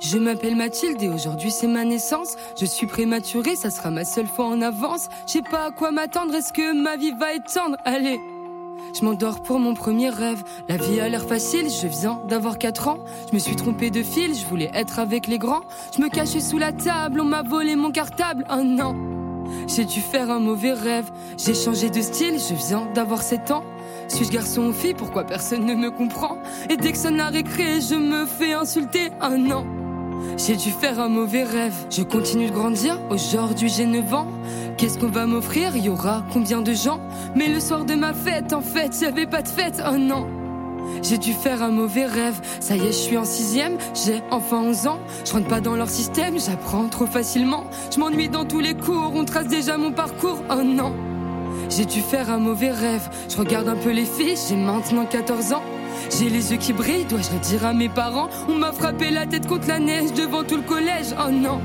Je 0.00 0.18
m'appelle 0.18 0.56
Mathilde 0.56 1.02
et 1.02 1.08
aujourd'hui 1.08 1.50
c'est 1.50 1.66
ma 1.66 1.84
naissance. 1.84 2.36
Je 2.58 2.66
suis 2.66 2.86
prématurée, 2.86 3.56
ça 3.56 3.70
sera 3.70 3.90
ma 3.90 4.04
seule 4.04 4.26
fois 4.26 4.46
en 4.46 4.60
avance. 4.60 5.08
Je 5.26 5.32
sais 5.32 5.42
pas 5.42 5.66
à 5.66 5.70
quoi 5.70 5.92
m'attendre, 5.92 6.34
est-ce 6.34 6.52
que 6.52 6.72
ma 6.72 6.96
vie 6.96 7.12
va 7.12 7.34
être 7.34 7.52
tendre 7.52 7.76
Allez 7.84 8.18
je 8.92 9.04
m'endors 9.04 9.42
pour 9.42 9.58
mon 9.58 9.74
premier 9.74 10.08
rêve. 10.08 10.44
La 10.68 10.76
vie 10.76 11.00
a 11.00 11.08
l'air 11.08 11.26
facile, 11.26 11.68
je 11.68 11.86
viens 11.88 12.20
d'avoir 12.28 12.58
4 12.58 12.88
ans. 12.88 12.98
Je 13.28 13.34
me 13.34 13.38
suis 13.40 13.56
trompée 13.56 13.90
de 13.90 14.02
fil, 14.02 14.34
je 14.34 14.46
voulais 14.46 14.70
être 14.72 15.00
avec 15.00 15.26
les 15.26 15.38
grands. 15.38 15.64
Je 15.96 16.00
me 16.00 16.08
cachais 16.08 16.40
sous 16.40 16.58
la 16.58 16.72
table, 16.72 17.20
on 17.20 17.24
m'a 17.24 17.42
volé 17.42 17.74
mon 17.74 17.90
cartable. 17.90 18.44
Oh 18.52 18.62
non, 18.62 18.94
j'ai 19.66 19.84
dû 19.84 20.00
faire 20.00 20.30
un 20.30 20.40
mauvais 20.40 20.72
rêve. 20.72 21.10
J'ai 21.36 21.54
changé 21.54 21.90
de 21.90 22.00
style, 22.00 22.38
je 22.38 22.54
viens 22.54 22.86
d'avoir 22.94 23.22
7 23.22 23.50
ans. 23.50 23.64
Suis-je 24.08 24.30
garçon 24.30 24.66
ou 24.66 24.72
fille 24.72 24.94
Pourquoi 24.94 25.24
personne 25.24 25.64
ne 25.64 25.74
me 25.74 25.90
comprend? 25.90 26.38
Et 26.68 26.76
dès 26.76 26.92
que 26.92 26.98
sonne 26.98 27.16
la 27.16 27.28
récré, 27.28 27.80
je 27.80 27.94
me 27.94 28.26
fais 28.26 28.52
insulter. 28.52 29.10
Oh 29.22 29.36
non 29.36 29.66
j'ai 30.36 30.56
dû 30.56 30.70
faire 30.70 31.00
un 31.00 31.08
mauvais 31.08 31.44
rêve. 31.44 31.74
Je 31.90 32.02
continue 32.02 32.46
de 32.46 32.52
grandir. 32.52 32.98
Aujourd'hui, 33.10 33.68
j'ai 33.68 33.86
9 33.86 34.14
ans. 34.14 34.28
Qu'est-ce 34.76 34.98
qu'on 34.98 35.08
va 35.08 35.26
m'offrir? 35.26 35.76
Y 35.76 35.88
aura 35.88 36.24
combien 36.32 36.62
de 36.62 36.72
gens? 36.72 37.00
Mais 37.36 37.48
le 37.48 37.60
soir 37.60 37.84
de 37.84 37.94
ma 37.94 38.12
fête, 38.12 38.52
en 38.52 38.60
fait, 38.60 39.00
y'avait 39.00 39.26
pas 39.26 39.42
de 39.42 39.48
fête. 39.48 39.82
Oh 39.86 39.96
non. 39.96 40.43
J'ai 41.02 41.18
dû 41.18 41.32
faire 41.32 41.62
un 41.62 41.70
mauvais 41.70 42.06
rêve. 42.06 42.40
Ça 42.60 42.76
y 42.76 42.80
est, 42.80 42.92
je 42.92 42.92
suis 42.92 43.16
en 43.16 43.24
sixième. 43.24 43.76
J'ai 43.94 44.22
enfin 44.30 44.60
11 44.60 44.86
ans. 44.86 45.00
Je 45.24 45.32
rentre 45.32 45.48
pas 45.48 45.60
dans 45.60 45.76
leur 45.76 45.88
système. 45.88 46.38
J'apprends 46.38 46.88
trop 46.88 47.06
facilement. 47.06 47.64
Je 47.92 47.98
m'ennuie 47.98 48.28
dans 48.28 48.44
tous 48.44 48.60
les 48.60 48.74
cours. 48.74 49.12
On 49.14 49.24
trace 49.24 49.48
déjà 49.48 49.76
mon 49.76 49.92
parcours. 49.92 50.42
Oh 50.50 50.62
non. 50.62 50.94
J'ai 51.70 51.84
dû 51.84 52.00
faire 52.00 52.30
un 52.30 52.38
mauvais 52.38 52.70
rêve. 52.70 53.08
Je 53.28 53.36
regarde 53.36 53.68
un 53.68 53.76
peu 53.76 53.90
les 53.90 54.04
filles. 54.04 54.36
J'ai 54.48 54.56
maintenant 54.56 55.06
14 55.06 55.52
ans. 55.52 55.62
J'ai 56.10 56.28
les 56.28 56.52
yeux 56.52 56.58
qui 56.58 56.72
brillent, 56.72 57.06
dois-je 57.06 57.32
le 57.32 57.38
dire 57.38 57.64
à 57.64 57.72
mes 57.72 57.88
parents? 57.88 58.28
On 58.48 58.54
m'a 58.54 58.72
frappé 58.72 59.10
la 59.10 59.26
tête 59.26 59.46
contre 59.46 59.68
la 59.68 59.78
neige 59.78 60.12
devant 60.12 60.44
tout 60.44 60.56
le 60.56 60.62
collège, 60.62 61.14
oh 61.18 61.30
non 61.30 61.60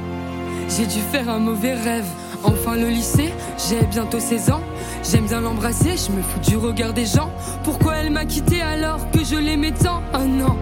J'ai 0.70 0.86
dû 0.86 1.00
faire 1.12 1.30
un 1.30 1.40
mauvais 1.40 1.74
rêve 1.74 2.06
Enfin 2.44 2.76
le 2.76 2.88
lycée, 2.88 3.34
j'ai 3.58 3.86
bientôt 3.86 4.20
16 4.20 4.52
ans 4.52 4.62
J'aime 5.04 5.26
bien 5.26 5.42
l'embrasser, 5.42 5.96
je 5.98 6.12
me 6.12 6.22
fous 6.22 6.40
du 6.40 6.58
regard 6.58 6.94
des 6.94 7.06
gens. 7.06 7.32
Pourquoi 7.64 7.96
elle 7.98 8.12
m'a 8.12 8.26
quitté 8.26 8.62
alors 8.62 9.10
que 9.12 9.24
je 9.24 9.36
l'aimais 9.36 9.72
tant, 9.72 10.02
oh 10.14 10.26
non. 10.26 10.58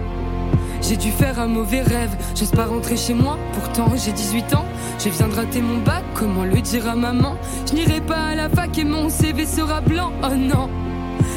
J'ai 0.80 0.96
dû 0.96 1.10
faire 1.10 1.40
un 1.40 1.48
mauvais 1.48 1.82
rêve, 1.82 2.16
j'ose 2.34 2.52
pas 2.52 2.66
rentrer 2.66 2.96
chez 2.96 3.12
moi, 3.12 3.36
pourtant 3.52 3.92
j'ai 3.96 4.12
18 4.12 4.54
ans. 4.54 4.64
Je 4.98 5.08
viens 5.08 5.28
de 5.28 5.34
rater 5.34 5.60
mon 5.60 5.78
bac, 5.78 6.04
comment 6.14 6.44
le 6.44 6.60
dire 6.60 6.88
à 6.88 6.94
maman? 6.94 7.36
Je 7.68 7.74
n'irai 7.74 8.00
pas 8.00 8.26
à 8.26 8.34
la 8.34 8.48
fac 8.48 8.78
et 8.78 8.84
mon 8.84 9.08
CV 9.08 9.44
sera 9.44 9.80
blanc, 9.80 10.12
oh 10.22 10.34
non. 10.34 10.70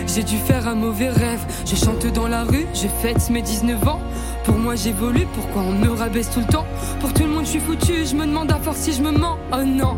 J'ai 0.07 0.23
dû 0.23 0.37
faire 0.37 0.67
un 0.67 0.75
mauvais 0.75 1.09
rêve. 1.09 1.41
Je 1.65 1.75
chante 1.75 2.05
dans 2.13 2.27
la 2.27 2.43
rue, 2.43 2.67
je 2.73 2.87
fête 3.01 3.29
mes 3.29 3.41
19 3.41 3.87
ans. 3.87 3.99
Pour 4.43 4.55
moi 4.57 4.75
j'évolue, 4.75 5.27
pourquoi 5.33 5.63
on 5.63 5.73
me 5.73 5.89
rabaisse 5.89 6.29
tout 6.29 6.39
le 6.39 6.45
temps? 6.45 6.67
Pour 6.99 7.13
tout 7.13 7.23
le 7.23 7.29
monde 7.29 7.45
je 7.45 7.51
suis 7.51 7.59
foutu, 7.59 8.05
je 8.05 8.15
me 8.15 8.25
demande 8.25 8.51
à 8.51 8.59
force 8.59 8.77
si 8.77 8.93
je 8.93 9.01
me 9.01 9.11
mens. 9.11 9.37
Oh 9.51 9.63
non 9.65 9.97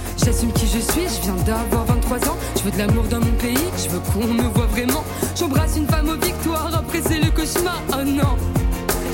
J'assume 0.23 0.51
qui 0.53 0.67
je 0.67 0.79
suis, 0.79 1.07
je 1.07 1.21
viens 1.23 1.35
d'avoir 1.45 1.85
23 1.85 2.17
ans. 2.29 2.37
Je 2.55 2.61
veux 2.61 2.71
de 2.71 2.77
l'amour 2.77 3.03
dans 3.05 3.19
mon 3.19 3.31
pays, 3.39 3.57
je 3.75 3.89
veux 3.89 3.99
qu'on 3.99 4.27
me 4.27 4.43
voit 4.53 4.67
vraiment. 4.67 5.03
J'embrasse 5.35 5.77
une 5.77 5.87
femme 5.87 6.09
aux 6.09 6.25
victoires, 6.25 6.71
après 6.75 7.01
c'est 7.01 7.19
le 7.19 7.31
cauchemar. 7.31 7.81
Oh 7.91 8.03
non! 8.05 8.37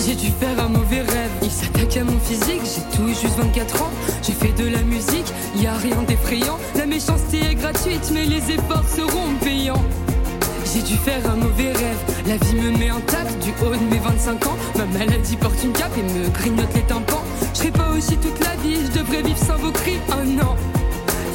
J'ai 0.06 0.16
dû 0.16 0.28
faire 0.28 0.60
un 0.60 0.68
mauvais 0.68 1.02
rêve. 1.02 1.32
Il 1.42 1.50
s'attaque 1.50 1.96
à 1.96 2.04
mon 2.04 2.20
physique, 2.20 2.62
j'ai 2.64 2.98
tout 2.98 3.08
juste 3.08 3.38
24 3.38 3.84
ans. 3.84 3.92
J'ai 4.22 4.34
fait 4.34 4.52
de 4.52 4.68
la 4.68 4.82
musique, 4.82 5.32
y 5.56 5.66
a 5.66 5.74
rien 5.76 6.04
d'effrayant. 6.04 6.58
La 6.76 6.86
méchanceté 6.86 7.40
est 7.52 7.56
gratuite, 7.56 8.12
mais 8.14 8.26
les 8.26 8.52
efforts 8.52 8.88
seront 8.94 9.34
payants. 9.42 9.84
J'ai 10.74 10.82
dû 10.82 10.98
faire 10.98 11.22
un 11.32 11.38
mauvais 11.38 11.72
rêve. 11.72 11.98
La 12.28 12.36
vie 12.36 12.56
me 12.56 12.78
met 12.78 12.92
en 12.92 13.00
tape 13.00 13.40
du 13.40 13.52
haut 13.64 13.74
de 13.74 13.90
mes 13.90 14.00
25 14.00 14.46
ans. 14.48 14.58
Ma 14.76 14.86
maladie 14.86 15.38
porte 15.38 15.64
une 15.64 15.72
cape 15.72 15.98
et 15.98 16.04
me 16.04 16.28
grignote 16.30 16.74
les 16.76 16.82
tympans. 16.82 17.24
Je 17.54 17.60
serai 17.60 17.72
pas 17.72 17.92
aussi 17.92 18.18
toute 18.18 18.40
la 18.44 18.56
vie, 18.58 18.86
je 18.86 19.00
devrais 19.00 19.22
vivre 19.22 19.40
sans 19.40 19.56
vos 19.56 19.72
cris. 19.72 20.00
Oh 20.10 20.26
non! 20.26 20.56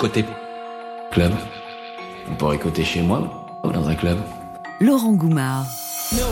Côté 0.00 0.24
club. 1.12 1.30
On 2.30 2.34
pourrait 2.36 2.56
côté 2.56 2.82
chez 2.84 3.02
moi 3.02 3.60
ou 3.62 3.70
dans 3.70 3.86
un 3.86 3.94
club. 3.94 4.16
Laurent 4.80 5.12
Goumard. 5.12 5.66
No, 6.12 6.24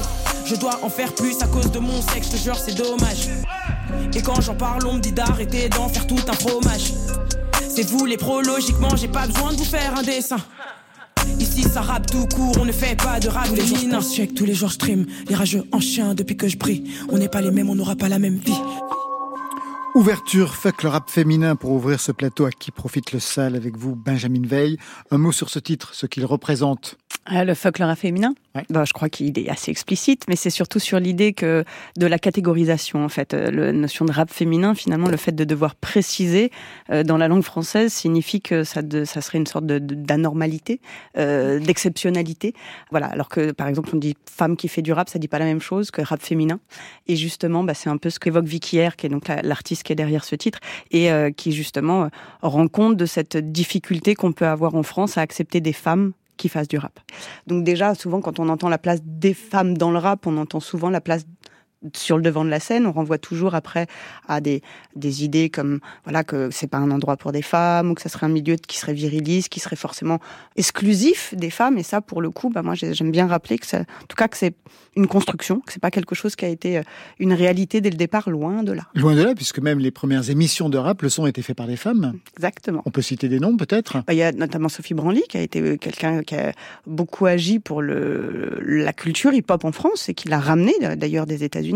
je 0.47 0.55
dois 0.57 0.79
en 0.83 0.89
faire 0.89 1.15
plus 1.15 1.43
à 1.43 1.47
cause 1.49 1.71
de 1.71 1.79
mon 1.79 2.01
sexe, 2.01 2.29
je 2.29 2.33
te 2.39 2.43
jure 2.43 2.57
c'est 2.57 2.75
dommage. 2.75 3.29
Et 4.15 4.23
quand 4.23 4.41
j'en 4.41 4.55
parle, 4.55 4.87
on 4.87 4.95
me 4.95 5.01
dit 5.01 5.13
d'arrêter 5.13 5.69
d'en 5.69 5.87
faire 5.91 6.07
tout 6.07 6.17
un 6.29 6.33
fromage. 6.33 6.95
C'est 7.69 7.87
vous 7.87 8.07
les 8.07 8.17
pros, 8.17 8.41
logiquement, 8.41 8.97
j'ai 8.97 9.09
pas 9.09 9.27
besoin 9.27 9.53
de 9.53 9.59
vous 9.59 9.65
faire 9.65 9.99
un 9.99 10.03
dessin. 10.03 10.39
Ici 11.39 11.65
ça 11.65 11.83
rappe 11.83 12.11
tout 12.11 12.27
court, 12.35 12.57
on 12.59 12.65
ne 12.65 12.73
fait 12.73 12.97
pas 12.97 13.21
de 13.21 13.29
rap 13.29 13.49
Tous 13.49 13.55
les 13.55 13.67
jours 13.67 14.01
je 14.01 14.17
check, 14.17 14.35
tous 14.35 14.47
les 14.47 14.55
jours 14.55 14.71
je 14.71 14.75
stream 14.75 15.05
Les 15.29 15.35
rageux 15.35 15.63
en 15.73 15.81
chien 15.81 16.15
depuis 16.15 16.39
que 16.39 16.49
je 16.49 16.57
brille 16.57 16.85
On 17.11 17.19
n'est 17.19 17.29
pas 17.29 17.43
les 17.43 17.51
mêmes, 17.51 17.69
on 17.69 17.75
n'aura 17.75 17.97
pas 17.97 18.09
la 18.09 18.19
même 18.19 18.37
vie 18.37 18.57
Ouverture, 19.99 20.55
fuck 20.55 20.85
le 20.85 20.91
rap 20.91 21.11
féminin 21.11 21.57
pour 21.57 21.73
ouvrir 21.73 21.99
ce 21.99 22.13
plateau 22.13 22.45
à 22.45 22.53
qui 22.53 22.71
profite 22.71 23.11
le 23.11 23.19
sale 23.19 23.57
avec 23.57 23.77
vous, 23.77 23.97
Benjamin 23.97 24.47
Veil. 24.47 24.79
Un 25.11 25.19
mot 25.19 25.33
sur 25.33 25.51
ce 25.51 25.59
titre, 25.59 25.93
ce 25.93 26.07
qu'il 26.07 26.25
représente. 26.25 26.97
Ah, 27.31 27.45
le 27.45 27.53
rap 27.85 27.99
féminin 27.99 28.35
bah, 28.71 28.85
Je 28.87 28.93
crois 28.95 29.11
qu'il 29.11 29.39
est 29.39 29.51
assez 29.51 29.71
explicite, 29.71 30.25
mais 30.29 30.35
c'est 30.37 30.49
surtout 30.51 30.79
sur 30.79 30.99
l'idée 30.99 31.35
que 31.35 31.63
de 31.99 32.07
la 32.07 32.19
catégorisation, 32.19 33.05
en 33.05 33.09
fait. 33.11 33.35
Euh, 33.35 33.51
La 33.51 33.73
notion 33.73 34.07
de 34.07 34.13
rap 34.13 34.31
féminin, 34.31 34.75
finalement, 34.75 35.09
le 35.09 35.17
fait 35.19 35.33
de 35.33 35.45
devoir 35.45 35.75
préciser 35.75 36.51
euh, 36.91 37.03
dans 37.03 37.19
la 37.19 37.29
langue 37.29 37.43
française 37.43 37.93
signifie 37.93 38.41
que 38.41 38.65
ça, 38.65 38.81
de- 38.81 39.05
ça 39.05 39.21
serait 39.21 39.37
une 39.39 39.47
sorte 39.47 39.67
de- 39.67 39.79
de- 39.79 39.95
d'anormalité, 39.95 40.81
euh, 41.19 41.59
d'exceptionnalité. 41.61 42.55
Voilà, 42.91 43.07
alors 43.09 43.29
que, 43.29 43.53
par 43.53 43.69
exemple, 43.69 43.91
on 43.93 43.99
dit 43.99 44.17
femme 44.25 44.57
qui 44.57 44.69
fait 44.69 44.83
du 44.83 44.93
rap, 44.93 45.09
ça 45.11 45.19
dit 45.19 45.29
pas 45.29 45.39
la 45.39 45.45
même 45.45 45.61
chose 45.61 45.91
que 45.91 46.01
rap 46.01 46.23
féminin. 46.23 46.61
Et 47.09 47.17
justement, 47.17 47.63
bah, 47.63 47.75
c'est 47.75 47.91
un 47.91 47.99
peu 47.99 48.09
ce 48.09 48.19
qu'évoque 48.19 48.47
Vicky 48.47 48.81
R, 48.87 48.97
qui 48.97 49.05
est 49.07 49.11
donc 49.11 49.29
la- 49.29 49.43
l'artiste 49.43 49.83
qui 49.83 49.93
est 49.93 49.97
derrière 49.97 50.25
ce 50.25 50.35
titre, 50.35 50.61
et 50.93 51.13
euh, 51.13 51.31
qui, 51.31 51.53
justement, 51.53 52.05
euh, 52.05 52.09
rend 52.41 52.69
compte 52.69 52.97
de 52.97 53.05
cette 53.07 53.37
difficulté 53.37 54.15
qu'on 54.15 54.33
peut 54.33 54.47
avoir 54.47 54.75
en 54.75 54.83
France 54.83 55.19
à 55.19 55.21
accepter 55.21 55.61
des 55.61 55.75
femmes 55.75 56.13
qui 56.39 56.49
fassent 56.49 56.69
du 56.69 56.79
rap. 56.79 56.99
Donc 57.47 57.65
déjà, 57.65 57.95
souvent, 57.95 58.23
quand 58.23 58.39
on 58.41 58.49
entend 58.49 58.71
la 58.71 58.79
place 58.79 59.01
des 59.05 59.35
femmes 59.35 59.77
dans 59.77 59.91
le 59.91 59.99
rap, 59.99 60.27
on 60.27 60.39
entend 60.39 60.61
souvent 60.61 60.89
la 60.89 61.03
place 61.03 61.27
sur 61.95 62.17
le 62.17 62.23
devant 62.23 62.45
de 62.45 62.51
la 62.51 62.61
scène, 62.61 62.87
on 62.87 62.93
renvoie 62.93 63.19
toujours 63.19 63.55
après 63.55 63.87
à 64.27 64.41
des, 64.41 64.63
des 64.97 65.25
idées 65.25 65.49
comme 65.49 65.79
voilà 66.05 66.25
que 66.25 66.51
c'est 66.51 66.67
pas 66.67 66.79
un 66.79 66.91
endroit 66.91 67.17
pour 67.17 67.31
des 67.33 67.43
femmes 67.43 67.91
ou 67.91 67.95
que 67.95 68.03
ça 68.03 68.09
serait 68.09 68.27
un 68.27 68.31
milieu 68.31 68.57
qui 68.57 68.77
serait 68.79 68.95
viriliste, 68.95 69.49
qui 69.49 69.61
serait 69.61 69.77
forcément 69.77 70.19
exclusif 70.57 71.35
des 71.37 71.51
femmes. 71.51 71.79
Et 71.79 71.83
ça, 71.85 72.01
pour 72.01 72.21
le 72.21 72.31
coup, 72.31 72.51
bah 72.51 72.63
moi 72.63 72.75
j'ai- 72.75 72.95
j'aime 72.95 73.11
bien 73.13 73.27
rappeler 73.27 73.59
que 73.59 73.67
ça, 73.67 73.81
en 73.81 74.07
tout 74.09 74.17
cas 74.17 74.29
que 74.29 74.37
c'est 74.37 74.55
une 74.97 75.07
construction, 75.07 75.61
que 75.61 75.73
c'est 75.73 75.81
pas 75.81 75.93
quelque 75.93 76.15
chose 76.17 76.35
qui 76.35 76.45
a 76.45 76.49
été 76.49 76.79
euh, 76.79 76.83
une 77.21 77.33
réalité 77.33 77.81
dès 77.81 77.91
le 77.91 77.97
départ, 77.97 78.29
loin 78.29 78.65
de 78.65 78.73
là. 78.73 78.83
Loin 78.97 79.15
de 79.15 79.23
là, 79.23 79.35
puisque 79.37 79.61
même 79.61 79.79
les 79.79 79.93
premières 79.93 80.29
émissions 80.31 80.69
de 80.69 80.79
rap, 80.79 81.03
le 81.03 81.09
son 81.09 81.27
était 81.29 81.43
fait 81.43 81.55
par 81.55 81.69
des 81.69 81.77
femmes. 81.77 82.15
Exactement. 82.37 82.83
On 82.87 82.91
peut 82.91 83.03
citer 83.03 83.29
des 83.29 83.39
noms 83.39 83.57
peut-être? 83.57 83.99
Bah, 84.07 84.13
Il 84.13 84.17
y 84.17 84.23
a 84.23 84.33
notamment 84.33 84.69
Sophie 84.69 84.95
Branly 84.95 85.23
qui 85.29 85.37
a 85.39 85.43
été 85.43 85.61
euh, 85.61 85.77
quelqu'un 85.77 86.23
qui 86.23 86.35
a 86.35 86.53
beaucoup 86.87 87.27
agi 87.27 87.61
pour 87.61 87.83
le, 87.83 88.59
la 88.65 88.93
culture 88.93 89.33
hip-hop 89.33 89.65
en 89.65 89.71
France 89.73 90.09
et 90.09 90.15
qui 90.15 90.29
l'a 90.29 90.41
ramené 90.41 90.73
d'ailleurs 90.97 91.27
des 91.27 91.45
États-Unis. 91.45 91.68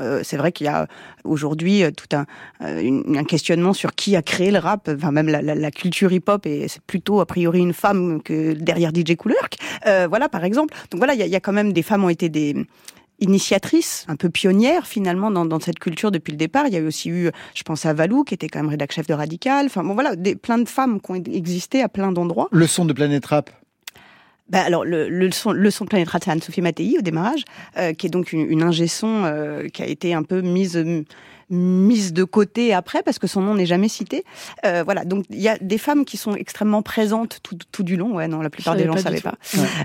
Euh, 0.00 0.20
c'est 0.24 0.36
vrai 0.36 0.52
qu'il 0.52 0.66
y 0.66 0.68
a 0.68 0.86
aujourd'hui 1.24 1.84
euh, 1.84 1.90
tout 1.90 2.16
un, 2.16 2.26
euh, 2.62 3.02
un 3.14 3.24
questionnement 3.24 3.72
sur 3.72 3.94
qui 3.94 4.16
a 4.16 4.22
créé 4.22 4.50
le 4.50 4.58
rap, 4.58 4.90
enfin 4.94 5.12
même 5.12 5.28
la, 5.28 5.70
culture 5.70 6.12
hip-hop 6.12 6.46
et 6.46 6.68
c'est 6.68 6.82
plutôt 6.82 7.20
a 7.20 7.26
priori 7.26 7.60
une 7.60 7.72
femme 7.72 8.22
que 8.22 8.52
derrière 8.52 8.90
DJ 8.94 9.16
Coulurk. 9.16 9.56
Euh, 9.86 10.06
voilà 10.08 10.28
par 10.28 10.44
exemple. 10.44 10.74
Donc 10.90 10.98
voilà, 10.98 11.14
il 11.14 11.26
y 11.26 11.36
a, 11.36 11.40
quand 11.40 11.52
même 11.52 11.72
des 11.72 11.82
femmes 11.82 12.04
ont 12.04 12.08
été 12.08 12.28
des 12.28 12.56
initiatrice, 13.22 14.06
un 14.08 14.16
peu 14.16 14.30
pionnière 14.30 14.86
finalement 14.86 15.30
dans, 15.30 15.60
cette 15.60 15.78
culture 15.78 16.10
depuis 16.10 16.30
le 16.30 16.38
départ. 16.38 16.66
Il 16.66 16.72
y 16.72 16.76
a 16.76 16.80
eu 16.80 16.86
aussi 16.86 17.10
eu, 17.10 17.30
je 17.54 17.62
pense 17.62 17.84
à 17.84 17.92
Valou, 17.92 18.24
qui 18.24 18.32
était 18.32 18.48
quand 18.48 18.60
même 18.60 18.70
rédac 18.70 18.92
chef 18.92 19.06
de 19.06 19.12
Radical. 19.12 19.66
Enfin 19.66 19.84
bon 19.84 19.92
voilà, 19.92 20.16
des, 20.16 20.36
plein 20.36 20.56
de 20.56 20.68
femmes 20.68 21.02
qui 21.02 21.10
ont 21.10 21.16
existé 21.16 21.82
à 21.82 21.90
plein 21.90 22.12
d'endroits. 22.12 22.48
Le 22.50 22.66
son 22.66 22.86
de 22.86 22.94
Planète 22.94 23.26
Rap. 23.26 23.50
Bah 24.50 24.62
alors 24.62 24.84
le, 24.84 25.08
le 25.08 25.30
son, 25.30 25.52
le 25.52 25.70
son 25.70 25.84
de 25.84 25.88
Planète 25.88 26.08
c'est 26.12 26.30
Anne-Sophie 26.30 26.60
Mattei 26.60 26.96
au 26.98 27.02
démarrage, 27.02 27.44
euh, 27.78 27.92
qui 27.94 28.06
est 28.06 28.10
donc 28.10 28.32
une, 28.32 28.50
une 28.50 28.62
ingé 28.62 28.86
son 28.86 29.22
euh, 29.24 29.68
qui 29.68 29.82
a 29.82 29.86
été 29.86 30.12
un 30.12 30.22
peu 30.22 30.40
mise 30.42 30.76
euh, 30.76 31.04
mise 31.50 32.12
de 32.12 32.24
côté 32.24 32.72
après 32.72 33.02
parce 33.02 33.18
que 33.18 33.26
son 33.26 33.40
nom 33.42 33.54
n'est 33.54 33.66
jamais 33.66 33.88
cité. 33.88 34.24
Euh, 34.64 34.82
voilà, 34.84 35.04
donc 35.04 35.24
il 35.30 35.40
y 35.40 35.48
a 35.48 35.58
des 35.58 35.78
femmes 35.78 36.04
qui 36.04 36.16
sont 36.16 36.34
extrêmement 36.34 36.82
présentes 36.82 37.40
tout, 37.42 37.58
tout 37.72 37.82
du 37.82 37.96
long. 37.96 38.14
Ouais, 38.14 38.28
non, 38.28 38.40
la 38.40 38.50
plupart 38.50 38.76
des 38.76 38.86
gens 38.86 38.94
ne 38.94 39.00
savaient 39.00 39.20
pas 39.20 39.34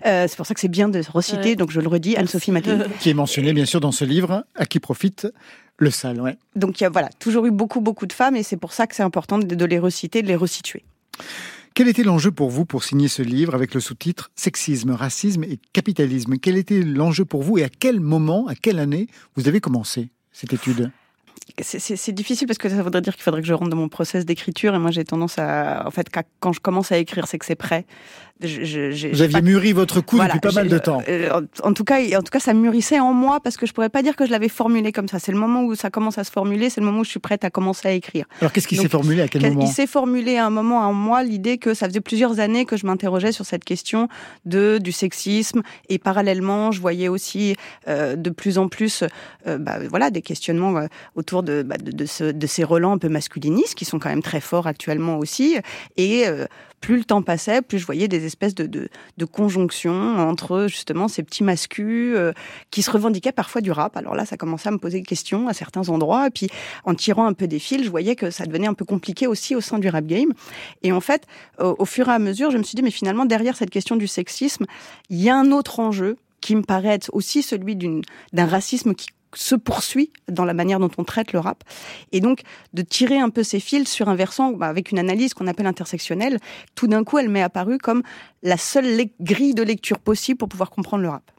Euh, 0.06 0.28
c'est 0.28 0.38
pour 0.38 0.46
ça 0.46 0.54
que 0.54 0.60
c'est 0.60 0.68
bien 0.68 0.90
de 0.90 1.02
reciter. 1.12 1.50
Ouais. 1.50 1.56
Donc 1.56 1.72
je 1.72 1.82
le 1.82 1.88
redis, 1.88 2.16
Anne-Sophie 2.18 2.52
Mattei. 2.52 2.78
Qui 3.00 3.10
est 3.10 3.16
mentionné 3.16 3.54
bien 3.54 3.66
sûr 3.66 3.80
dans 3.80 3.92
ce 3.92 4.06
livre, 4.06 4.46
à 4.56 4.66
qui 4.66 4.80
profite 4.80 5.28
le 5.78 5.90
sale. 5.90 6.22
Ouais. 6.22 6.38
Donc 6.56 6.80
il 6.80 6.84
y 6.84 6.88
a 6.88 6.90
voilà, 6.90 7.10
toujours 7.20 7.46
eu 7.46 7.52
beaucoup 7.52 7.82
beaucoup 7.82 8.06
de 8.06 8.14
femmes 8.14 8.36
et 8.36 8.44
c'est 8.44 8.58
pour 8.58 8.74
ça 8.74 8.88
que 8.88 8.96
c'est 8.96 9.04
important 9.04 9.40
de, 9.40 9.56
de 9.56 9.66
les 9.66 9.80
reciter, 9.80 10.22
de 10.22 10.28
les 10.28 10.36
resituer. 10.36 10.84
Quel 11.76 11.90
était 11.90 12.04
l'enjeu 12.04 12.32
pour 12.32 12.50
vous 12.50 12.64
pour 12.64 12.86
signer 12.86 13.10
ce 13.10 13.22
livre 13.22 13.54
avec 13.54 13.74
le 13.74 13.82
sous-titre 13.82 14.32
Sexisme, 14.38 14.92
racisme 14.92 15.44
et 15.44 15.60
capitalisme? 15.74 16.38
Quel 16.42 16.56
était 16.56 16.82
l'enjeu 16.82 17.26
pour 17.26 17.44
vous 17.44 17.58
et 17.58 17.66
à 17.66 17.70
quel 17.70 18.00
moment, 18.00 18.48
à 18.48 18.56
quelle 18.56 18.80
année 18.80 19.08
vous 19.36 19.50
avez 19.50 19.60
commencé 19.60 20.08
cette 20.32 20.54
étude? 20.54 20.90
C'est- 21.62 22.14
difficile 22.14 22.48
parce 22.48 22.58
que 22.58 22.70
ça 22.70 22.82
voudrait 22.82 23.02
dire 23.02 23.14
qu'il 23.14 23.24
faudrait 23.24 23.42
que 23.42 23.48
je 23.48 23.54
rentre 23.54 23.70
dans 23.72 23.78
mon 23.78 23.90
process 23.90 24.26
d'écriture 24.26 24.74
et 24.74 24.80
moi 24.80 24.90
j'ai 24.92 25.04
tendance 25.04 25.38
à, 25.38 25.84
en 25.86 25.92
fait, 25.92 26.08
quand 26.40 26.54
je 26.54 26.62
commence 26.62 26.94
à 26.94 26.98
écrire, 26.98 27.28
c'est 27.28 27.38
que 27.38 27.46
c'est 27.46 27.56
prêt. 27.56 27.86
Je- 28.42 28.66
je- 28.66 28.92
j'ai- 28.92 29.10
Vous 29.12 29.16
j'ai 29.16 29.24
aviez 29.24 29.34
pas- 29.40 29.42
mûri 29.42 29.72
votre 29.72 30.02
coup 30.02 30.18
Voilà, 30.18 30.34
depuis 30.34 30.50
pas 30.50 30.52
mal 30.54 30.68
de 30.68 30.78
temps. 30.78 31.02
euh, 31.08 31.30
en, 31.64 31.72
tout 31.74 31.86
cas, 31.86 32.00
en 32.18 32.22
tout 32.22 32.32
cas, 32.32 32.40
ça 32.42 32.54
mûrissait 32.54 33.00
en 33.00 33.14
moi 33.14 33.40
parce 33.40 33.56
que 33.56 33.66
je 33.66 33.72
pourrais 33.72 33.88
pas 33.90 34.04
dire 34.04 34.18
que 34.18 34.26
je 34.26 34.32
l'avais 34.32 34.50
formulé 34.50 34.92
comme 34.92 35.08
ça. 35.08 35.20
C'est 35.20 35.32
le 35.32 35.38
moment 35.38 35.64
où 35.64 35.74
ça 35.74 35.90
commence 35.90 36.18
à 36.18 36.26
se 36.26 36.32
formuler, 36.32 36.70
c'est 36.70 36.82
le 36.82 36.86
moment 36.86 37.00
où 37.00 37.04
je 37.06 37.10
suis 37.12 37.20
prête 37.22 37.46
à 37.46 37.50
commencer 37.50 37.88
à 37.88 37.92
écrire. 37.94 38.26
Alors 38.42 38.52
qu'est-ce 38.52 38.68
qui 38.68 38.76
s'est 38.76 38.90
formulé 38.90 39.22
à 39.22 39.30
quel 39.30 39.42
Quel- 39.42 39.54
moment 39.54 39.66
Il 39.66 39.72
s'est 39.72 39.88
formulé 39.88 40.36
à 40.36 40.46
un 40.46 40.50
moment 40.50 40.80
en 40.80 40.94
moi 40.94 41.24
l'idée 41.24 41.58
que 41.58 41.74
ça 41.74 41.88
faisait 41.88 42.02
plusieurs 42.02 42.40
années 42.42 42.66
que 42.66 42.76
je 42.76 42.86
m'interrogeais 42.86 43.32
sur 43.32 43.46
cette 43.46 43.64
question 43.64 44.10
de 44.44 44.80
du 44.80 44.92
sexisme 44.92 45.62
et 45.88 45.98
parallèlement 45.98 46.74
je 46.74 46.82
voyais 46.82 47.08
aussi 47.08 47.56
euh, 47.88 48.18
de 48.18 48.30
plus 48.30 48.58
en 48.58 48.68
plus 48.68 49.04
euh, 49.48 49.58
bah, 49.58 49.78
voilà 49.90 50.10
des 50.10 50.22
questionnements 50.22 50.76
euh, 50.78 50.88
autour 51.16 51.42
de, 51.42 51.64
bah, 51.64 51.78
de, 51.78 51.92
de, 51.92 52.06
ce- 52.06 52.32
de 52.32 52.48
ces 52.48 52.66
relents 52.66 52.92
un 52.94 52.98
peu 52.98 53.08
masculinistes 53.10 53.76
qui 53.76 53.86
sont 53.86 53.98
quand 53.98 54.10
même 54.10 54.22
très 54.22 54.42
forts 54.42 54.68
actuellement 54.68 55.18
aussi 55.20 55.56
et 55.96 56.28
euh, 56.28 56.46
plus 56.86 56.98
le 56.98 57.04
temps 57.04 57.24
passait, 57.24 57.64
plus 57.64 57.80
je 57.80 57.86
voyais 57.88 58.08
des 58.08 58.28
espèces 58.28 58.54
de, 58.54 58.68
de, 58.68 58.90
de 59.18 59.26
conjonctions 59.26 60.20
entre 60.20 60.68
justement 60.68 61.08
ces 61.08 61.24
petits 61.24 61.44
mascus 61.44 62.14
euh, 62.16 62.32
qui 62.70 62.84
se 62.84 62.92
revendiquaient 62.92 63.32
parfois 63.32 63.62
du 63.62 63.72
rap. 63.72 63.98
Alors 63.98 64.14
là, 64.14 64.24
ça 64.28 64.38
commençait 64.38 64.70
à 64.70 64.72
me 64.72 64.78
poser 64.78 65.00
des 65.00 65.04
questions 65.04 65.48
à 65.48 65.54
certains 65.56 65.90
endroits. 65.90 66.28
Et 66.28 66.30
puis, 66.30 66.48
en 66.84 66.94
tirant 66.94 67.26
un 67.26 67.34
peu 67.34 67.48
des 67.48 67.58
fils, 67.58 67.84
je 67.84 67.90
voyais 67.90 68.16
que 68.16 68.30
ça 68.30 68.46
devenait 68.46 68.68
un 68.68 68.76
peu 68.76 68.86
compliqué 68.86 69.26
aussi 69.26 69.56
au 69.56 69.62
sein 69.62 69.80
du 69.80 69.90
rap 69.90 70.06
game. 70.06 70.32
Et 70.84 70.92
en 70.92 71.02
fait, 71.02 71.24
au, 71.60 71.76
au 71.80 71.86
fur 71.86 72.08
et 72.08 72.12
à 72.12 72.20
mesure, 72.20 72.52
je 72.52 72.60
me 72.60 72.64
suis 72.64 72.76
dit, 72.76 72.84
mais 72.84 72.92
finalement, 72.92 73.26
derrière 73.26 73.58
cette 73.58 73.72
question 73.72 73.96
du 73.96 74.06
sexisme, 74.06 74.68
il 75.10 75.20
y 75.20 75.28
a 75.28 75.36
un 75.36 75.52
autre 75.52 75.80
enjeu 75.80 76.18
qui 76.40 76.56
me 76.56 76.62
paraît 76.62 76.90
être 76.90 77.10
aussi 77.14 77.42
celui 77.42 77.76
d'un 77.76 78.46
racisme 78.46 78.94
qui 78.94 79.08
se 79.36 79.56
poursuit 79.56 80.12
dans 80.28 80.46
la 80.46 80.54
manière 80.54 80.80
dont 80.80 80.92
on 80.98 81.04
traite 81.04 81.34
le 81.34 81.40
rap. 81.40 81.64
Et 82.12 82.22
donc, 82.22 82.42
de 82.74 82.82
tirer 82.82 83.20
un 83.20 83.30
peu 83.30 83.44
ces 83.44 83.60
fils 83.60 83.90
sur 83.90 84.10
un 84.10 84.16
versant 84.16 84.52
bah, 84.52 84.68
avec 84.68 84.92
une 84.92 85.00
analyse 85.00 85.34
qu'on 85.34 85.48
appelle 85.48 85.68
intersectionnelle, 85.68 86.40
tout 86.76 86.88
d'un 86.88 87.04
coup, 87.04 87.18
elle 87.18 87.30
m'est 87.30 87.42
apparue 87.42 87.78
comme 87.78 88.04
la 88.44 88.58
seule 88.58 89.06
grille 89.20 89.54
de 89.54 89.64
lecture 89.64 90.00
possible 90.00 90.38
pour 90.38 90.50
pouvoir 90.50 90.70
comprendre 90.70 91.04
le 91.04 91.10
rap. 91.10 91.32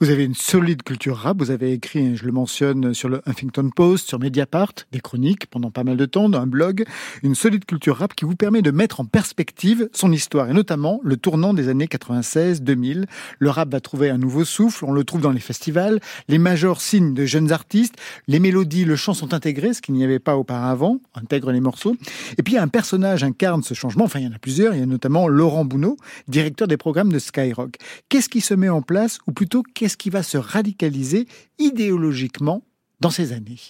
Vous 0.00 0.10
avez 0.10 0.24
une 0.24 0.34
solide 0.34 0.82
culture 0.82 1.16
rap. 1.16 1.38
Vous 1.38 1.50
avez 1.50 1.72
écrit, 1.72 2.16
je 2.16 2.24
le 2.24 2.32
mentionne, 2.32 2.94
sur 2.94 3.08
le 3.08 3.22
Huffington 3.26 3.70
Post, 3.74 4.08
sur 4.08 4.18
Mediapart, 4.18 4.72
des 4.92 5.00
chroniques 5.00 5.46
pendant 5.46 5.70
pas 5.70 5.84
mal 5.84 5.96
de 5.96 6.06
temps, 6.06 6.32
un 6.32 6.46
blog. 6.46 6.84
Une 7.22 7.34
solide 7.34 7.64
culture 7.64 7.96
rap 7.98 8.14
qui 8.14 8.24
vous 8.24 8.36
permet 8.36 8.62
de 8.62 8.70
mettre 8.70 9.00
en 9.00 9.04
perspective 9.04 9.88
son 9.92 10.12
histoire 10.12 10.50
et 10.50 10.52
notamment 10.52 11.00
le 11.02 11.16
tournant 11.16 11.54
des 11.54 11.68
années 11.68 11.86
96-2000. 11.86 13.06
Le 13.38 13.50
rap 13.50 13.70
va 13.70 13.80
trouver 13.80 14.10
un 14.10 14.18
nouveau 14.18 14.44
souffle. 14.44 14.84
On 14.84 14.92
le 14.92 15.04
trouve 15.04 15.20
dans 15.20 15.32
les 15.32 15.40
festivals. 15.40 16.00
Les 16.28 16.38
majors 16.38 16.80
signent 16.80 17.14
de 17.14 17.26
jeunes 17.26 17.52
artistes. 17.52 17.96
Les 18.26 18.38
mélodies, 18.38 18.84
le 18.84 18.96
chant 18.96 19.14
sont 19.14 19.34
intégrés, 19.34 19.74
ce 19.74 19.82
qu'il 19.82 19.94
n'y 19.94 20.04
avait 20.04 20.18
pas 20.18 20.36
auparavant. 20.36 20.98
Intègre 21.14 21.52
les 21.52 21.60
morceaux. 21.60 21.96
Et 22.38 22.42
puis 22.42 22.56
un 22.56 22.68
personnage 22.68 23.24
incarne 23.24 23.62
ce 23.62 23.74
changement. 23.74 24.04
Enfin, 24.04 24.20
il 24.20 24.26
y 24.26 24.28
en 24.28 24.34
a 24.34 24.38
plusieurs. 24.38 24.74
Il 24.74 24.80
y 24.80 24.82
a 24.82 24.86
notamment 24.86 25.28
Laurent 25.28 25.64
Bounot, 25.64 25.96
directeur 26.28 26.68
des 26.68 26.76
programmes 26.76 27.12
de 27.12 27.18
Skyrock. 27.18 27.76
Qu'est-ce 28.08 28.28
qui 28.28 28.40
se 28.40 28.54
met 28.54 28.68
en 28.68 28.82
place 28.82 29.18
ou 29.26 29.32
plutôt 29.32 29.49
qu'est-ce 29.74 29.96
qui 29.96 30.10
va 30.10 30.22
se 30.22 30.38
radicaliser 30.38 31.26
idéologiquement 31.58 32.62
dans 33.00 33.10
ces 33.10 33.32
années? 33.32 33.60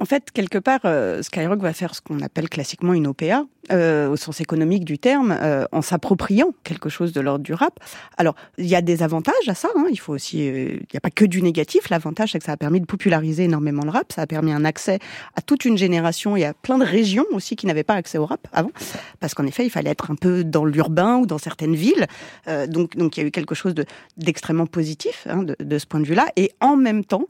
En 0.00 0.04
fait, 0.06 0.32
quelque 0.32 0.58
part, 0.58 0.80
euh, 0.84 1.22
Skyrock 1.22 1.60
va 1.60 1.72
faire 1.72 1.94
ce 1.94 2.00
qu'on 2.00 2.20
appelle 2.20 2.48
classiquement 2.48 2.94
une 2.94 3.06
OPA, 3.06 3.44
euh, 3.72 4.08
au 4.08 4.16
sens 4.16 4.40
économique 4.40 4.84
du 4.84 4.98
terme, 4.98 5.36
euh, 5.40 5.66
en 5.70 5.82
s'appropriant 5.82 6.48
quelque 6.64 6.88
chose 6.88 7.12
de 7.12 7.20
l'ordre 7.20 7.44
du 7.44 7.54
rap. 7.54 7.78
Alors, 8.18 8.34
il 8.58 8.66
y 8.66 8.74
a 8.74 8.82
des 8.82 9.04
avantages 9.04 9.48
à 9.48 9.54
ça. 9.54 9.68
hein. 9.76 9.86
Il 9.90 9.98
faut 10.00 10.12
aussi, 10.12 10.46
il 10.46 10.86
n'y 10.92 10.96
a 10.96 11.00
pas 11.00 11.10
que 11.10 11.24
du 11.24 11.42
négatif. 11.42 11.90
L'avantage, 11.90 12.32
c'est 12.32 12.40
que 12.40 12.44
ça 12.44 12.52
a 12.52 12.56
permis 12.56 12.80
de 12.80 12.86
populariser 12.86 13.44
énormément 13.44 13.84
le 13.84 13.90
rap. 13.90 14.12
Ça 14.12 14.22
a 14.22 14.26
permis 14.26 14.52
un 14.52 14.64
accès 14.64 14.98
à 15.36 15.42
toute 15.42 15.64
une 15.64 15.78
génération 15.78 16.36
et 16.36 16.44
à 16.44 16.54
plein 16.54 16.78
de 16.78 16.84
régions 16.84 17.24
aussi 17.32 17.54
qui 17.54 17.66
n'avaient 17.66 17.84
pas 17.84 17.94
accès 17.94 18.18
au 18.18 18.26
rap 18.26 18.48
avant, 18.52 18.70
parce 19.20 19.34
qu'en 19.34 19.46
effet, 19.46 19.64
il 19.64 19.70
fallait 19.70 19.90
être 19.90 20.10
un 20.10 20.16
peu 20.16 20.42
dans 20.42 20.64
l'urbain 20.64 21.18
ou 21.18 21.26
dans 21.26 21.38
certaines 21.38 21.76
villes. 21.76 22.06
Donc, 22.68 22.96
donc, 22.96 23.16
il 23.16 23.20
y 23.20 23.24
a 23.24 23.26
eu 23.26 23.30
quelque 23.30 23.54
chose 23.54 23.74
de 23.74 23.84
d'extrêmement 24.16 24.66
positif 24.66 25.26
hein, 25.28 25.44
de, 25.44 25.78
ce 25.78 25.86
point 25.86 26.00
de 26.00 26.06
vue-là. 26.06 26.26
Et 26.36 26.52
en 26.60 26.76
même 26.76 27.04
temps, 27.04 27.26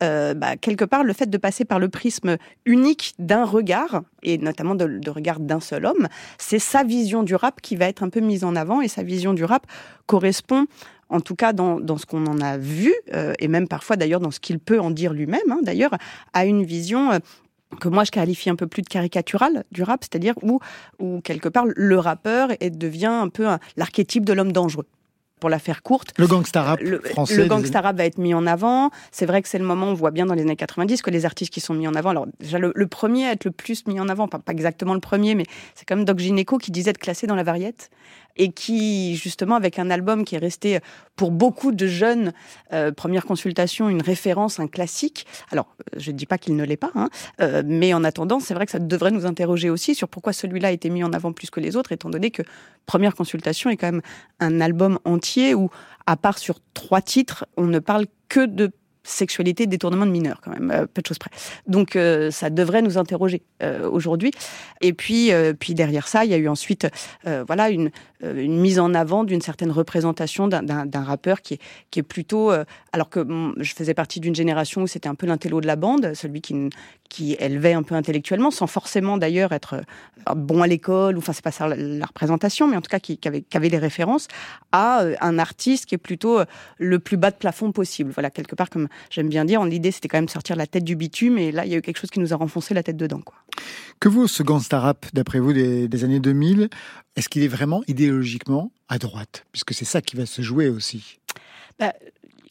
bah, 0.00 0.56
quelque 0.60 0.84
part, 0.84 1.04
le 1.04 1.12
fait 1.12 1.30
de 1.30 1.38
passer 1.38 1.64
par 1.64 1.78
le 1.78 1.88
unique 2.64 3.14
d'un 3.18 3.44
regard, 3.44 4.02
et 4.22 4.38
notamment 4.38 4.74
de, 4.74 5.10
regard 5.10 5.40
d'un 5.40 5.60
seul 5.60 5.86
homme, 5.86 6.08
c'est 6.38 6.58
sa 6.58 6.84
vision 6.84 7.22
du 7.22 7.34
rap 7.34 7.60
qui 7.60 7.76
va 7.76 7.86
être 7.86 8.02
un 8.02 8.08
peu 8.08 8.20
mise 8.20 8.44
en 8.44 8.56
avant, 8.56 8.80
et 8.80 8.88
sa 8.88 9.02
vision 9.02 9.34
du 9.34 9.44
rap 9.44 9.66
correspond 10.06 10.66
en 11.10 11.20
tout 11.20 11.34
cas 11.34 11.52
dans, 11.54 11.80
dans 11.80 11.96
ce 11.96 12.04
qu'on 12.04 12.26
en 12.26 12.40
a 12.40 12.58
vu, 12.58 12.92
euh, 13.14 13.32
et 13.38 13.48
même 13.48 13.66
parfois 13.66 13.96
d'ailleurs 13.96 14.20
dans 14.20 14.30
ce 14.30 14.40
qu'il 14.40 14.58
peut 14.58 14.78
en 14.78 14.90
dire 14.90 15.14
lui-même, 15.14 15.50
hein, 15.50 15.60
d'ailleurs, 15.62 15.96
à 16.32 16.44
une 16.44 16.64
vision... 16.64 17.12
euh, 17.12 17.18
que 17.80 17.88
moi 17.88 18.04
je 18.04 18.10
qualifie 18.10 18.48
un 18.48 18.56
peu 18.56 18.66
plus 18.66 18.80
de 18.80 18.88
caricatural 18.88 19.64
du 19.72 19.82
rap, 19.82 20.02
c'est-à-dire 20.02 20.32
où, 20.42 20.58
où 20.98 21.20
quelque 21.20 21.50
part 21.50 21.66
le 21.66 21.98
rappeur 21.98 22.48
devient 22.62 23.06
un 23.06 23.28
peu 23.28 23.46
l'archétype 23.76 24.24
de 24.24 24.32
l'homme 24.32 24.52
dangereux. 24.52 24.86
Pour 25.40 25.50
la 25.50 25.58
faire 25.58 25.82
courte, 25.82 26.12
Le 26.16 26.26
gangsta 26.26 26.62
rap 26.62 26.80
le, 26.80 27.00
français. 27.00 27.36
le 27.36 27.46
gangsta 27.46 27.80
rap 27.80 27.96
va 27.96 28.04
être 28.04 28.18
mis 28.18 28.34
en 28.34 28.46
avant. 28.46 28.90
C'est 29.12 29.26
vrai 29.26 29.42
que 29.42 29.48
c'est 29.48 29.58
le 29.58 29.64
moment, 29.64 29.86
on 29.86 29.94
voit 29.94 30.10
bien 30.10 30.26
dans 30.26 30.34
les 30.34 30.42
années 30.42 30.56
90 30.56 31.02
que 31.02 31.10
les 31.10 31.24
artistes 31.26 31.52
qui 31.52 31.60
sont 31.60 31.74
mis 31.74 31.86
en 31.86 31.94
avant. 31.94 32.10
Alors, 32.10 32.26
déjà, 32.40 32.58
le, 32.58 32.72
le 32.74 32.86
premier 32.86 33.26
à 33.26 33.32
être 33.32 33.44
le 33.44 33.50
plus 33.50 33.86
mis 33.86 34.00
en 34.00 34.08
avant, 34.08 34.28
pas, 34.28 34.38
pas 34.38 34.52
exactement 34.52 34.94
le 34.94 35.00
premier, 35.00 35.34
mais 35.34 35.44
c'est 35.74 35.86
comme 35.86 36.04
Doc 36.04 36.18
Gineco 36.18 36.58
qui 36.58 36.70
disait 36.70 36.92
de 36.92 36.98
classer 36.98 37.26
dans 37.26 37.36
la 37.36 37.42
variette 37.42 37.90
et 38.38 38.52
qui, 38.52 39.16
justement, 39.16 39.56
avec 39.56 39.78
un 39.78 39.90
album 39.90 40.24
qui 40.24 40.36
est 40.36 40.38
resté 40.38 40.80
pour 41.16 41.30
beaucoup 41.32 41.72
de 41.72 41.86
jeunes, 41.86 42.32
euh, 42.72 42.92
première 42.92 43.26
consultation, 43.26 43.88
une 43.88 44.00
référence, 44.00 44.60
un 44.60 44.68
classique. 44.68 45.26
Alors, 45.50 45.74
euh, 45.80 45.98
je 45.98 46.12
ne 46.12 46.16
dis 46.16 46.26
pas 46.26 46.38
qu'il 46.38 46.56
ne 46.56 46.64
l'est 46.64 46.76
pas, 46.76 46.92
hein, 46.94 47.10
euh, 47.40 47.62
mais 47.66 47.92
en 47.92 48.04
attendant, 48.04 48.40
c'est 48.40 48.54
vrai 48.54 48.64
que 48.64 48.72
ça 48.72 48.78
devrait 48.78 49.10
nous 49.10 49.26
interroger 49.26 49.68
aussi 49.68 49.94
sur 49.94 50.08
pourquoi 50.08 50.32
celui-là 50.32 50.68
a 50.68 50.70
été 50.70 50.88
mis 50.88 51.02
en 51.02 51.12
avant 51.12 51.32
plus 51.32 51.50
que 51.50 51.60
les 51.60 51.76
autres, 51.76 51.92
étant 51.92 52.08
donné 52.08 52.30
que 52.30 52.42
première 52.86 53.14
consultation 53.14 53.68
est 53.68 53.76
quand 53.76 53.90
même 53.92 54.02
un 54.38 54.60
album 54.60 54.98
entier 55.04 55.54
où, 55.54 55.70
à 56.06 56.16
part 56.16 56.38
sur 56.38 56.60
trois 56.72 57.02
titres, 57.02 57.44
on 57.56 57.66
ne 57.66 57.80
parle 57.80 58.06
que 58.28 58.46
de 58.46 58.70
sexualité, 59.08 59.66
détournement 59.66 60.06
de 60.06 60.10
mineurs, 60.10 60.40
quand 60.42 60.50
même, 60.50 60.70
euh, 60.70 60.86
peu 60.86 61.02
de 61.02 61.06
choses 61.06 61.18
près. 61.18 61.30
Donc, 61.66 61.96
euh, 61.96 62.30
ça 62.30 62.50
devrait 62.50 62.82
nous 62.82 62.98
interroger 62.98 63.42
euh, 63.62 63.88
aujourd'hui. 63.88 64.30
Et 64.80 64.92
puis, 64.92 65.32
euh, 65.32 65.54
puis 65.58 65.74
derrière 65.74 66.06
ça, 66.06 66.24
il 66.24 66.30
y 66.30 66.34
a 66.34 66.36
eu 66.36 66.48
ensuite, 66.48 66.86
euh, 67.26 67.44
voilà, 67.46 67.70
une, 67.70 67.90
euh, 68.22 68.42
une 68.42 68.60
mise 68.60 68.78
en 68.78 68.94
avant 68.94 69.24
d'une 69.24 69.40
certaine 69.40 69.70
représentation 69.70 70.48
d'un- 70.48 70.86
rappeur 71.02 71.40
qui 71.40 71.54
est, 71.54 71.60
qui 71.90 72.00
est 72.00 72.02
plutôt, 72.02 72.50
alors 72.92 73.08
que 73.08 73.26
je 73.58 73.72
faisais 73.72 73.94
partie 73.94 74.20
d'une 74.20 74.34
génération 74.34 74.82
où 74.82 74.86
c'était 74.86 75.08
un 75.08 75.14
peu 75.14 75.26
l'intello 75.26 75.60
de 75.60 75.66
la 75.66 75.76
bande, 75.76 76.12
celui 76.14 76.40
qui, 76.40 76.68
qui 77.08 77.36
élevait 77.38 77.72
un 77.72 77.82
peu 77.82 77.94
intellectuellement, 77.94 78.50
sans 78.50 78.66
forcément 78.66 79.16
d'ailleurs 79.16 79.52
être 79.52 79.76
bon 80.36 80.60
à 80.60 80.66
l'école, 80.66 81.16
ou 81.16 81.18
enfin 81.18 81.32
c'est 81.32 81.44
pas 81.44 81.52
ça 81.52 81.66
la, 81.68 81.76
la 81.76 82.04
représentation, 82.04 82.66
mais 82.68 82.76
en 82.76 82.80
tout 82.82 82.90
cas 82.90 82.98
qui, 82.98 83.16
qui 83.16 83.28
avait, 83.28 83.42
qui 83.42 83.56
avait 83.56 83.70
des 83.70 83.78
références 83.78 84.28
à 84.72 85.04
un 85.20 85.38
artiste 85.38 85.86
qui 85.86 85.94
est 85.94 85.98
plutôt 85.98 86.40
le 86.78 86.98
plus 86.98 87.16
bas 87.16 87.30
de 87.30 87.36
plafond 87.36 87.72
possible. 87.72 88.10
Voilà, 88.12 88.30
quelque 88.30 88.54
part, 88.56 88.68
comme 88.68 88.88
j'aime 89.10 89.28
bien 89.28 89.44
dire, 89.44 89.64
l'idée 89.64 89.90
c'était 89.90 90.08
quand 90.08 90.18
même 90.18 90.28
sortir 90.28 90.56
la 90.56 90.66
tête 90.66 90.84
du 90.84 90.96
bitume, 90.96 91.38
et 91.38 91.52
là 91.52 91.64
il 91.64 91.72
y 91.72 91.74
a 91.74 91.78
eu 91.78 91.82
quelque 91.82 91.98
chose 91.98 92.10
qui 92.10 92.20
nous 92.20 92.32
a 92.32 92.36
renfoncé 92.36 92.74
la 92.74 92.82
tête 92.82 92.96
dedans. 92.96 93.20
Quoi. 93.20 93.36
Que 94.00 94.08
vaut 94.08 94.26
ce 94.26 94.42
gangsta 94.42 94.80
rap, 94.80 95.06
d'après 95.12 95.40
vous, 95.40 95.52
des, 95.52 95.88
des 95.88 96.04
années 96.04 96.20
2000 96.20 96.68
Est-ce 97.16 97.28
qu'il 97.28 97.42
est 97.42 97.48
vraiment 97.48 97.82
idéologiquement 97.88 98.70
à 98.88 98.98
droite? 98.98 99.46
Puisque 99.52 99.74
c'est 99.74 99.84
ça 99.84 100.00
qui 100.00 100.16
va 100.16 100.26
se 100.26 100.42
jouer 100.42 100.68
aussi. 100.68 101.18
Bah, 101.78 101.94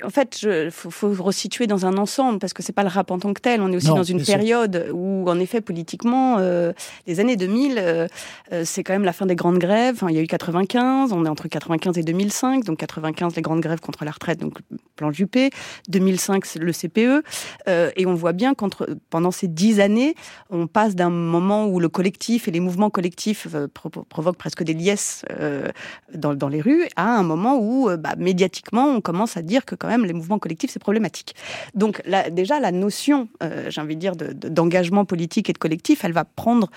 en 0.04 0.10
fait, 0.10 0.42
il 0.44 0.70
faut, 0.72 0.90
faut 0.92 1.12
resituer 1.24 1.68
dans 1.68 1.86
un 1.86 1.98
ensemble 1.98 2.40
parce 2.40 2.54
que 2.54 2.62
c'est 2.64 2.74
pas 2.74 2.84
le 2.84 2.90
rap 2.90 3.12
en 3.12 3.20
tant 3.20 3.34
que 3.34 3.42
tel. 3.42 3.62
On 3.62 3.72
est 3.72 3.76
aussi 3.76 3.88
Non, 3.88 3.96
dans 3.96 4.04
une 4.04 4.24
sûr. 4.24 4.36
période 4.36 4.90
où, 4.94 5.30
en 5.30 5.40
effet, 5.40 5.62
politiquement, 5.62 6.38
euh, 6.40 6.74
les 7.08 7.20
années 7.20 7.36
2000, 7.36 7.76
euh, 7.78 8.08
euh, 8.54 8.64
c'est 8.66 8.84
quand 8.84 8.94
même 8.94 9.04
la 9.04 9.14
fin 9.14 9.26
des 9.26 9.36
grandes 9.36 9.60
grèves. 9.60 9.96
Enfin, 9.96 10.08
il 10.10 10.16
y 10.16 10.20
a 10.20 10.22
eu 10.22 10.28
95, 10.28 11.12
on 11.14 11.26
est 11.26 11.30
entre 11.30 11.48
95 11.48 11.98
et 11.98 12.04
2005. 12.04 12.64
Donc 12.64 12.78
95, 12.78 13.36
les 13.36 13.42
grandes 13.42 13.62
grèves 13.62 13.80
contre 13.80 14.06
la 14.06 14.12
retraite, 14.12 14.40
donc 14.40 14.60
plan 14.96 15.12
Juppé. 15.12 15.50
2005, 15.90 16.46
c'est 16.46 16.60
le 16.60 16.72
CPE. 16.72 17.24
Euh, 17.68 17.92
et 17.96 18.06
on 18.06 18.14
voit 18.16 18.34
bien 18.34 18.54
qu'entre 18.54 18.88
pendant 19.10 19.32
ces 19.32 19.48
dix 19.48 19.80
années, 19.80 20.16
on 20.50 20.68
passe 20.68 20.96
d'un 20.96 21.10
moment 21.10 21.68
où 21.68 21.80
le 21.80 21.90
collectif 21.90 22.48
et 22.48 22.52
les 22.52 22.60
mouvements 22.60 22.90
collectifs 22.90 23.48
euh, 23.54 23.68
pro- 23.74 23.90
provoquent 23.90 24.38
presque 24.38 24.64
des 24.64 24.74
liesses 24.74 25.24
euh, 25.40 25.70
dans, 26.14 26.34
dans 26.34 26.48
les 26.50 26.62
rues, 26.62 26.86
à 26.96 27.16
un 27.18 27.24
moment 27.24 27.58
où, 27.60 27.90
bah, 27.98 28.16
médiatiquement, 28.18 28.86
on 28.88 29.02
commence 29.02 29.38
à 29.38 29.42
dire 29.42 29.66
que 29.66 29.76
quand 29.76 29.87
même 29.88 30.06
les 30.06 30.14
mouvements 30.14 30.40
collectifs 30.40 30.72
c'est 30.72 30.80
problématique. 30.80 31.36
Donc 31.74 32.02
là, 32.06 32.30
déjà 32.30 32.60
la 32.60 32.72
notion, 32.72 33.28
euh, 33.44 33.70
j'ai 33.70 33.82
envie 33.82 33.96
de 33.96 34.00
dire, 34.02 34.16
de- 34.16 34.34
de- 34.34 34.50
d'engagement 34.50 35.06
politique 35.06 35.50
et 35.50 35.54
de 35.54 35.58
collectif, 35.58 36.04
elle 36.04 36.14
va 36.14 36.26
prendre 36.26 36.70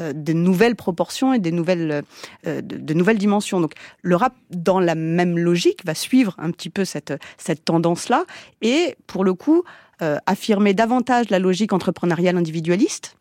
euh, 0.00 0.12
de 0.14 0.32
nouvelles 0.32 0.74
proportions 0.76 1.34
et 1.34 1.38
des 1.38 1.52
nouvelles, 1.52 2.02
euh, 2.46 2.60
de, 2.62 2.76
de 2.78 2.94
nouvelles 2.94 3.18
dimensions. 3.18 3.60
Donc 3.60 3.72
le 4.02 4.16
rap, 4.16 4.34
dans 4.50 4.80
la 4.80 4.94
même 4.94 5.38
logique, 5.38 5.84
va 5.84 5.94
suivre 5.94 6.34
un 6.38 6.50
petit 6.50 6.70
peu 6.70 6.84
cette, 6.86 7.12
cette 7.36 7.64
tendance-là 7.64 8.24
et 8.62 8.96
pour 9.06 9.24
le 9.24 9.34
coup 9.34 9.62
affirmer 10.26 10.74
davantage 10.74 11.30
la 11.30 11.38
logique 11.38 11.72
entrepreneuriale 11.72 12.36
individualiste 12.36 13.16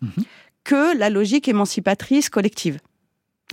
que 0.64 0.98
la 0.98 1.12
logique 1.12 1.48
émancipatrice 1.48 2.28
collective. 2.30 2.80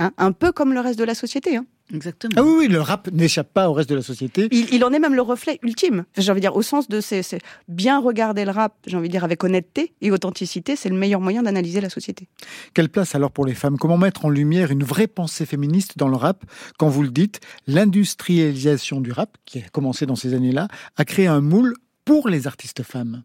Hein, 0.00 0.12
un 0.16 0.32
peu 0.32 0.50
comme 0.50 0.72
le 0.72 0.80
reste 0.80 0.98
de 0.98 1.04
la 1.04 1.14
société. 1.14 1.56
Hein. 1.56 1.66
Exactement. 1.94 2.34
Ah 2.36 2.42
oui, 2.42 2.54
oui, 2.58 2.68
le 2.68 2.80
rap 2.80 3.10
n'échappe 3.12 3.52
pas 3.52 3.70
au 3.70 3.72
reste 3.72 3.88
de 3.88 3.94
la 3.94 4.02
société. 4.02 4.48
Il, 4.50 4.72
il 4.74 4.84
en 4.84 4.92
est 4.92 4.98
même 4.98 5.14
le 5.14 5.22
reflet 5.22 5.58
ultime. 5.62 6.04
J'ai 6.16 6.30
envie 6.30 6.40
de 6.40 6.44
dire, 6.44 6.56
au 6.56 6.62
sens 6.62 6.88
de 6.88 7.00
c'est 7.00 7.22
c'est 7.22 7.40
bien 7.66 7.98
regarder 7.98 8.44
le 8.44 8.50
rap, 8.50 8.74
j'ai 8.86 8.96
envie 8.96 9.08
de 9.08 9.12
dire 9.12 9.24
avec 9.24 9.42
honnêteté 9.42 9.94
et 10.00 10.10
authenticité, 10.10 10.76
c'est 10.76 10.88
le 10.88 10.96
meilleur 10.96 11.20
moyen 11.20 11.42
d'analyser 11.42 11.80
la 11.80 11.90
société. 11.90 12.28
Quelle 12.74 12.88
place 12.90 13.14
alors 13.14 13.30
pour 13.30 13.46
les 13.46 13.54
femmes? 13.54 13.78
Comment 13.78 13.98
mettre 13.98 14.24
en 14.26 14.30
lumière 14.30 14.70
une 14.70 14.84
vraie 14.84 15.06
pensée 15.06 15.46
féministe 15.46 15.96
dans 15.96 16.08
le 16.08 16.16
rap 16.16 16.44
Quand 16.78 16.88
vous 16.88 17.02
le 17.02 17.10
dites, 17.10 17.40
l'industrialisation 17.66 19.00
du 19.00 19.12
rap, 19.12 19.36
qui 19.46 19.60
a 19.60 19.68
commencé 19.70 20.04
dans 20.06 20.16
ces 20.16 20.34
années-là, 20.34 20.68
a 20.96 21.04
créé 21.04 21.26
un 21.26 21.40
moule 21.40 21.74
pour 22.04 22.28
les 22.28 22.46
artistes 22.46 22.82
femmes? 22.82 23.22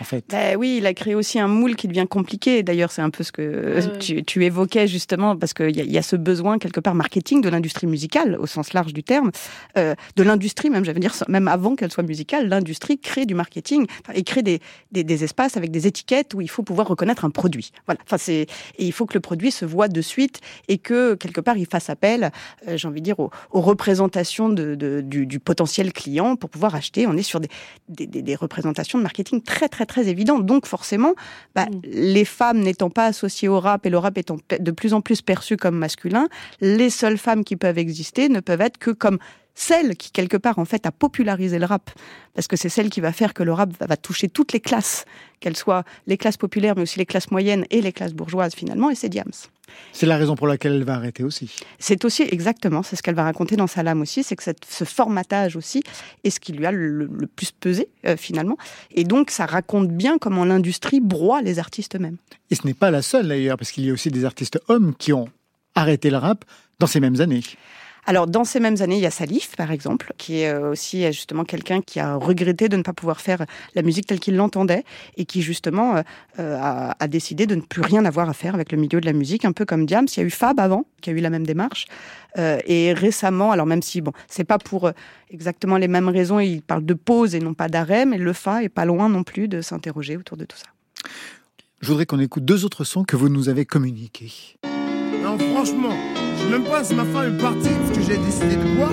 En 0.00 0.04
fait. 0.04 0.24
Ben 0.28 0.56
oui, 0.56 0.76
il 0.78 0.86
a 0.86 0.92
créé 0.94 1.14
aussi 1.14 1.38
un 1.38 1.46
moule 1.48 1.76
qui 1.76 1.86
devient 1.88 2.06
compliqué. 2.10 2.62
D'ailleurs, 2.62 2.90
c'est 2.90 3.02
un 3.02 3.10
peu 3.10 3.22
ce 3.22 3.30
que 3.32 3.76
ouais. 3.92 3.98
tu, 3.98 4.24
tu 4.24 4.44
évoquais 4.44 4.88
justement, 4.88 5.36
parce 5.36 5.54
qu'il 5.54 5.74
y, 5.76 5.80
a- 5.80 5.84
il 5.84 5.92
y 5.92 5.98
a 5.98 6.02
ce 6.02 6.16
besoin 6.16 6.58
quelque 6.58 6.80
part 6.80 6.94
marketing 6.94 7.40
de 7.40 7.48
l'industrie 7.48 7.86
musicale, 7.86 8.36
au 8.40 8.46
sens 8.46 8.72
large 8.72 8.92
du 8.92 9.02
terme, 9.04 9.30
euh, 9.78 9.94
de 10.16 10.22
l'industrie 10.24 10.70
même, 10.70 10.84
j'allais 10.84 10.98
dire, 11.00 11.14
même 11.28 11.46
avant 11.48 11.76
qu'elle 11.76 11.92
soit 11.92 12.02
musicale, 12.02 12.48
l'industrie 12.48 12.98
crée 12.98 13.26
du 13.26 13.34
marketing 13.34 13.86
et 14.12 14.22
crée 14.24 14.42
des, 14.42 14.60
des, 14.92 15.04
des 15.04 15.22
espaces 15.24 15.56
avec 15.56 15.70
des 15.70 15.86
étiquettes 15.86 16.34
où 16.34 16.40
il 16.40 16.50
faut 16.50 16.62
pouvoir 16.64 16.88
reconnaître 16.88 17.24
un 17.24 17.30
produit. 17.30 17.70
Voilà. 17.86 18.00
Enfin, 18.04 18.18
c'est 18.18 18.42
et 18.78 18.84
il 18.84 18.92
faut 18.92 19.06
que 19.06 19.14
le 19.14 19.20
produit 19.20 19.50
se 19.52 19.64
voit 19.64 19.88
de 19.88 20.00
suite 20.00 20.40
et 20.68 20.78
que 20.78 21.14
quelque 21.14 21.40
part 21.40 21.56
il 21.56 21.66
fasse 21.66 21.90
appel, 21.90 22.32
euh, 22.66 22.76
j'ai 22.76 22.88
envie 22.88 23.00
de 23.00 23.04
dire, 23.04 23.20
aux, 23.20 23.30
aux 23.52 23.60
représentations 23.60 24.48
de, 24.48 24.74
de- 24.74 25.00
du, 25.00 25.26
du 25.26 25.38
potentiel 25.38 25.92
client 25.92 26.34
pour 26.34 26.50
pouvoir 26.50 26.74
acheter. 26.74 27.06
On 27.06 27.16
est 27.16 27.22
sur 27.22 27.38
des, 27.38 27.48
des, 27.88 28.06
des- 28.08 28.22
des 28.22 28.34
représentations 28.34 28.98
de 28.98 29.04
marketing 29.04 29.42
très 29.42 29.68
très 29.68 29.75
très 29.84 30.08
évidentes. 30.08 30.46
Donc 30.46 30.66
forcément, 30.66 31.14
bah, 31.54 31.66
les 31.84 32.24
femmes 32.24 32.60
n'étant 32.60 32.88
pas 32.88 33.04
associées 33.06 33.48
au 33.48 33.60
rap 33.60 33.84
et 33.84 33.90
le 33.90 33.98
rap 33.98 34.16
étant 34.16 34.38
de 34.58 34.70
plus 34.70 34.94
en 34.94 35.02
plus 35.02 35.20
perçu 35.20 35.58
comme 35.58 35.76
masculin, 35.76 36.28
les 36.60 36.88
seules 36.88 37.18
femmes 37.18 37.44
qui 37.44 37.56
peuvent 37.56 37.78
exister 37.78 38.30
ne 38.30 38.40
peuvent 38.40 38.62
être 38.62 38.78
que 38.78 38.92
comme 38.92 39.18
celle 39.58 39.96
qui 39.96 40.10
quelque 40.12 40.36
part 40.36 40.58
en 40.58 40.66
fait 40.66 40.84
a 40.86 40.92
popularisé 40.92 41.58
le 41.58 41.64
rap 41.64 41.90
parce 42.34 42.46
que 42.46 42.56
c'est 42.56 42.68
celle 42.68 42.90
qui 42.90 43.00
va 43.00 43.10
faire 43.12 43.32
que 43.34 43.42
le 43.42 43.52
rap 43.54 43.70
va, 43.80 43.96
toucher 43.96 44.28
toutes 44.28 44.52
les 44.52 44.60
classes 44.60 45.06
qu'elles 45.40 45.56
soient 45.56 45.82
les 46.06 46.18
classes 46.18 46.36
populaires 46.36 46.74
mais 46.76 46.82
aussi 46.82 46.98
les 46.98 47.06
classes 47.06 47.30
moyennes 47.30 47.64
et 47.70 47.80
les 47.80 47.90
classes 47.92 48.12
bourgeoises 48.12 48.54
finalement 48.54 48.90
et 48.90 48.94
c'est 48.94 49.08
Diams. 49.08 49.32
C'est 49.92 50.06
la 50.06 50.16
raison 50.18 50.36
pour 50.36 50.46
laquelle 50.46 50.74
elle 50.74 50.84
va 50.84 50.94
arrêter 50.94 51.24
aussi. 51.24 51.50
C'est 51.78 52.04
aussi 52.04 52.22
exactement, 52.22 52.82
c'est 52.84 52.94
ce 52.96 53.02
qu'elle 53.02 53.14
va 53.16 53.24
raconter 53.24 53.56
dans 53.56 53.66
sa 53.66 53.82
lame 53.82 54.02
aussi, 54.02 54.22
c'est 54.22 54.36
que 54.36 54.42
cette- 54.44 54.64
ce 54.68 54.84
formatage 54.84 55.56
aussi 55.56 55.82
est 56.22 56.30
ce 56.30 56.38
qui 56.38 56.52
lui 56.52 56.66
a 56.66 56.70
le, 56.70 57.06
le 57.06 57.26
plus 57.26 57.50
pesé 57.50 57.88
euh, 58.04 58.16
finalement. 58.16 58.58
Et 58.92 59.04
donc 59.04 59.30
ça 59.30 59.46
raconte 59.46 59.88
bien 59.88 60.18
comment 60.18 60.44
l'industrie 60.44 61.00
broie 61.00 61.40
les 61.42 61.58
artistes 61.58 61.96
eux-mêmes. 61.96 62.18
Et 62.50 62.54
ce 62.54 62.66
n'est 62.66 62.74
pas 62.74 62.90
la 62.90 63.00
seule 63.02 63.26
d'ailleurs, 63.26 63.56
parce 63.56 63.72
qu'il 63.72 63.84
y 63.86 63.90
a 63.90 63.92
aussi 63.94 64.10
des 64.10 64.24
artistes 64.26 64.60
hommes 64.68 64.94
qui 64.96 65.12
ont 65.14 65.28
arrêté 65.74 66.10
le 66.10 66.18
rap 66.18 66.44
dans 66.78 66.86
ces 66.86 67.00
mêmes 67.00 67.20
années. 67.20 67.42
Alors, 68.08 68.28
dans 68.28 68.44
ces 68.44 68.60
mêmes 68.60 68.76
années, 68.80 68.96
il 68.96 69.02
y 69.02 69.06
a 69.06 69.10
Salif, 69.10 69.56
par 69.56 69.72
exemple, 69.72 70.12
qui 70.16 70.40
est 70.40 70.48
euh, 70.48 70.70
aussi 70.70 71.04
euh, 71.04 71.10
justement 71.10 71.44
quelqu'un 71.44 71.80
qui 71.82 71.98
a 71.98 72.14
regretté 72.14 72.68
de 72.68 72.76
ne 72.76 72.82
pas 72.82 72.92
pouvoir 72.92 73.20
faire 73.20 73.44
la 73.74 73.82
musique 73.82 74.06
telle 74.06 74.20
qu'il 74.20 74.36
l'entendait 74.36 74.84
et 75.16 75.24
qui 75.24 75.42
justement 75.42 75.96
euh, 75.96 76.02
euh, 76.38 76.56
a, 76.60 76.96
a 76.98 77.08
décidé 77.08 77.46
de 77.46 77.56
ne 77.56 77.62
plus 77.62 77.82
rien 77.82 78.04
avoir 78.04 78.28
à 78.28 78.32
faire 78.32 78.54
avec 78.54 78.70
le 78.70 78.78
milieu 78.78 79.00
de 79.00 79.06
la 79.06 79.12
musique, 79.12 79.44
un 79.44 79.52
peu 79.52 79.64
comme 79.64 79.86
Diams. 79.86 80.06
Il 80.16 80.20
y 80.20 80.22
a 80.22 80.26
eu 80.26 80.30
Fab 80.30 80.60
avant, 80.60 80.86
qui 81.00 81.10
a 81.10 81.12
eu 81.12 81.18
la 81.18 81.30
même 81.30 81.46
démarche. 81.46 81.86
Euh, 82.38 82.58
et 82.66 82.92
récemment, 82.92 83.50
alors 83.50 83.66
même 83.66 83.82
si 83.82 84.00
bon, 84.00 84.12
c'est 84.28 84.44
pas 84.44 84.58
pour 84.58 84.86
euh, 84.86 84.92
exactement 85.30 85.76
les 85.76 85.88
mêmes 85.88 86.08
raisons, 86.08 86.38
il 86.38 86.62
parle 86.62 86.84
de 86.84 86.94
pause 86.94 87.34
et 87.34 87.40
non 87.40 87.54
pas 87.54 87.68
d'arrêt, 87.68 88.04
mais 88.06 88.18
le 88.18 88.32
Fa 88.32 88.62
est 88.62 88.68
pas 88.68 88.84
loin 88.84 89.08
non 89.08 89.22
plus 89.24 89.48
de 89.48 89.60
s'interroger 89.62 90.16
autour 90.16 90.36
de 90.36 90.44
tout 90.44 90.56
ça. 90.56 90.66
Je 91.80 91.88
voudrais 91.88 92.06
qu'on 92.06 92.20
écoute 92.20 92.44
deux 92.44 92.64
autres 92.64 92.84
sons 92.84 93.04
que 93.04 93.16
vous 93.16 93.28
nous 93.28 93.48
avez 93.48 93.64
communiqués. 93.64 94.32
Non, 95.22 95.38
franchement, 95.38 95.96
même 96.50 96.64
pas 96.64 96.84
si 96.84 96.94
ma 96.94 97.04
femme 97.04 97.34
est 97.34 97.40
partie 97.40 97.68
parce 97.68 97.98
que 97.98 98.04
j'ai 98.04 98.18
décidé 98.18 98.56
de 98.56 98.76
quoi, 98.76 98.90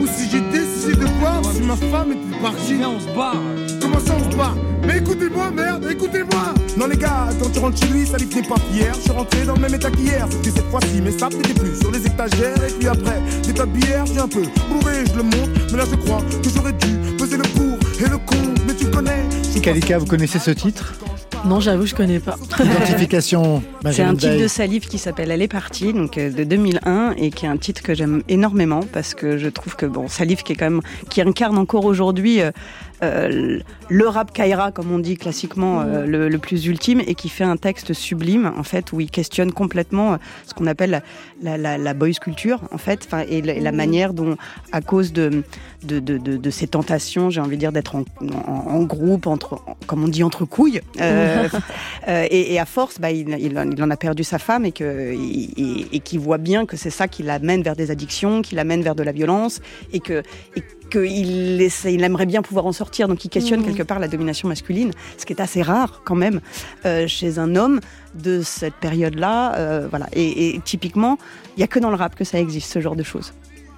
ou 0.00 0.06
si 0.06 0.30
j'ai 0.30 0.40
décidé 0.40 0.94
de 0.94 1.06
quoi, 1.20 1.40
si 1.52 1.62
ma 1.62 1.76
femme 1.76 2.12
était 2.12 2.40
partie. 2.40 2.76
On 2.84 3.00
se 3.00 3.14
barre. 3.14 3.42
Comment 3.80 4.00
ça 4.00 4.16
on 4.18 4.30
se 4.30 4.36
barre 4.36 4.56
Mais 4.88 4.96
écoutez-moi, 4.96 5.50
merde, 5.50 5.86
écoutez-moi. 5.90 6.54
Non 6.78 6.86
les 6.86 6.96
gars, 6.96 7.28
quand 7.38 7.50
tu 7.50 7.58
rentres 7.58 7.78
chez 7.78 7.92
lui, 7.92 8.06
ça 8.06 8.16
lui 8.16 8.26
n'est 8.26 8.42
pas 8.42 8.56
fier. 8.72 8.94
Je 8.94 9.00
suis 9.00 9.10
rentré 9.10 9.44
dans 9.44 9.54
le 9.54 9.60
même 9.60 9.74
état 9.74 9.90
qu'hier, 9.90 10.26
sauf 10.30 10.40
que 10.40 10.50
cette 10.50 10.70
fois-ci, 10.70 11.02
mes 11.02 11.12
sapes 11.12 11.34
n'étaient 11.34 11.52
plus 11.52 11.78
sur 11.78 11.90
les 11.90 12.06
étagères. 12.06 12.56
Et 12.66 12.72
puis 12.72 12.88
après, 12.88 13.20
des 13.46 13.52
tas 13.52 13.66
de 13.66 13.70
bières, 13.70 14.06
j'ai 14.06 14.20
un 14.20 14.28
peu 14.28 14.44
bourré, 14.70 15.04
je 15.04 15.14
le 15.14 15.24
montre. 15.24 15.50
Mais 15.70 15.76
là, 15.76 15.84
je 15.90 15.96
crois 15.96 16.22
que 16.42 16.48
j'aurais 16.48 16.72
dû 16.72 17.16
peser 17.18 17.36
le 17.36 17.42
pour 17.42 17.78
et 18.00 18.08
le 18.08 18.16
contre. 18.16 18.62
Mais 18.66 18.74
tu 18.74 18.86
connais. 18.86 19.28
Kalika, 19.60 19.98
vous 19.98 20.06
connaissez 20.06 20.38
ce 20.38 20.52
titre 20.52 20.94
Non, 21.44 21.60
j'avoue, 21.60 21.84
je 21.84 21.94
connais 21.94 22.20
pas. 22.20 22.36
Identification. 22.58 23.62
C'est 23.90 24.02
un 24.02 24.14
titre 24.14 24.40
de 24.40 24.46
Salif 24.46 24.88
qui 24.88 24.98
s'appelle 24.98 25.30
Elle 25.30 25.42
est 25.42 25.48
partie, 25.48 25.92
donc 25.92 26.16
euh, 26.16 26.30
de 26.30 26.44
2001, 26.44 27.14
et 27.18 27.30
qui 27.30 27.44
est 27.44 27.48
un 27.48 27.56
titre 27.56 27.82
que 27.82 27.94
j'aime 27.94 28.22
énormément 28.28 28.80
parce 28.92 29.14
que 29.14 29.36
je 29.36 29.48
trouve 29.48 29.76
que 29.76 29.84
bon, 29.84 30.08
Salif 30.08 30.42
qui 30.42 30.52
est 30.52 30.56
quand 30.56 30.70
même 30.70 30.80
qui 31.10 31.20
incarne 31.20 31.58
encore 31.58 31.84
aujourd'hui 31.84 32.40
euh, 33.02 33.58
le 33.88 34.08
rap 34.08 34.32
Kaira, 34.32 34.72
comme 34.72 34.90
on 34.92 34.98
dit 34.98 35.16
classiquement, 35.16 35.80
euh, 35.80 36.04
le, 36.06 36.28
le 36.28 36.38
plus 36.38 36.66
ultime, 36.66 37.00
et 37.06 37.14
qui 37.14 37.28
fait 37.28 37.44
un 37.44 37.56
texte 37.56 37.92
sublime 37.92 38.52
en 38.56 38.62
fait 38.62 38.92
où 38.92 39.00
il 39.00 39.10
questionne 39.10 39.52
complètement 39.52 40.14
euh, 40.14 40.16
ce 40.46 40.54
qu'on 40.54 40.66
appelle 40.66 41.02
la, 41.42 41.56
la, 41.56 41.94
boys 41.94 42.12
culture 42.20 42.60
en 42.72 42.78
fait, 42.78 43.08
et, 43.28 43.40
la- 43.42 43.54
et 43.54 43.60
la 43.60 43.72
manière 43.72 44.12
dont, 44.14 44.36
à 44.72 44.80
cause 44.80 45.12
de 45.12 45.42
de, 45.84 46.00
de, 46.00 46.18
de, 46.18 46.36
de 46.36 46.50
ces 46.50 46.66
tentations, 46.66 47.30
j'ai 47.30 47.40
envie 47.40 47.54
de 47.56 47.60
dire 47.60 47.70
d'être 47.72 47.94
en, 47.94 48.04
en, 48.20 48.50
en 48.74 48.82
groupe, 48.82 49.28
entre, 49.28 49.54
en- 49.54 49.76
comme 49.86 50.02
on 50.02 50.08
dit 50.08 50.24
entre 50.24 50.44
couilles, 50.44 50.80
euh, 51.00 51.48
et, 52.08 52.54
et 52.54 52.58
à 52.58 52.64
force, 52.66 52.98
bah, 53.00 53.10
il, 53.10 53.28
il, 53.40 53.56
en- 53.58 53.90
a 53.90 53.96
perdu 53.96 54.24
sa 54.24 54.38
femme 54.38 54.64
et 54.64 54.72
que 54.72 54.84
et, 55.12 55.16
et- 55.56 55.86
et 55.92 56.00
qu'il 56.00 56.18
voit 56.20 56.38
bien 56.38 56.66
que 56.66 56.76
c'est 56.76 56.90
ça 56.90 57.06
qui 57.08 57.22
l'amène 57.22 57.62
vers 57.62 57.76
des 57.76 57.90
addictions, 57.90 58.42
qui 58.42 58.54
l'amène 58.54 58.82
vers 58.82 58.94
de 58.94 59.02
la 59.02 59.12
violence, 59.12 59.60
et 59.92 60.00
que 60.00 60.22
et 60.56 60.62
qu'il 60.90 61.60
il 61.84 62.02
aimerait 62.04 62.26
bien 62.26 62.42
pouvoir 62.42 62.66
en 62.66 62.72
sortir. 62.72 63.08
Donc 63.08 63.24
il 63.24 63.28
questionne 63.28 63.60
Mhm. 63.60 63.66
quelque 63.66 63.82
part 63.82 63.98
la 63.98 64.08
domination 64.08 64.48
masculine, 64.48 64.90
ce 65.16 65.24
qui 65.26 65.32
est 65.32 65.40
assez 65.40 65.62
rare 65.62 66.02
quand 66.04 66.14
même 66.14 66.40
euh, 66.86 67.06
chez 67.06 67.38
un 67.38 67.56
homme 67.56 67.80
de 68.14 68.40
cette 68.42 68.74
période-là. 68.74 69.54
euh, 69.56 69.86
voilà. 69.90 70.06
Et, 70.12 70.54
et 70.56 70.60
typiquement, 70.60 71.18
il 71.56 71.60
y 71.60 71.62
a 71.62 71.66
que 71.66 71.78
dans 71.78 71.90
le 71.90 71.96
rap 71.96 72.14
que 72.14 72.24
ça 72.24 72.38
existe 72.40 72.72
ce 72.72 72.80
genre 72.80 72.96
de 72.96 73.02
choses. 73.02 73.32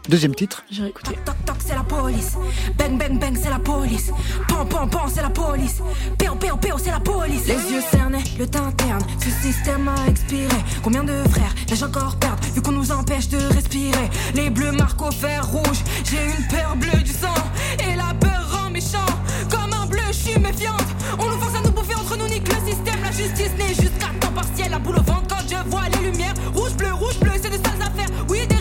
Deuxième 0.08 0.34
titre. 0.34 0.64
J'ai 0.70 0.86
écouté. 0.86 1.16
Toc 1.24 1.36
toc 1.44 1.56
c'est 1.64 1.74
la 1.74 1.84
police. 1.84 2.36
Bang 2.76 2.98
bang 2.98 3.18
bang 3.18 3.38
c'est 3.40 3.50
la 3.50 3.58
police. 3.58 4.10
Pan 4.48 4.64
pan 4.64 4.88
pan 4.88 5.06
c'est 5.12 5.22
la 5.22 5.30
police. 5.30 5.80
Péo 6.18 6.34
péo 6.34 6.56
péo 6.56 6.76
c'est 6.78 6.90
la 6.90 7.00
police. 7.00 7.46
Les 7.46 7.54
yeux 7.72 7.82
cernés, 7.90 8.24
le 8.38 8.46
teint 8.46 8.72
terne. 8.72 9.02
Ce 9.22 9.30
système 9.30 9.88
a 9.88 10.08
expiré. 10.08 10.56
Combien 10.82 11.04
de 11.04 11.12
frères 11.30 11.54
l'ai-je 11.68 11.84
encore 11.84 12.16
perdre 12.16 12.42
vu 12.54 12.60
qu'on 12.62 12.72
nous 12.72 12.90
empêche 12.90 13.28
de 13.28 13.38
respirer? 13.54 14.10
Les 14.34 14.50
bleus 14.50 14.72
marquent 14.72 15.02
au 15.02 15.12
fer 15.12 15.46
rouge. 15.46 15.78
J'ai 16.04 16.24
une 16.24 16.46
peur 16.48 16.74
bleue 16.76 17.02
du 17.02 17.12
sang 17.12 17.34
et 17.78 17.94
la 17.94 18.12
peur 18.18 18.48
rend 18.50 18.70
méchant. 18.70 19.06
Comme 19.50 19.72
un 19.72 19.86
bleu, 19.86 20.00
je 20.08 20.30
suis 20.30 20.38
méfiante. 20.40 20.86
On 21.18 21.26
nous 21.26 21.38
force 21.38 21.54
à 21.54 21.62
nous 21.62 21.72
bouffer 21.72 21.94
entre 21.94 22.16
nous 22.16 22.26
nique 22.26 22.48
le 22.48 22.68
système. 22.68 23.00
La 23.02 23.12
justice 23.12 23.52
n'est 23.58 23.74
jusqu'à 23.74 24.08
temps 24.18 24.32
partiel. 24.32 24.70
La 24.70 24.78
boule 24.78 24.98
au 24.98 25.02
ventre 25.02 25.28
quand 25.28 25.44
je 25.48 25.68
vois 25.70 25.88
les 25.92 26.10
lumières. 26.10 26.34
Rouge 26.54 26.74
bleu 26.74 26.92
rouge 26.94 27.18
bleu 27.20 27.32
c'est 27.40 27.50
de 27.50 27.62
sales 27.64 27.82
affaires. 27.82 28.08
Oui 28.28 28.46
des 28.48 28.59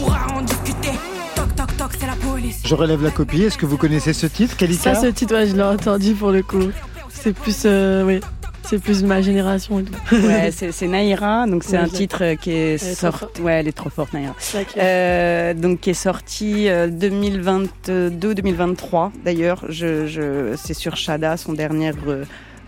pourra 0.00 0.26
en 0.34 0.42
discuter. 0.42 0.92
Toc 1.34 1.54
toc 1.56 1.76
toc 1.76 1.90
c'est 1.98 2.06
la 2.06 2.14
police. 2.14 2.60
Je 2.64 2.74
relève 2.74 3.02
la 3.02 3.10
copie. 3.10 3.42
Est-ce 3.42 3.58
que 3.58 3.66
vous 3.66 3.76
connaissez 3.76 4.12
ce 4.14 4.26
titre, 4.26 4.56
Kalika 4.56 4.94
Ça, 4.94 5.00
ce 5.00 5.06
titre, 5.08 5.34
ouais, 5.34 5.46
je 5.46 5.54
l'ai 5.54 5.62
entendu 5.62 6.14
pour 6.14 6.30
le 6.30 6.42
coup. 6.42 6.70
C'est 7.10 7.34
plus, 7.34 7.62
euh, 7.66 8.02
oui, 8.04 8.20
c'est 8.62 8.78
plus 8.78 9.02
ma 9.02 9.20
génération 9.20 9.80
et 9.80 9.84
tout. 9.84 9.92
Ouais, 10.14 10.50
c'est 10.56 10.72
c'est 10.72 10.86
Naïra, 10.86 11.46
donc 11.46 11.64
c'est 11.64 11.76
Ouais, 11.76 11.82
un 11.84 11.88
titre 11.88 12.24
euh, 12.24 12.34
qui 12.34 12.50
est, 12.52 12.78
sorti. 12.78 13.42
Ouais, 13.42 13.52
elle 13.54 13.68
est 13.68 13.76
trop 13.76 13.90
forte, 13.90 14.12
Naïra. 14.14 14.34
Euh, 14.78 15.52
donc 15.54 15.80
qui 15.80 15.90
est 15.90 15.94
sorti 15.94 16.68
euh, 16.68 16.88
2022-2023 16.88 19.10
d'ailleurs. 19.24 19.64
Je, 19.68 20.06
je, 20.06 20.54
c'est 20.56 20.72
sur 20.74 20.96
Shada, 20.96 21.36
son 21.36 21.52
dernier 21.52 21.90
euh, 22.06 22.24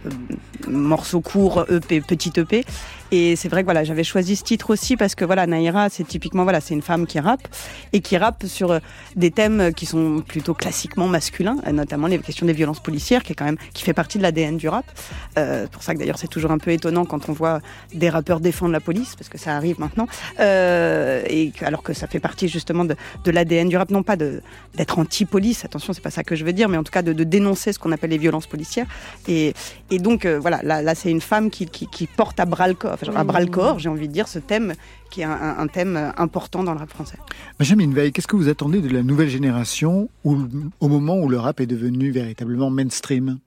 euh, 0.07 0.11
morceau 0.68 1.20
court 1.22 1.64
EP, 1.70 2.01
petit 2.03 2.33
EP. 2.37 2.64
Et 3.12 3.36
c'est 3.36 3.50
vrai 3.50 3.60
que 3.60 3.66
voilà, 3.66 3.84
j'avais 3.84 4.04
choisi 4.04 4.36
ce 4.36 4.42
titre 4.42 4.70
aussi 4.70 4.96
parce 4.96 5.14
que 5.14 5.26
voilà, 5.26 5.46
Naïra, 5.46 5.90
c'est 5.90 6.02
typiquement 6.02 6.44
voilà, 6.44 6.62
c'est 6.62 6.72
une 6.72 6.80
femme 6.80 7.06
qui 7.06 7.20
rappe 7.20 7.46
et 7.92 8.00
qui 8.00 8.16
rappe 8.16 8.46
sur 8.46 8.72
euh, 8.72 8.78
des 9.16 9.30
thèmes 9.30 9.74
qui 9.74 9.84
sont 9.84 10.24
plutôt 10.26 10.54
classiquement 10.54 11.08
masculins, 11.08 11.58
euh, 11.66 11.72
notamment 11.72 12.06
les 12.06 12.18
questions 12.18 12.46
des 12.46 12.54
violences 12.54 12.80
policières, 12.80 13.22
qui 13.22 13.32
est 13.32 13.34
quand 13.34 13.44
même 13.44 13.58
qui 13.74 13.84
fait 13.84 13.92
partie 13.92 14.16
de 14.16 14.22
l'ADN 14.22 14.56
du 14.56 14.66
rap. 14.66 14.86
Euh, 15.38 15.66
pour 15.66 15.82
ça 15.82 15.92
que 15.92 15.98
d'ailleurs 15.98 16.18
c'est 16.18 16.26
toujours 16.26 16.52
un 16.52 16.58
peu 16.58 16.70
étonnant 16.70 17.04
quand 17.04 17.28
on 17.28 17.32
voit 17.32 17.60
des 17.92 18.08
rappeurs 18.08 18.40
défendre 18.40 18.72
la 18.72 18.80
police 18.80 19.14
parce 19.14 19.28
que 19.28 19.36
ça 19.36 19.54
arrive 19.56 19.78
maintenant, 19.78 20.08
euh, 20.40 21.22
et 21.28 21.52
alors 21.60 21.82
que 21.82 21.92
ça 21.92 22.06
fait 22.06 22.20
partie 22.20 22.48
justement 22.48 22.86
de, 22.86 22.96
de 23.24 23.30
l'ADN 23.30 23.68
du 23.68 23.76
rap, 23.76 23.90
non 23.90 24.02
pas 24.02 24.16
de 24.16 24.40
d'être 24.74 24.98
anti-police, 24.98 25.66
attention, 25.66 25.92
c'est 25.92 26.00
pas 26.00 26.10
ça 26.10 26.24
que 26.24 26.34
je 26.34 26.46
veux 26.46 26.54
dire, 26.54 26.70
mais 26.70 26.78
en 26.78 26.82
tout 26.82 26.92
cas 26.92 27.02
de, 27.02 27.12
de 27.12 27.24
dénoncer 27.24 27.74
ce 27.74 27.78
qu'on 27.78 27.92
appelle 27.92 28.08
les 28.10 28.16
violences 28.16 28.46
policières. 28.46 28.86
Et, 29.28 29.52
et 29.90 29.98
donc 29.98 30.24
euh, 30.24 30.38
voilà, 30.38 30.60
là, 30.62 30.80
là 30.80 30.94
c'est 30.94 31.10
une 31.10 31.20
femme 31.20 31.50
qui, 31.50 31.66
qui, 31.66 31.86
qui 31.88 32.06
porte 32.06 32.40
à 32.40 32.46
bras 32.46 32.68
le 32.68 32.74
corps, 32.74 32.96
enfin, 33.11 33.20
à 33.20 33.24
bras 33.24 33.40
le 33.40 33.46
corps, 33.46 33.78
j'ai 33.78 33.88
envie 33.88 34.09
de 34.09 34.12
dire, 34.12 34.28
ce 34.28 34.38
thème 34.38 34.74
qui 35.11 35.20
est 35.20 35.24
un, 35.24 35.66
thème 35.66 36.12
important 36.16 36.64
dans 36.64 36.72
le 36.72 36.78
rap 36.78 36.90
français. 36.90 37.18
Benjamin 37.59 37.92
Veil, 37.92 38.12
qu'est-ce 38.12 38.26
que 38.28 38.36
vous 38.36 38.48
attendez 38.48 38.80
de 38.80 38.88
la 38.88 39.03
nouvelle 39.03 39.28
génération 39.28 40.09
où- 40.24 40.38
au 40.80 40.88
moment 40.88 41.18
où 41.18 41.28
le 41.28 41.38
rap 41.38 41.61
est 41.61 41.66
devenu 41.66 42.11
véritablement 42.11 42.70
mainstream? 42.70 43.38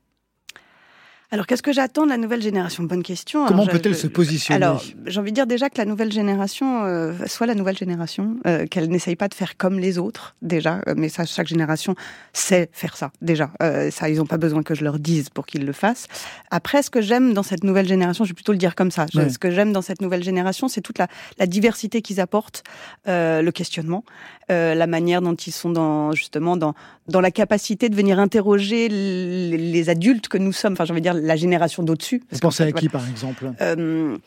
Alors, 1.35 1.47
qu'est-ce 1.47 1.61
que 1.61 1.73
j'attends 1.73 2.05
de 2.05 2.09
la 2.11 2.17
nouvelle 2.17 2.41
génération? 2.41 2.83
Bonne 2.83 3.03
question. 3.03 3.45
Comment 3.45 3.63
Alors, 3.63 3.73
je- 3.73 3.77
peut-elle 3.77 3.93
se 3.95 4.07
positionner? 4.07 4.55
Alors, 4.55 4.81
j'ai 5.05 5.19
envie 5.19 5.31
de 5.31 5.35
dire 5.35 5.45
déjà 5.47 5.69
que 5.69 5.77
la 5.77 5.83
nouvelle 5.83 6.11
génération 6.13 6.85
euh, 6.85 7.11
soit 7.27 7.45
la 7.45 7.55
nouvelle 7.55 7.77
génération, 7.77 8.37
euh, 8.47 8.65
qu'elle 8.67 8.87
n'essaye 8.87 9.17
pas 9.17 9.27
de 9.27 9.33
faire 9.33 9.57
comme 9.57 9.77
les 9.77 9.97
autres, 9.97 10.33
déjà. 10.41 10.79
euh, 10.87 10.93
mais 10.95 11.09
ça, 11.09 11.25
chaque 11.25 11.47
génération 11.47 11.93
sait 12.31 12.69
faire 12.71 12.95
ça, 12.95 13.11
déjà. 13.21 13.51
Euh, 13.61 13.91
ça, 13.91 14.07
ils 14.09 14.15
n'ont 14.17 14.25
pas 14.25 14.37
besoin 14.37 14.63
que 14.63 14.75
je 14.75 14.83
leur 14.85 14.97
dise 14.97 15.27
pour 15.27 15.45
qu'ils 15.45 15.65
le 15.65 15.73
fassent. 15.73 16.07
Après, 16.51 16.81
ce 16.81 16.89
que 16.89 17.01
j'aime 17.01 17.33
dans 17.33 17.43
cette 17.43 17.65
nouvelle 17.65 17.87
génération, 17.87 18.23
je 18.23 18.29
vais 18.29 18.35
plutôt 18.35 18.53
le 18.53 18.57
dire 18.57 18.73
comme 18.73 18.91
ça. 18.91 19.05
Ouais. 19.13 19.29
Ce 19.29 19.37
que 19.37 19.51
j'aime 19.51 19.73
dans 19.73 19.81
cette 19.81 20.01
nouvelle 20.01 20.23
génération, 20.23 20.69
c'est 20.69 20.79
toute 20.81 20.99
la, 20.99 21.07
la 21.37 21.47
diversité 21.47 22.01
qu'ils 22.01 22.21
apportent, 22.21 22.63
euh, 23.09 23.41
le 23.41 23.51
questionnement, 23.51 24.05
euh, 24.51 24.73
la 24.73 24.87
manière 24.87 25.21
dont 25.21 25.35
ils 25.35 25.51
sont 25.51 25.69
dans 25.69 26.13
justement 26.13 26.55
dans 26.55 26.75
dans 27.07 27.21
la 27.21 27.31
capacité 27.31 27.89
de 27.89 27.95
venir 27.95 28.19
interroger 28.19 28.89
les, 28.89 29.89
adultes 29.89 30.27
que 30.27 30.37
nous 30.37 30.51
sommes. 30.51 30.73
Enfin, 30.73 30.85
j'ai 30.85 30.91
envie 30.91 31.01
de 31.01 31.09
dire 31.09 31.13
la 31.13 31.35
génération 31.35 31.83
d'au-dessus. 31.83 32.23
Vous 32.31 32.39
pensez 32.39 32.63
à 32.63 32.71
qui, 32.71 32.89
par 32.89 33.07
exemple? 33.07 33.51
Euh, 33.61 34.17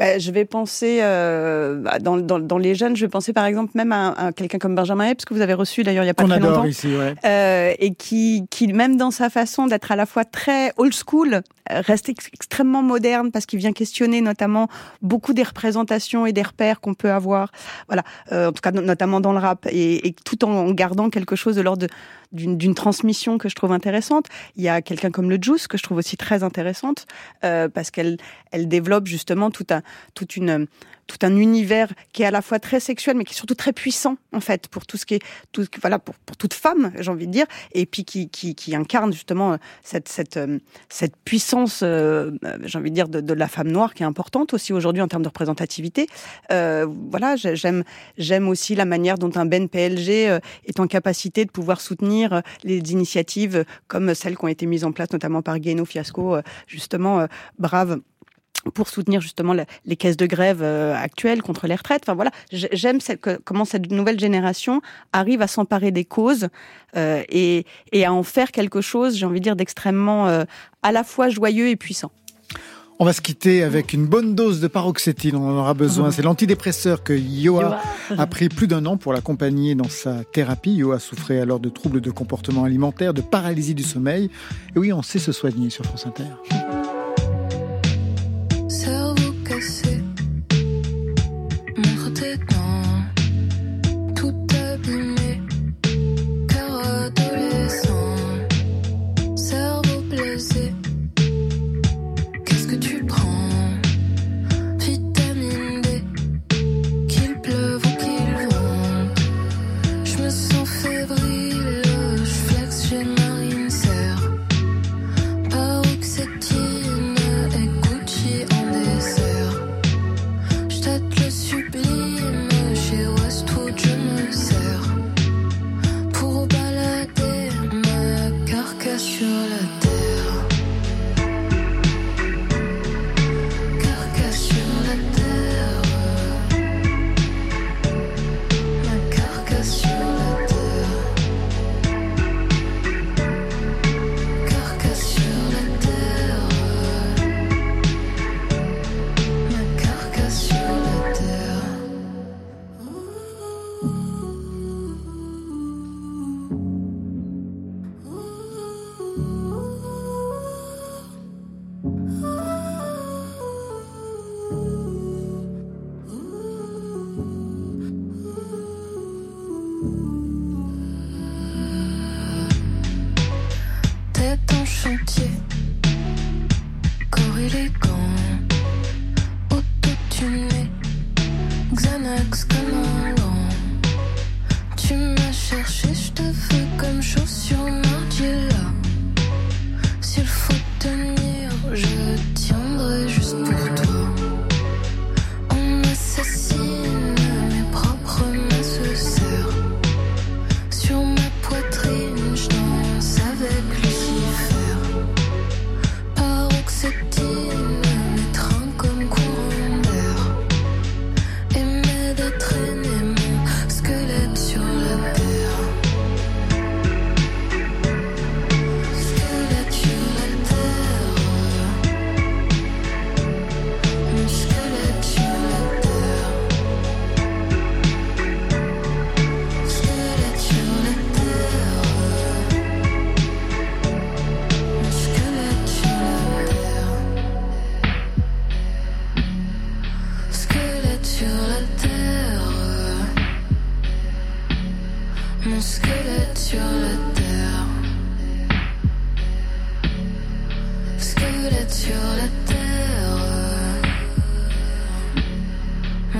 bah, 0.00 0.18
je 0.18 0.30
vais 0.32 0.44
penser 0.46 0.98
euh, 1.02 1.76
bah, 1.76 1.98
dans, 2.00 2.16
dans, 2.16 2.38
dans 2.40 2.58
les 2.58 2.74
jeunes, 2.74 2.96
je 2.96 3.04
vais 3.04 3.10
penser 3.10 3.32
par 3.34 3.44
exemple 3.44 3.72
même 3.74 3.92
à, 3.92 4.08
à 4.12 4.32
quelqu'un 4.32 4.58
comme 4.58 4.74
Benjamin 4.74 5.10
Epps 5.10 5.24
que 5.26 5.34
vous 5.34 5.42
avez 5.42 5.54
reçu 5.54 5.82
d'ailleurs 5.84 6.02
il 6.04 6.06
y 6.08 6.10
a 6.10 6.14
pas 6.14 6.22
Qu'on 6.24 6.30
très 6.30 6.38
adore 6.38 6.50
longtemps. 6.52 6.64
ici, 6.64 6.88
ouais. 6.96 7.14
Euh, 7.24 7.74
et 7.78 7.94
qui, 7.94 8.46
qui, 8.50 8.66
même 8.72 8.96
dans 8.96 9.10
sa 9.10 9.28
façon 9.30 9.66
d'être 9.66 9.92
à 9.92 9.96
la 9.96 10.06
fois 10.06 10.24
très 10.24 10.72
old 10.78 10.94
school, 10.94 11.34
euh, 11.70 11.80
reste 11.86 12.08
ex- 12.08 12.28
extrêmement 12.32 12.82
moderne 12.82 13.30
parce 13.30 13.44
qu'il 13.46 13.58
vient 13.58 13.72
questionner 13.72 14.22
notamment 14.22 14.68
beaucoup 15.02 15.34
des 15.34 15.42
représentations 15.42 16.24
et 16.26 16.32
des 16.32 16.42
repères 16.42 16.80
qu'on 16.80 16.94
peut 16.94 17.10
avoir. 17.12 17.52
Voilà, 17.86 18.02
euh, 18.32 18.48
en 18.48 18.52
tout 18.52 18.62
cas 18.62 18.72
no- 18.72 18.80
notamment 18.82 19.20
dans 19.20 19.32
le 19.32 19.38
rap 19.38 19.66
et, 19.70 20.08
et 20.08 20.14
tout 20.24 20.42
en 20.46 20.70
gardant 20.72 21.10
quelque 21.10 21.36
chose 21.36 21.56
de 21.56 21.60
l'ordre 21.60 21.86
de- 21.86 21.92
d'une 22.32 22.74
transmission 22.74 23.38
que 23.38 23.48
je 23.48 23.54
trouve 23.54 23.72
intéressante. 23.72 24.26
Il 24.56 24.62
y 24.62 24.68
a 24.68 24.82
quelqu'un 24.82 25.10
comme 25.10 25.30
le 25.30 25.38
Juice 25.40 25.66
que 25.66 25.76
je 25.76 25.82
trouve 25.82 25.98
aussi 25.98 26.16
très 26.16 26.42
intéressante 26.42 27.06
euh, 27.44 27.68
parce 27.68 27.90
qu'elle 27.90 28.18
elle 28.52 28.68
développe 28.68 29.06
justement 29.06 29.50
tout 29.50 29.66
un 29.70 29.82
toute 30.14 30.36
une 30.36 30.66
tout 31.10 31.26
un 31.26 31.36
univers 31.36 31.88
qui 32.12 32.22
est 32.22 32.26
à 32.26 32.30
la 32.30 32.42
fois 32.42 32.58
très 32.60 32.80
sexuel 32.80 33.16
mais 33.16 33.24
qui 33.24 33.32
est 33.34 33.36
surtout 33.36 33.54
très 33.54 33.72
puissant 33.72 34.16
en 34.32 34.40
fait 34.40 34.68
pour 34.68 34.86
tout 34.86 34.96
ce 34.96 35.04
qui 35.06 35.14
est 35.14 35.22
tout 35.52 35.66
voilà 35.82 35.98
pour, 35.98 36.14
pour 36.26 36.36
toute 36.36 36.54
femme 36.54 36.92
j'ai 37.00 37.10
envie 37.10 37.26
de 37.26 37.32
dire 37.32 37.46
et 37.72 37.84
puis 37.86 38.04
qui, 38.04 38.28
qui, 38.28 38.54
qui 38.54 38.74
incarne 38.76 39.12
justement 39.12 39.52
euh, 39.52 39.56
cette 39.82 40.08
cette 40.08 40.36
euh, 40.36 40.58
cette 40.88 41.16
puissance 41.24 41.80
euh, 41.82 42.30
euh, 42.44 42.58
j'ai 42.64 42.78
envie 42.78 42.90
de 42.90 42.94
dire 42.94 43.08
de, 43.08 43.20
de 43.20 43.34
la 43.34 43.48
femme 43.48 43.68
noire 43.70 43.94
qui 43.94 44.02
est 44.02 44.06
importante 44.06 44.54
aussi 44.54 44.72
aujourd'hui 44.72 45.02
en 45.02 45.08
termes 45.08 45.22
de 45.22 45.28
représentativité. 45.28 46.06
Euh, 46.52 46.86
voilà 47.10 47.36
j'ai- 47.36 47.56
j'aime 47.56 47.82
j'aime 48.16 48.48
aussi 48.48 48.74
la 48.74 48.84
manière 48.84 49.18
dont 49.18 49.30
un 49.34 49.46
Ben 49.46 49.68
PLG 49.68 50.38
est 50.64 50.78
en 50.80 50.86
capacité 50.86 51.44
de 51.44 51.50
pouvoir 51.50 51.80
soutenir 51.80 52.42
les 52.62 52.78
initiatives 52.92 53.64
comme 53.88 54.14
celles 54.14 54.36
qui 54.36 54.44
ont 54.44 54.48
été 54.48 54.66
mises 54.66 54.84
en 54.84 54.92
place 54.92 55.10
notamment 55.12 55.42
par 55.42 55.58
Guéno 55.58 55.84
Fiasco 55.84 56.36
justement 56.66 57.26
brave 57.58 58.00
pour 58.74 58.88
soutenir 58.88 59.20
justement 59.20 59.54
les 59.84 59.96
caisses 59.96 60.16
de 60.16 60.26
grève 60.26 60.60
euh, 60.62 60.94
actuelles 60.94 61.42
contre 61.42 61.66
les 61.66 61.74
retraites. 61.74 62.02
Enfin 62.04 62.14
voilà, 62.14 62.30
j'aime 62.50 62.98
comment 63.44 63.64
cette 63.64 63.90
nouvelle 63.90 64.18
génération 64.18 64.80
arrive 65.12 65.42
à 65.42 65.46
s'emparer 65.46 65.90
des 65.90 66.04
causes 66.04 66.48
euh, 66.96 67.22
et, 67.28 67.64
et 67.92 68.04
à 68.04 68.12
en 68.12 68.22
faire 68.22 68.52
quelque 68.52 68.80
chose, 68.80 69.16
j'ai 69.16 69.26
envie 69.26 69.40
de 69.40 69.44
dire, 69.44 69.56
d'extrêmement 69.56 70.28
euh, 70.28 70.44
à 70.82 70.92
la 70.92 71.04
fois 71.04 71.28
joyeux 71.28 71.68
et 71.68 71.76
puissant. 71.76 72.10
On 73.02 73.06
va 73.06 73.14
se 73.14 73.22
quitter 73.22 73.62
avec 73.62 73.94
une 73.94 74.04
bonne 74.04 74.34
dose 74.34 74.60
de 74.60 74.68
paroxétine, 74.68 75.34
on 75.34 75.48
en 75.48 75.56
aura 75.56 75.72
besoin. 75.72 76.10
C'est 76.10 76.20
l'antidépresseur 76.20 77.02
que 77.02 77.14
Yoa 77.14 77.80
a 78.10 78.26
pris 78.26 78.50
plus 78.50 78.66
d'un 78.66 78.84
an 78.84 78.98
pour 78.98 79.14
l'accompagner 79.14 79.74
dans 79.74 79.88
sa 79.88 80.22
thérapie. 80.22 80.72
Yoa 80.74 80.98
souffrait 80.98 81.40
alors 81.40 81.60
de 81.60 81.70
troubles 81.70 82.02
de 82.02 82.10
comportement 82.10 82.64
alimentaire, 82.64 83.14
de 83.14 83.22
paralysie 83.22 83.74
du 83.74 83.84
sommeil. 83.84 84.28
Et 84.76 84.78
oui, 84.78 84.92
on 84.92 85.00
sait 85.00 85.18
se 85.18 85.32
soigner 85.32 85.70
sur 85.70 85.86
France 85.86 86.06
Inter. 86.06 86.24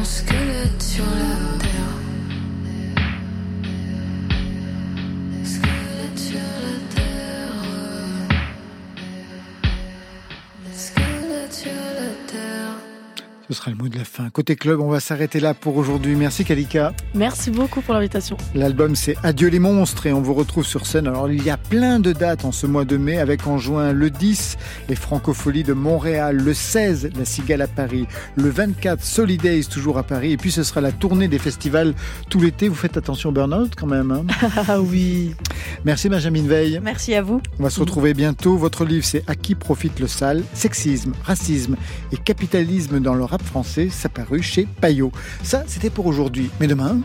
Mon 0.00 0.06
squelette 0.06 0.82
sur 0.82 1.04
la 1.04 1.29
Ce 13.50 13.56
sera 13.56 13.72
le 13.72 13.76
mot 13.76 13.88
de 13.88 13.98
la 13.98 14.04
fin. 14.04 14.30
Côté 14.30 14.54
club, 14.54 14.78
on 14.78 14.90
va 14.90 15.00
s'arrêter 15.00 15.40
là 15.40 15.54
pour 15.54 15.76
aujourd'hui. 15.76 16.14
Merci 16.14 16.44
Kalika. 16.44 16.92
Merci 17.16 17.50
beaucoup 17.50 17.80
pour 17.80 17.94
l'invitation. 17.94 18.36
L'album 18.54 18.94
c'est 18.94 19.16
Adieu 19.24 19.48
les 19.48 19.58
monstres 19.58 20.06
et 20.06 20.12
on 20.12 20.20
vous 20.22 20.34
retrouve 20.34 20.64
sur 20.64 20.86
scène. 20.86 21.08
Alors 21.08 21.28
il 21.28 21.42
y 21.42 21.50
a 21.50 21.56
plein 21.56 21.98
de 21.98 22.12
dates 22.12 22.44
en 22.44 22.52
ce 22.52 22.68
mois 22.68 22.84
de 22.84 22.96
mai 22.96 23.18
avec 23.18 23.48
en 23.48 23.58
juin 23.58 23.92
le 23.92 24.08
10 24.08 24.56
les 24.88 24.94
Francopholies 24.94 25.64
de 25.64 25.72
Montréal, 25.72 26.36
le 26.36 26.54
16 26.54 27.10
la 27.18 27.24
Cigale 27.24 27.62
à 27.62 27.66
Paris, 27.66 28.06
le 28.36 28.50
24 28.50 29.02
Solidays 29.02 29.64
toujours 29.64 29.98
à 29.98 30.04
Paris 30.04 30.30
et 30.30 30.36
puis 30.36 30.52
ce 30.52 30.62
sera 30.62 30.80
la 30.80 30.92
tournée 30.92 31.26
des 31.26 31.40
festivals 31.40 31.94
tout 32.28 32.38
l'été. 32.38 32.68
Vous 32.68 32.76
faites 32.76 32.96
attention 32.96 33.30
au 33.30 33.32
burn-out 33.32 33.72
quand 33.76 33.88
même. 33.88 34.12
hein 34.12 34.24
Ah 34.68 34.80
oui. 34.80 35.34
Merci 35.84 36.08
Benjamin 36.08 36.46
Veil. 36.46 36.78
Merci 36.84 37.14
à 37.16 37.22
vous. 37.22 37.40
On 37.58 37.64
va 37.64 37.70
se 37.70 37.80
retrouver 37.80 38.14
bientôt. 38.14 38.56
Votre 38.56 38.84
livre, 38.84 39.04
c'est 39.04 39.24
À 39.26 39.34
qui 39.34 39.56
profite 39.56 39.98
le 39.98 40.06
sale? 40.06 40.44
Sexisme, 40.54 41.14
racisme 41.24 41.74
et 42.12 42.16
capitalisme 42.16 43.00
dans 43.00 43.14
le 43.14 43.24
français. 43.44 43.88
Ça 43.90 44.08
paru 44.08 44.42
chez 44.42 44.66
Payot. 44.80 45.12
Ça, 45.42 45.64
c'était 45.66 45.90
pour 45.90 46.06
aujourd'hui. 46.06 46.50
Mais 46.60 46.66
demain, 46.66 47.00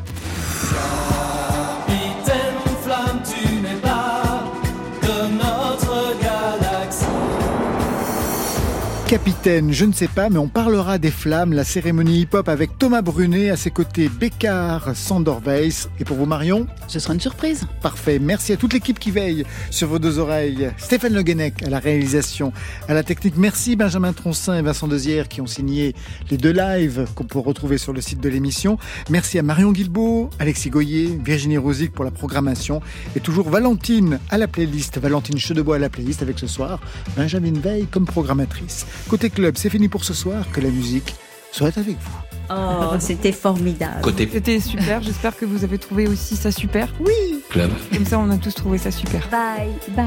capitaine, 9.08 9.72
je 9.72 9.86
ne 9.86 9.94
sais 9.94 10.08
pas, 10.08 10.32
mais 10.32 10.40
on 10.40 10.48
parlera 10.48 10.98
des 10.98 11.12
flammes, 11.12 11.54
la 11.54 11.64
cérémonie 11.64 12.22
hip-hop 12.22 12.50
avec 12.50 12.78
Thomas 12.80 13.04
Brunet, 13.04 13.52
à 13.52 13.56
ses 13.56 13.70
côtés 13.70 14.10
Bécard, 14.10 14.96
Sandor 14.96 15.42
Weiss. 15.46 15.90
Et 16.00 16.04
pour 16.04 16.18
vous, 16.18 16.26
Marion 16.26 16.66
Ce 16.88 17.00
sera 17.00 17.14
une 17.14 17.20
surprise. 17.20 17.68
Parfait. 17.82 18.18
Merci 18.18 18.54
à 18.54 18.58
toute 18.58 18.74
l'équipe 18.74 18.98
qui 18.98 19.12
veille 19.12 19.46
sur 19.70 19.90
vos 19.90 20.00
deux 20.00 20.18
oreilles. 20.18 20.72
Stéphane 20.78 21.14
Le 21.14 21.22
Guenec 21.22 21.62
à 21.62 21.70
la 21.70 21.78
réalisation, 21.78 22.52
à 22.88 22.96
la 22.96 23.04
technique. 23.04 23.36
Merci 23.38 23.76
Benjamin 23.76 24.12
Troncin 24.12 24.58
et 24.58 24.64
Vincent 24.64 24.88
Dezière 24.88 25.28
qui 25.28 25.40
ont 25.40 25.48
signé 25.48 25.94
les 26.32 26.38
deux 26.38 26.54
lives 26.54 27.06
qu'on 27.14 27.26
peut 27.26 27.40
retrouver 27.40 27.78
sur 27.78 27.94
le 27.94 28.02
site 28.02 28.22
de 28.22 28.30
l'émission. 28.30 28.80
Merci 29.12 29.38
à 29.38 29.44
Marion 29.44 29.72
Guilbeault, 29.72 30.32
Alexis 30.40 30.72
Goyer, 30.72 31.20
Virginie 31.24 31.58
Rosic 31.58 31.92
pour 31.92 32.06
la 32.06 32.12
programmation 32.12 32.82
et 33.16 33.20
toujours 33.20 33.50
Valentine 33.50 34.20
à 34.32 34.40
la 34.40 34.48
playlist. 34.48 34.98
Valentine 34.98 35.38
Chedebois 35.38 35.76
à 35.76 35.80
la 35.80 35.90
playlist 35.90 36.24
avec 36.24 36.40
ce 36.40 36.48
soir 36.48 36.80
Benjamin 37.16 37.60
Veil 37.60 37.86
comme 37.86 38.06
programmatrice. 38.06 38.86
Côté 39.10 39.30
club, 39.30 39.56
c'est 39.58 39.70
fini 39.70 39.88
pour 39.88 40.04
ce 40.04 40.14
soir. 40.14 40.46
Que 40.52 40.62
la 40.62 40.70
musique 40.70 41.16
soit 41.52 41.78
avec 41.78 41.98
vous. 42.00 42.20
Oh, 42.50 42.96
c'était 43.00 43.32
formidable. 43.32 44.02
Côté 44.02 44.30
C'était 44.32 44.60
super, 44.60 45.02
j'espère 45.04 45.36
que 45.36 45.46
vous 45.46 45.64
avez 45.64 45.78
trouvé 45.78 46.08
aussi 46.08 46.36
ça 46.36 46.52
super. 46.52 46.94
Oui. 47.00 47.44
club. 47.50 47.72
Comme 47.94 48.06
ça, 48.06 48.20
on 48.20 48.30
a 48.30 48.38
tous 48.38 48.54
trouvé 48.54 48.78
ça 48.78 48.92
super. 48.92 49.28
Bye, 49.30 49.72
bye. 49.96 50.06